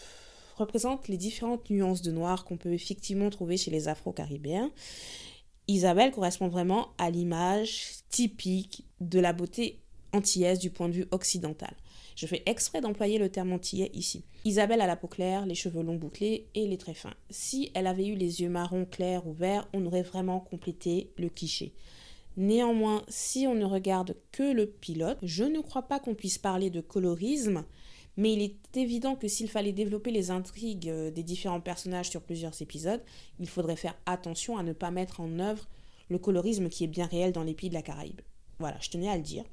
représente 0.56 1.08
les 1.08 1.18
différentes 1.18 1.68
nuances 1.68 2.00
de 2.00 2.10
noir 2.10 2.44
qu'on 2.44 2.56
peut 2.56 2.72
effectivement 2.72 3.28
trouver 3.28 3.58
chez 3.58 3.70
les 3.70 3.86
Afro-Caribéens. 3.88 4.72
Isabelle 5.68 6.10
correspond 6.10 6.48
vraiment 6.48 6.88
à 6.96 7.10
l'image 7.10 7.86
typique 8.08 8.84
de 9.00 9.20
la 9.20 9.34
beauté 9.34 9.78
antillaise 10.12 10.58
du 10.58 10.70
point 10.70 10.88
de 10.88 10.94
vue 10.94 11.06
occidental. 11.10 11.74
Je 12.20 12.26
fais 12.26 12.42
exprès 12.44 12.82
d'employer 12.82 13.16
le 13.16 13.30
terme 13.30 13.50
antillais 13.50 13.90
ici. 13.94 14.24
Isabelle 14.44 14.82
a 14.82 14.86
la 14.86 14.96
peau 14.96 15.06
claire, 15.06 15.46
les 15.46 15.54
cheveux 15.54 15.82
longs 15.82 15.96
bouclés 15.96 16.48
et 16.54 16.66
les 16.66 16.76
traits 16.76 16.98
fins. 16.98 17.14
Si 17.30 17.70
elle 17.72 17.86
avait 17.86 18.08
eu 18.08 18.14
les 18.14 18.42
yeux 18.42 18.50
marrons 18.50 18.84
clairs 18.84 19.26
ou 19.26 19.32
verts, 19.32 19.66
on 19.72 19.86
aurait 19.86 20.02
vraiment 20.02 20.38
complété 20.38 21.14
le 21.16 21.30
cliché. 21.30 21.72
Néanmoins, 22.36 23.04
si 23.08 23.46
on 23.46 23.54
ne 23.54 23.64
regarde 23.64 24.16
que 24.32 24.42
le 24.52 24.66
pilote, 24.66 25.16
je 25.22 25.44
ne 25.44 25.60
crois 25.60 25.88
pas 25.88 25.98
qu'on 25.98 26.14
puisse 26.14 26.36
parler 26.36 26.68
de 26.68 26.82
colorisme, 26.82 27.64
mais 28.18 28.34
il 28.34 28.42
est 28.42 28.76
évident 28.76 29.16
que 29.16 29.26
s'il 29.26 29.48
fallait 29.48 29.72
développer 29.72 30.10
les 30.10 30.30
intrigues 30.30 30.90
euh, 30.90 31.10
des 31.10 31.22
différents 31.22 31.62
personnages 31.62 32.10
sur 32.10 32.20
plusieurs 32.20 32.60
épisodes, 32.60 33.02
il 33.38 33.48
faudrait 33.48 33.76
faire 33.76 33.96
attention 34.04 34.58
à 34.58 34.62
ne 34.62 34.74
pas 34.74 34.90
mettre 34.90 35.20
en 35.20 35.38
œuvre 35.38 35.70
le 36.10 36.18
colorisme 36.18 36.68
qui 36.68 36.84
est 36.84 36.86
bien 36.86 37.06
réel 37.06 37.32
dans 37.32 37.44
les 37.44 37.54
pays 37.54 37.70
de 37.70 37.74
la 37.74 37.80
Caraïbe. 37.80 38.20
Voilà, 38.58 38.76
je 38.82 38.90
tenais 38.90 39.08
à 39.08 39.16
le 39.16 39.22
dire. 39.22 39.44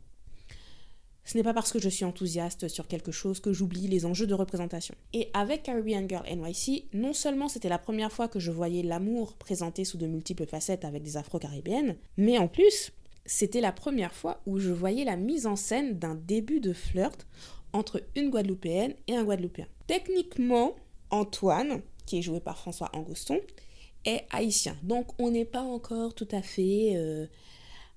Ce 1.28 1.36
n'est 1.36 1.44
pas 1.44 1.54
parce 1.54 1.74
que 1.74 1.80
je 1.80 1.90
suis 1.90 2.06
enthousiaste 2.06 2.70
sur 2.70 2.88
quelque 2.88 3.12
chose 3.12 3.42
que 3.42 3.52
j'oublie 3.52 3.90
les 3.90 4.06
enjeux 4.06 4.28
de 4.28 4.34
représentation. 4.34 4.96
Et 5.12 5.30
avec 5.34 5.64
Caribbean 5.64 6.08
Girl 6.08 6.24
NYC, 6.26 6.86
non 6.94 7.12
seulement 7.12 7.50
c'était 7.50 7.68
la 7.68 7.78
première 7.78 8.14
fois 8.14 8.30
que 8.30 8.40
je 8.40 8.50
voyais 8.50 8.82
l'amour 8.82 9.34
présenté 9.34 9.84
sous 9.84 9.98
de 9.98 10.08
multiples 10.08 10.46
facettes 10.46 10.86
avec 10.86 11.04
des 11.04 11.18
afro-caribéennes, 11.18 11.98
mais 12.16 12.38
en 12.38 12.48
plus, 12.48 12.94
c'était 13.26 13.60
la 13.60 13.74
première 13.74 14.14
fois 14.14 14.40
où 14.46 14.58
je 14.58 14.72
voyais 14.72 15.04
la 15.04 15.18
mise 15.18 15.48
en 15.48 15.58
scène 15.58 16.00
d'un 16.00 16.16
début 16.16 16.62
de 16.62 16.72
flirt 16.72 17.28
entre 17.74 18.02
une 18.16 18.30
Guadeloupéenne 18.30 18.94
et 19.08 19.18
un 19.18 19.26
Guadeloupéen. 19.26 19.68
Techniquement, 19.86 20.76
Antoine, 21.10 21.82
qui 22.06 22.20
est 22.20 22.22
joué 22.22 22.40
par 22.40 22.58
François 22.58 22.90
Angoston, 22.94 23.40
est 24.06 24.24
haïtien. 24.32 24.78
Donc 24.82 25.08
on 25.20 25.30
n'est 25.32 25.44
pas 25.44 25.64
encore 25.64 26.16
tout 26.16 26.30
à 26.32 26.42
fait 26.42 26.94
euh, 26.96 27.28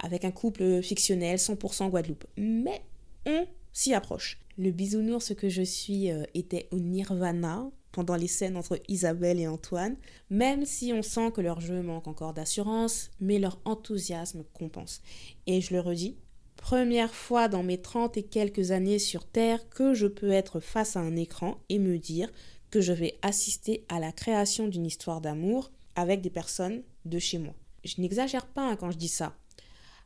avec 0.01 0.25
un 0.25 0.33
couple 0.33 0.83
fictionnel 0.83 1.37
100% 1.37 1.91
Guadeloupe. 1.91 2.25
Mais 2.37 2.83
on 3.27 3.47
s'y 3.73 3.95
approche. 3.95 4.39
Le 4.59 4.71
bisounours 4.71 5.35
que 5.35 5.49
je 5.49 5.63
suis 5.63 6.11
euh, 6.11 6.25
était 6.35 6.69
au 6.71 6.79
nirvana 6.79 7.71
pendant 7.93 8.17
les 8.17 8.29
scènes 8.29 8.57
entre 8.57 8.81
Isabelle 8.89 9.41
et 9.41 9.49
Antoine, 9.49 9.97
même 10.29 10.65
si 10.65 10.93
on 10.93 11.03
sent 11.03 11.33
que 11.33 11.41
leur 11.41 11.61
jeu 11.61 11.83
manque 11.83 12.07
encore 12.07 12.35
d'assurance, 12.35 13.11
mais 13.21 13.39
leur 13.39 13.59
enthousiasme 13.65 14.45
compense. 14.55 15.03
Et 15.47 15.61
je 15.61 15.75
le 15.75 15.81
redis, 15.81 16.17
première 16.57 17.15
fois 17.15 17.49
dans 17.49 17.63
mes 17.63 17.81
30 17.81 18.17
et 18.17 18.23
quelques 18.23 18.71
années 18.71 18.99
sur 18.99 19.25
Terre 19.25 19.69
que 19.71 19.95
je 19.95 20.07
peux 20.07 20.31
être 20.31 20.61
face 20.61 20.97
à 20.97 21.01
un 21.01 21.17
écran 21.17 21.59
et 21.69 21.79
me 21.79 21.99
dire 21.99 22.31
que 22.71 22.81
je 22.81 22.93
vais 22.93 23.19
assister 23.23 23.85
à 23.89 23.99
la 23.99 24.13
création 24.13 24.69
d'une 24.69 24.87
histoire 24.87 25.21
d'amour 25.21 25.73
avec 25.97 26.21
des 26.21 26.31
personnes 26.31 26.83
de 27.05 27.19
chez 27.19 27.39
moi. 27.39 27.55
Je 27.85 28.01
n'exagère 28.01 28.47
pas 28.47 28.69
hein, 28.69 28.77
quand 28.77 28.91
je 28.91 28.99
dis 28.99 29.09
ça. 29.09 29.35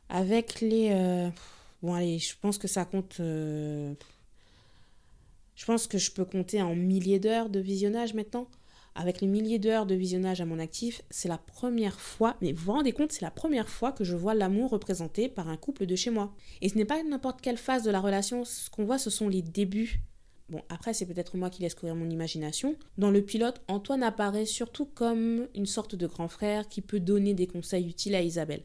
Avec 0.09 0.61
les... 0.61 0.89
Euh, 0.91 1.29
Bon, 1.85 1.93
allez, 1.93 2.17
je 2.17 2.33
pense 2.41 2.57
que 2.57 2.67
ça 2.67 2.83
compte. 2.83 3.17
Euh, 3.19 3.93
je 5.55 5.65
pense 5.65 5.85
que 5.85 5.99
je 5.99 6.09
peux 6.09 6.25
compter 6.25 6.59
en 6.59 6.73
milliers 6.73 7.19
d'heures 7.19 7.47
de 7.47 7.59
visionnage 7.59 8.15
maintenant. 8.15 8.47
avec 8.95 9.21
les 9.21 9.27
milliers 9.27 9.59
d'heures 9.59 9.85
de 9.85 9.93
visionnage 9.93 10.41
à 10.41 10.45
mon 10.45 10.57
actif, 10.57 11.01
c'est 11.09 11.27
la 11.27 11.37
première 11.37 11.99
fois, 11.99 12.37
mais 12.41 12.53
vous 12.53 12.63
vous 12.63 12.71
rendez 12.71 12.93
compte, 12.93 13.11
c'est 13.11 13.21
la 13.21 13.29
première 13.29 13.67
fois 13.67 13.91
que 13.91 14.05
je 14.05 14.15
vois 14.15 14.33
l'amour 14.33 14.71
représenté 14.71 15.27
par 15.27 15.49
un 15.49 15.57
couple 15.57 15.85
de 15.85 15.95
chez 15.97 16.09
moi. 16.09 16.33
Et 16.61 16.69
ce 16.69 16.75
n'est 16.75 16.85
pas 16.85 17.03
n'importe 17.03 17.41
quelle 17.41 17.57
phase 17.57 17.83
de 17.83 17.91
la 17.91 17.99
relation, 17.99 18.45
ce 18.45 18.69
qu'on 18.69 18.85
voit, 18.85 18.97
ce 18.97 19.09
sont 19.09 19.27
les 19.27 19.41
débuts. 19.41 19.99
Bon, 20.49 20.61
après, 20.69 20.93
c'est 20.93 21.05
peut-être 21.05 21.35
moi 21.37 21.49
qui 21.49 21.61
laisse 21.61 21.75
courir 21.75 21.93
mon 21.93 22.09
imagination. 22.09 22.77
Dans 22.97 23.11
le 23.11 23.21
pilote, 23.21 23.61
Antoine 23.67 24.01
apparaît 24.01 24.45
surtout 24.45 24.85
comme 24.85 25.47
une 25.53 25.65
sorte 25.65 25.95
de 25.95 26.07
grand 26.07 26.29
frère 26.29 26.67
qui 26.69 26.81
peut 26.81 27.01
donner 27.01 27.33
des 27.33 27.47
conseils 27.47 27.87
utiles 27.87 28.15
à 28.15 28.21
Isabelle. 28.21 28.63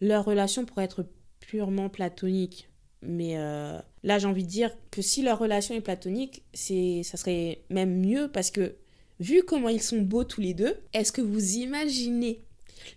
Leur 0.00 0.24
relation 0.24 0.64
pourrait 0.64 0.84
être 0.84 1.06
purement 1.48 1.88
platonique, 1.88 2.68
mais 3.00 3.38
euh, 3.38 3.80
là, 4.02 4.18
j'ai 4.18 4.26
envie 4.26 4.44
de 4.44 4.48
dire 4.48 4.70
que 4.90 5.00
si 5.00 5.22
leur 5.22 5.38
relation 5.38 5.74
est 5.74 5.80
platonique, 5.80 6.42
c'est, 6.52 7.02
ça 7.04 7.16
serait 7.16 7.62
même 7.70 8.00
mieux 8.00 8.28
parce 8.30 8.50
que 8.50 8.76
vu 9.18 9.42
comment 9.42 9.70
ils 9.70 9.82
sont 9.82 10.02
beaux 10.02 10.24
tous 10.24 10.42
les 10.42 10.52
deux, 10.52 10.76
est-ce 10.92 11.10
que 11.10 11.22
vous 11.22 11.56
imaginez 11.56 12.42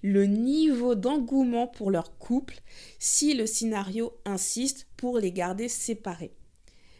le 0.04 0.26
niveau 0.26 0.96
d'engouement 0.96 1.66
pour 1.66 1.92
leur 1.92 2.18
couple 2.18 2.60
si 3.00 3.34
le 3.34 3.46
scénario 3.46 4.14
insiste 4.26 4.86
pour 4.98 5.18
les 5.18 5.32
garder 5.32 5.70
séparés? 5.70 6.34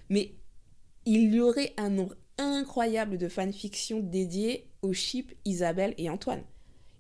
Mais 0.10 0.32
il 1.06 1.34
y 1.34 1.42
aurait 1.42 1.74
un 1.76 1.90
nombre 1.90 2.16
incroyable 2.38 3.18
de 3.18 3.28
fanfictions 3.28 4.00
dédiées 4.00 4.70
au 4.82 4.94
chip 4.94 5.34
Isabelle 5.44 5.96
et 5.98 6.10
Antoine. 6.10 6.44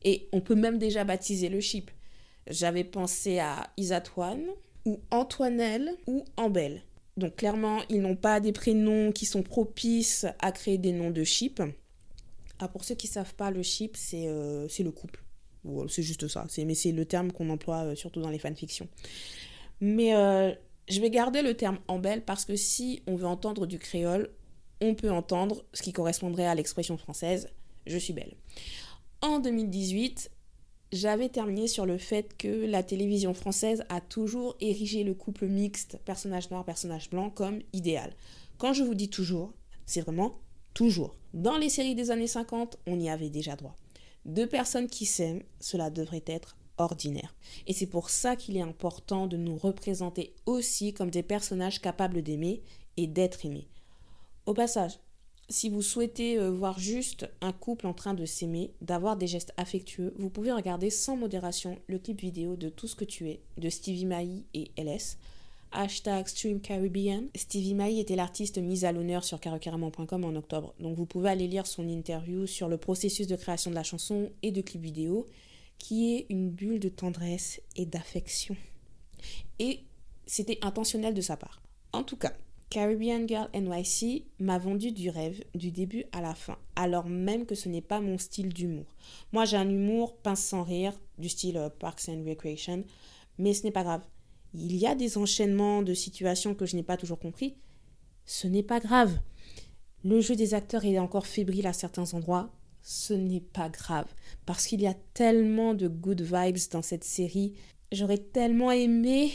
Et 0.03 0.27
on 0.33 0.41
peut 0.41 0.55
même 0.55 0.77
déjà 0.77 1.05
baptiser 1.05 1.47
le 1.47 1.61
chip. 1.61 1.89
J'avais 2.47 2.83
pensé 2.83 3.39
à 3.39 3.69
Isatoine, 3.77 4.45
ou 4.85 4.99
Antoinelle, 5.11 5.91
ou 6.07 6.25
Ambelle. 6.37 6.81
Donc 7.17 7.35
clairement, 7.35 7.81
ils 7.89 8.01
n'ont 8.01 8.15
pas 8.15 8.39
des 8.39 8.51
prénoms 8.51 9.11
qui 9.11 9.25
sont 9.25 9.43
propices 9.43 10.25
à 10.39 10.51
créer 10.51 10.77
des 10.77 10.91
noms 10.91 11.11
de 11.11 11.23
chip. 11.23 11.61
Ah, 12.59 12.67
pour 12.67 12.83
ceux 12.83 12.95
qui 12.95 13.07
ne 13.07 13.13
savent 13.13 13.35
pas, 13.35 13.51
le 13.51 13.63
ship, 13.63 13.95
c'est 13.97 14.27
euh, 14.27 14.67
le 14.79 14.91
couple. 14.91 15.23
c'est 15.87 16.03
juste 16.03 16.27
ça. 16.27 16.47
Mais 16.65 16.75
c'est 16.75 16.91
le 16.91 17.05
terme 17.05 17.31
qu'on 17.31 17.49
emploie 17.49 17.83
euh, 17.83 17.95
surtout 17.95 18.21
dans 18.21 18.29
les 18.29 18.39
fanfictions. 18.39 18.87
Mais 19.81 20.15
euh, 20.15 20.53
je 20.87 21.01
vais 21.01 21.09
garder 21.09 21.41
le 21.41 21.55
terme 21.55 21.79
embelle 21.87 22.23
parce 22.23 22.45
que 22.45 22.55
si 22.55 23.01
on 23.07 23.15
veut 23.15 23.27
entendre 23.27 23.65
du 23.65 23.77
créole, 23.77 24.29
on 24.79 24.95
peut 24.95 25.11
entendre 25.11 25.63
ce 25.73 25.83
qui 25.83 25.91
correspondrait 25.91 26.47
à 26.47 26.55
l'expression 26.55 26.97
française 26.97 27.49
je 27.87 27.97
suis 27.97 28.13
belle. 28.13 28.33
En 29.21 29.39
2018, 29.39 30.31
j'avais 30.91 31.29
terminé 31.29 31.67
sur 31.67 31.85
le 31.85 31.97
fait 31.97 32.35
que 32.37 32.65
la 32.65 32.83
télévision 32.83 33.33
française 33.33 33.83
a 33.89 34.01
toujours 34.01 34.55
érigé 34.59 35.03
le 35.03 35.13
couple 35.13 35.47
mixte 35.47 35.99
personnage 36.05 36.49
noir, 36.51 36.65
personnage 36.65 37.09
blanc 37.09 37.29
comme 37.29 37.61
idéal. 37.73 38.13
Quand 38.57 38.73
je 38.73 38.83
vous 38.83 38.95
dis 38.95 39.09
toujours, 39.09 39.53
c'est 39.85 40.01
vraiment 40.01 40.35
Toujours. 40.73 41.15
Dans 41.33 41.57
les 41.57 41.69
séries 41.69 41.95
des 41.95 42.11
années 42.11 42.27
50, 42.27 42.77
on 42.87 42.99
y 42.99 43.09
avait 43.09 43.29
déjà 43.29 43.55
droit. 43.55 43.75
Deux 44.25 44.47
personnes 44.47 44.87
qui 44.87 45.05
s'aiment, 45.05 45.43
cela 45.59 45.89
devrait 45.89 46.23
être 46.27 46.55
ordinaire. 46.77 47.35
Et 47.67 47.73
c'est 47.73 47.87
pour 47.87 48.09
ça 48.09 48.35
qu'il 48.35 48.55
est 48.57 48.61
important 48.61 49.27
de 49.27 49.37
nous 49.37 49.57
représenter 49.57 50.33
aussi 50.45 50.93
comme 50.93 51.11
des 51.11 51.23
personnages 51.23 51.81
capables 51.81 52.21
d'aimer 52.21 52.61
et 52.97 53.07
d'être 53.07 53.45
aimés. 53.45 53.67
Au 54.45 54.53
passage, 54.53 54.99
si 55.51 55.69
vous 55.69 55.81
souhaitez 55.81 56.37
euh, 56.37 56.49
voir 56.49 56.79
juste 56.79 57.29
un 57.41 57.51
couple 57.51 57.85
en 57.85 57.93
train 57.93 58.13
de 58.13 58.25
s'aimer, 58.25 58.71
d'avoir 58.81 59.17
des 59.17 59.27
gestes 59.27 59.53
affectueux, 59.57 60.13
vous 60.17 60.29
pouvez 60.29 60.51
regarder 60.51 60.89
sans 60.89 61.17
modération 61.17 61.77
le 61.87 61.99
clip 61.99 62.21
vidéo 62.21 62.55
de 62.55 62.69
Tout 62.69 62.87
ce 62.87 62.95
que 62.95 63.05
tu 63.05 63.29
es 63.29 63.41
de 63.57 63.69
Stevie 63.69 64.05
Mai 64.05 64.43
et 64.53 64.71
LS 64.77 65.17
hashtag 65.71 66.27
Stream 66.27 66.59
Caribbean. 66.59 67.27
Stevie 67.35 67.73
Mai 67.73 67.99
était 67.99 68.15
l'artiste 68.15 68.57
mise 68.57 68.85
à 68.85 68.91
l'honneur 68.91 69.23
sur 69.23 69.39
carocaramon.com 69.39 70.23
en 70.23 70.35
octobre. 70.35 70.73
Donc 70.79 70.95
vous 70.97 71.05
pouvez 71.05 71.29
aller 71.29 71.47
lire 71.47 71.67
son 71.67 71.87
interview 71.87 72.45
sur 72.45 72.67
le 72.67 72.77
processus 72.77 73.27
de 73.27 73.35
création 73.35 73.71
de 73.71 73.75
la 73.75 73.83
chanson 73.83 74.31
et 74.41 74.51
de 74.51 74.61
clip 74.61 74.81
vidéo, 74.81 75.25
qui 75.77 76.15
est 76.15 76.25
une 76.29 76.49
bulle 76.49 76.79
de 76.79 76.89
tendresse 76.89 77.61
et 77.75 77.85
d'affection. 77.85 78.55
Et 79.59 79.81
c'était 80.25 80.59
intentionnel 80.61 81.13
de 81.13 81.21
sa 81.21 81.37
part. 81.37 81.61
En 81.93 82.03
tout 82.03 82.17
cas, 82.17 82.33
Caribbean 82.71 83.27
Girl 83.27 83.49
NYC 83.53 84.25
m'a 84.39 84.57
vendu 84.57 84.91
du 84.91 85.11
rêve 85.11 85.43
du 85.53 85.69
début 85.69 86.05
à 86.11 86.21
la 86.21 86.33
fin, 86.33 86.57
alors 86.75 87.05
même 87.05 87.45
que 87.45 87.53
ce 87.53 87.69
n'est 87.69 87.81
pas 87.81 88.01
mon 88.01 88.17
style 88.17 88.49
d'humour. 88.49 88.95
Moi 89.31 89.45
j'ai 89.45 89.57
un 89.57 89.69
humour 89.69 90.17
pince 90.17 90.43
sans 90.43 90.63
rire, 90.63 90.99
du 91.19 91.29
style 91.29 91.57
euh, 91.57 91.69
Parks 91.69 92.09
and 92.09 92.23
Recreation, 92.25 92.83
mais 93.37 93.53
ce 93.53 93.63
n'est 93.63 93.71
pas 93.71 93.83
grave 93.83 94.01
il 94.53 94.75
y 94.75 94.85
a 94.85 94.95
des 94.95 95.17
enchaînements 95.17 95.81
de 95.81 95.93
situations 95.93 96.55
que 96.55 96.65
je 96.65 96.75
n'ai 96.75 96.83
pas 96.83 96.97
toujours 96.97 97.19
compris, 97.19 97.55
ce 98.25 98.47
n'est 98.47 98.63
pas 98.63 98.79
grave. 98.79 99.19
Le 100.03 100.19
jeu 100.19 100.35
des 100.35 100.53
acteurs 100.53 100.85
est 100.85 100.99
encore 100.99 101.27
fébrile 101.27 101.67
à 101.67 101.73
certains 101.73 102.13
endroits, 102.13 102.51
ce 102.81 103.13
n'est 103.13 103.41
pas 103.41 103.69
grave. 103.69 104.07
Parce 104.45 104.65
qu'il 104.65 104.81
y 104.81 104.87
a 104.87 104.95
tellement 105.13 105.73
de 105.73 105.87
good 105.87 106.21
vibes 106.21 106.57
dans 106.71 106.81
cette 106.81 107.03
série. 107.03 107.53
J'aurais 107.91 108.17
tellement 108.17 108.71
aimé 108.71 109.31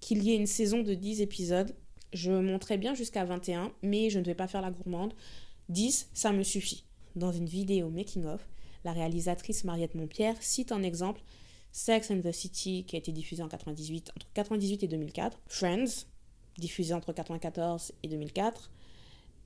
qu'il 0.00 0.22
y 0.22 0.32
ait 0.32 0.36
une 0.36 0.46
saison 0.46 0.82
de 0.82 0.94
10 0.94 1.22
épisodes. 1.22 1.74
Je 2.12 2.32
monterais 2.32 2.78
bien 2.78 2.94
jusqu'à 2.94 3.24
21, 3.24 3.72
mais 3.82 4.10
je 4.10 4.18
ne 4.18 4.24
vais 4.24 4.34
pas 4.34 4.48
faire 4.48 4.62
la 4.62 4.70
gourmande. 4.70 5.12
10, 5.68 6.10
ça 6.14 6.32
me 6.32 6.42
suffit. 6.42 6.84
Dans 7.16 7.32
une 7.32 7.46
vidéo 7.46 7.88
making-of, 7.90 8.46
la 8.84 8.92
réalisatrice 8.92 9.64
Mariette 9.64 9.94
Montpierre 9.94 10.36
cite 10.40 10.72
un 10.72 10.82
exemple 10.82 11.20
Sex 11.72 12.10
and 12.10 12.20
the 12.20 12.32
City, 12.32 12.84
qui 12.86 12.96
a 12.96 12.98
été 12.98 13.12
diffusé 13.12 13.42
en 13.42 13.48
98, 13.48 14.12
entre 14.16 14.26
98 14.32 14.82
et 14.84 14.88
2004. 14.88 15.40
Friends, 15.46 16.06
diffusé 16.56 16.94
entre 16.94 17.12
94 17.12 17.92
et 18.02 18.08
2004. 18.08 18.70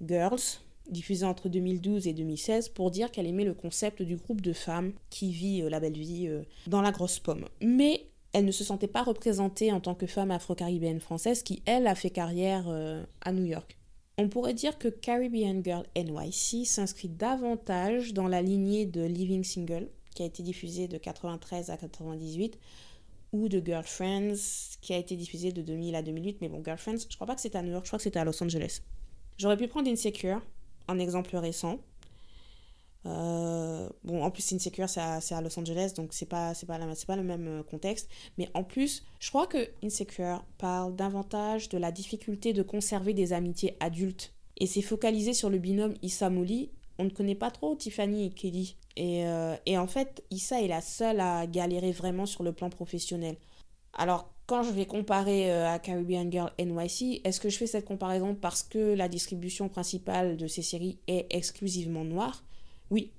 Girls, 0.06 0.60
diffusé 0.88 1.24
entre 1.24 1.48
2012 1.48 2.06
et 2.06 2.12
2016, 2.12 2.68
pour 2.68 2.90
dire 2.90 3.10
qu'elle 3.10 3.26
aimait 3.26 3.44
le 3.44 3.54
concept 3.54 4.02
du 4.02 4.16
groupe 4.16 4.40
de 4.40 4.52
femmes 4.52 4.92
qui 5.08 5.32
vit 5.32 5.62
euh, 5.62 5.70
la 5.70 5.80
belle 5.80 5.98
vie 5.98 6.28
euh, 6.28 6.42
dans 6.66 6.82
la 6.82 6.92
grosse 6.92 7.18
pomme. 7.18 7.46
Mais 7.60 8.06
elle 8.32 8.44
ne 8.44 8.52
se 8.52 8.64
sentait 8.64 8.88
pas 8.88 9.02
représentée 9.02 9.72
en 9.72 9.80
tant 9.80 9.94
que 9.94 10.06
femme 10.06 10.30
afro-caribéenne 10.30 11.00
française 11.00 11.42
qui, 11.42 11.62
elle, 11.66 11.86
a 11.86 11.94
fait 11.94 12.10
carrière 12.10 12.66
euh, 12.68 13.04
à 13.22 13.32
New 13.32 13.44
York. 13.44 13.76
On 14.18 14.28
pourrait 14.28 14.54
dire 14.54 14.78
que 14.78 14.88
Caribbean 14.88 15.62
Girl 15.64 15.84
NYC 15.96 16.66
s'inscrit 16.66 17.08
davantage 17.08 18.12
dans 18.12 18.28
la 18.28 18.42
lignée 18.42 18.86
de 18.86 19.02
Living 19.02 19.42
Single, 19.42 19.88
qui 20.14 20.22
a 20.22 20.26
été 20.26 20.42
diffusé 20.42 20.88
de 20.88 20.98
93 20.98 21.70
à 21.70 21.76
98, 21.76 22.58
ou 23.32 23.48
de 23.48 23.64
Girlfriends, 23.64 24.34
qui 24.80 24.92
a 24.92 24.98
été 24.98 25.16
diffusé 25.16 25.52
de 25.52 25.62
2000 25.62 25.94
à 25.94 26.02
2008. 26.02 26.38
Mais 26.40 26.48
bon, 26.48 26.62
Girlfriends, 26.62 26.98
je 27.08 27.14
crois 27.14 27.26
pas 27.26 27.34
que 27.34 27.40
c'était 27.40 27.58
à 27.58 27.62
New 27.62 27.72
York, 27.72 27.84
je 27.84 27.90
crois 27.90 27.98
que 27.98 28.02
c'était 28.02 28.18
à 28.18 28.24
Los 28.24 28.42
Angeles. 28.42 28.80
J'aurais 29.38 29.56
pu 29.56 29.68
prendre 29.68 29.88
Insecure, 29.88 30.42
un 30.88 30.98
exemple 30.98 31.34
récent. 31.36 31.78
Euh, 33.06 33.88
bon, 34.04 34.22
en 34.22 34.30
plus, 34.30 34.52
Insecure, 34.52 34.88
c'est 34.88 35.00
à, 35.00 35.40
Los 35.40 35.58
Angeles, 35.58 35.92
donc 35.96 36.12
c'est 36.12 36.26
pas, 36.26 36.52
pas, 36.66 37.16
le 37.16 37.22
même 37.22 37.48
euh, 37.48 37.62
contexte. 37.62 38.08
Mais 38.38 38.48
en 38.54 38.62
plus, 38.62 39.04
je 39.18 39.28
crois 39.30 39.46
que 39.46 39.70
Insecure 39.82 40.44
parle 40.58 40.94
davantage 40.94 41.68
de 41.68 41.78
la 41.78 41.92
difficulté 41.92 42.52
de 42.52 42.62
conserver 42.62 43.14
des 43.14 43.32
amitiés 43.32 43.76
adultes. 43.80 44.34
Et 44.58 44.66
c'est 44.66 44.82
focalisé 44.82 45.32
sur 45.32 45.48
le 45.48 45.58
binôme 45.58 45.94
Issa 46.02 46.28
Molly. 46.28 46.70
On 46.98 47.04
ne 47.04 47.10
connaît 47.10 47.34
pas 47.34 47.50
trop 47.50 47.74
Tiffany 47.74 48.26
et 48.26 48.30
Kelly. 48.30 48.76
Euh, 48.98 49.56
et, 49.64 49.78
en 49.78 49.86
fait, 49.86 50.22
Issa 50.30 50.60
est 50.60 50.68
la 50.68 50.82
seule 50.82 51.20
à 51.20 51.46
galérer 51.46 51.92
vraiment 51.92 52.26
sur 52.26 52.42
le 52.42 52.52
plan 52.52 52.68
professionnel. 52.68 53.36
Alors, 53.94 54.30
quand 54.46 54.62
je 54.62 54.70
vais 54.70 54.84
comparer 54.84 55.50
à 55.50 55.78
Caribbean 55.78 56.30
Girl 56.30 56.52
NYC, 56.58 57.20
est-ce 57.24 57.40
que 57.40 57.48
je 57.48 57.56
fais 57.56 57.68
cette 57.68 57.84
comparaison 57.84 58.34
parce 58.34 58.64
que 58.64 58.94
la 58.94 59.08
distribution 59.08 59.68
principale 59.68 60.36
de 60.36 60.46
ces 60.48 60.62
séries 60.62 60.98
est 61.06 61.26
exclusivement 61.30 62.04
noire? 62.04 62.42
Oui, 62.90 63.12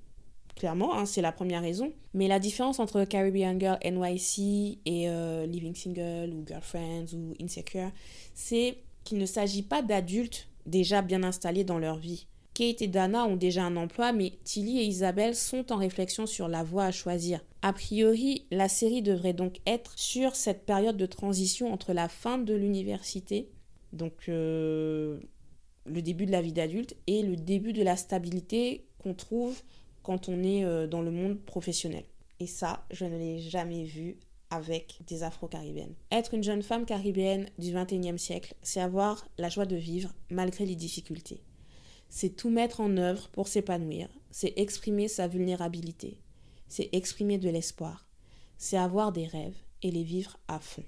clairement, 0.54 0.94
hein, 0.94 1.06
c'est 1.06 1.22
la 1.22 1.32
première 1.32 1.62
raison. 1.62 1.92
Mais 2.14 2.28
la 2.28 2.38
différence 2.38 2.78
entre 2.78 3.04
Caribbean 3.04 3.58
Girl 3.58 3.78
NYC 3.84 4.78
et 4.84 5.08
euh, 5.08 5.46
Living 5.46 5.74
Single 5.74 6.32
ou 6.34 6.44
Girlfriends 6.46 7.14
ou 7.14 7.34
Insecure, 7.42 7.90
c'est 8.34 8.78
qu'il 9.04 9.18
ne 9.18 9.26
s'agit 9.26 9.62
pas 9.62 9.82
d'adultes 9.82 10.48
déjà 10.66 11.02
bien 11.02 11.22
installés 11.22 11.64
dans 11.64 11.78
leur 11.78 11.98
vie. 11.98 12.26
Kate 12.54 12.82
et 12.82 12.86
Dana 12.86 13.24
ont 13.24 13.36
déjà 13.36 13.64
un 13.64 13.76
emploi, 13.76 14.12
mais 14.12 14.32
Tilly 14.44 14.78
et 14.78 14.84
Isabelle 14.84 15.34
sont 15.34 15.72
en 15.72 15.76
réflexion 15.76 16.26
sur 16.26 16.48
la 16.48 16.62
voie 16.62 16.84
à 16.84 16.90
choisir. 16.90 17.40
A 17.62 17.72
priori, 17.72 18.46
la 18.50 18.68
série 18.68 19.00
devrait 19.00 19.32
donc 19.32 19.60
être 19.66 19.98
sur 19.98 20.36
cette 20.36 20.66
période 20.66 20.98
de 20.98 21.06
transition 21.06 21.72
entre 21.72 21.94
la 21.94 22.08
fin 22.08 22.36
de 22.36 22.54
l'université, 22.54 23.48
donc 23.94 24.28
euh, 24.28 25.18
le 25.86 26.02
début 26.02 26.26
de 26.26 26.32
la 26.32 26.42
vie 26.42 26.52
d'adulte, 26.52 26.94
et 27.06 27.22
le 27.22 27.36
début 27.36 27.72
de 27.72 27.82
la 27.82 27.96
stabilité 27.96 28.84
qu'on 29.02 29.14
trouve 29.14 29.60
quand 30.02 30.28
on 30.28 30.42
est 30.42 30.64
euh, 30.64 30.86
dans 30.86 31.02
le 31.02 31.10
monde 31.10 31.38
professionnel. 31.38 32.04
Et 32.40 32.46
ça, 32.46 32.84
je 32.90 33.04
ne 33.04 33.16
l'ai 33.16 33.40
jamais 33.40 33.84
vu 33.84 34.16
avec 34.50 34.98
des 35.06 35.22
Afro-Caribéennes. 35.22 35.94
Être 36.10 36.34
une 36.34 36.42
jeune 36.42 36.62
femme 36.62 36.84
caribéenne 36.84 37.48
du 37.58 37.72
21e 37.72 38.18
siècle, 38.18 38.54
c'est 38.62 38.80
avoir 38.80 39.26
la 39.38 39.48
joie 39.48 39.66
de 39.66 39.76
vivre 39.76 40.12
malgré 40.30 40.66
les 40.66 40.76
difficultés 40.76 41.42
c'est 42.14 42.36
tout 42.36 42.50
mettre 42.50 42.82
en 42.82 42.98
œuvre 42.98 43.30
pour 43.30 43.48
s'épanouir, 43.48 44.06
c'est 44.30 44.52
exprimer 44.56 45.08
sa 45.08 45.28
vulnérabilité, 45.28 46.18
c'est 46.68 46.90
exprimer 46.92 47.38
de 47.38 47.48
l'espoir, 47.48 48.06
c'est 48.58 48.76
avoir 48.76 49.12
des 49.12 49.24
rêves 49.24 49.56
et 49.80 49.90
les 49.90 50.02
vivre 50.02 50.38
à 50.46 50.60
fond. 50.60 50.84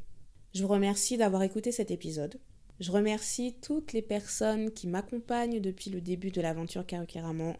Je 0.52 0.60
vous 0.60 0.68
remercie 0.68 1.16
d'avoir 1.16 1.42
écouté 1.42 1.72
cet 1.72 1.90
épisode. 1.90 2.38
Je 2.78 2.92
remercie 2.92 3.56
toutes 3.62 3.94
les 3.94 4.02
personnes 4.02 4.70
qui 4.70 4.86
m'accompagnent 4.86 5.60
depuis 5.60 5.88
le 5.88 6.02
début 6.02 6.30
de 6.30 6.42
l'aventure 6.42 6.84
Karukeraman. 6.84 7.56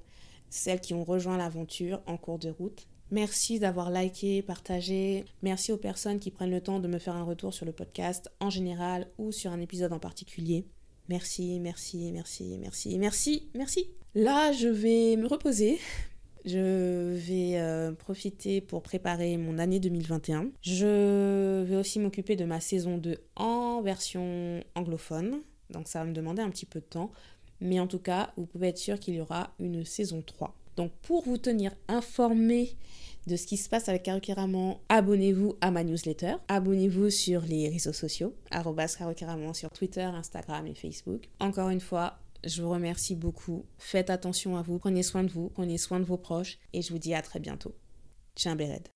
Celles 0.55 0.80
qui 0.80 0.94
ont 0.94 1.05
rejoint 1.05 1.36
l'aventure 1.36 2.00
en 2.07 2.16
cours 2.16 2.38
de 2.38 2.50
route. 2.50 2.86
Merci 3.11 3.59
d'avoir 3.59 3.90
liké, 3.90 4.40
partagé. 4.40 5.24
Merci 5.42 5.72
aux 5.72 5.76
personnes 5.76 6.20
qui 6.20 6.30
prennent 6.30 6.50
le 6.50 6.61
temps 6.61 6.78
de 6.78 6.88
me 6.88 6.98
faire 6.98 7.16
un 7.16 7.24
retour 7.24 7.52
sur 7.52 7.66
le 7.66 7.72
podcast 7.72 8.30
en 8.40 8.50
général 8.50 9.09
ou 9.18 9.32
sur 9.32 9.50
un 9.50 9.61
épisode 9.61 9.92
en 9.92 9.98
particulier. 9.98 10.64
Merci, 11.09 11.59
merci, 11.61 12.12
merci, 12.12 12.57
merci, 12.59 12.98
merci, 12.98 13.48
merci. 13.55 13.90
Là, 14.14 14.52
je 14.52 14.68
vais 14.68 15.16
me 15.16 15.26
reposer. 15.26 15.78
Je 16.44 17.14
vais 17.14 17.59
euh, 17.59 17.92
profiter 17.92 18.61
pour 18.61 18.82
préparer 18.82 19.36
mon 19.36 19.59
année 19.59 19.80
2021. 19.80 20.50
Je 20.62 21.62
vais 21.62 21.76
aussi 21.76 21.98
m'occuper 21.98 22.36
de 22.36 22.44
ma 22.44 22.61
saison 22.61 22.96
2 22.96 23.16
en 23.34 23.82
version 23.82 24.62
anglophone. 24.74 25.40
Donc 25.70 25.88
ça 25.88 26.00
va 26.00 26.05
me 26.05 26.12
demander 26.12 26.42
un 26.42 26.50
petit 26.50 26.66
peu 26.66 26.80
de 26.80 26.84
temps. 26.84 27.11
Mais 27.65 27.81
en 27.81 27.89
tout 27.89 27.99
cas, 27.99 28.33
vous 28.37 28.47
pouvez 28.47 28.69
être 28.69 28.79
sûr 28.79 29.01
qu'il 29.01 29.15
y 29.15 29.21
aura 29.21 29.51
une 29.59 29.85
saison 29.85 30.23
3. 30.25 30.55
Donc 30.77 30.93
pour 31.03 31.25
vous 31.25 31.39
tenir 31.39 31.73
informé 31.89 32.77
de 33.27 33.37
ce 33.37 33.47
qui 33.47 33.57
se 33.57 33.69
passe 33.69 33.89
avec 33.89 34.03
Karokiraman, 34.03 34.77
abonnez-vous 34.89 35.57
à 35.61 35.71
ma 35.71 35.83
newsletter. 35.83 36.35
Abonnez-vous 36.49 37.11
sur 37.11 37.41
les 37.43 37.71
réseaux 37.71 37.95
sociaux, 37.95 38.35
Karokiraman 38.51 39.55
sur 39.55 39.71
Twitter, 39.71 40.03
Instagram 40.03 40.67
et 40.67 40.75
Facebook. 40.75 41.29
Encore 41.41 41.71
une 41.71 41.81
fois, 41.81 42.19
je 42.45 42.62
vous 42.62 42.71
remercie 42.71 43.15
beaucoup. 43.15 43.65
Faites 43.79 44.11
attention 44.11 44.57
à 44.57 44.62
vous, 44.62 44.79
prenez 44.79 45.03
soin 45.03 45.25
de 45.25 45.31
vous, 45.31 45.49
prenez 45.49 45.79
soin 45.79 46.01
de 46.01 46.05
vos 46.05 46.19
proches 46.19 46.59
et 46.75 46.83
je 46.83 46.93
vous 46.93 46.99
dis 46.99 47.15
à 47.15 47.23
très 47.23 47.41
bientôt. 47.41 47.75
Tiens, 48.35 48.57
Béred. 48.57 48.89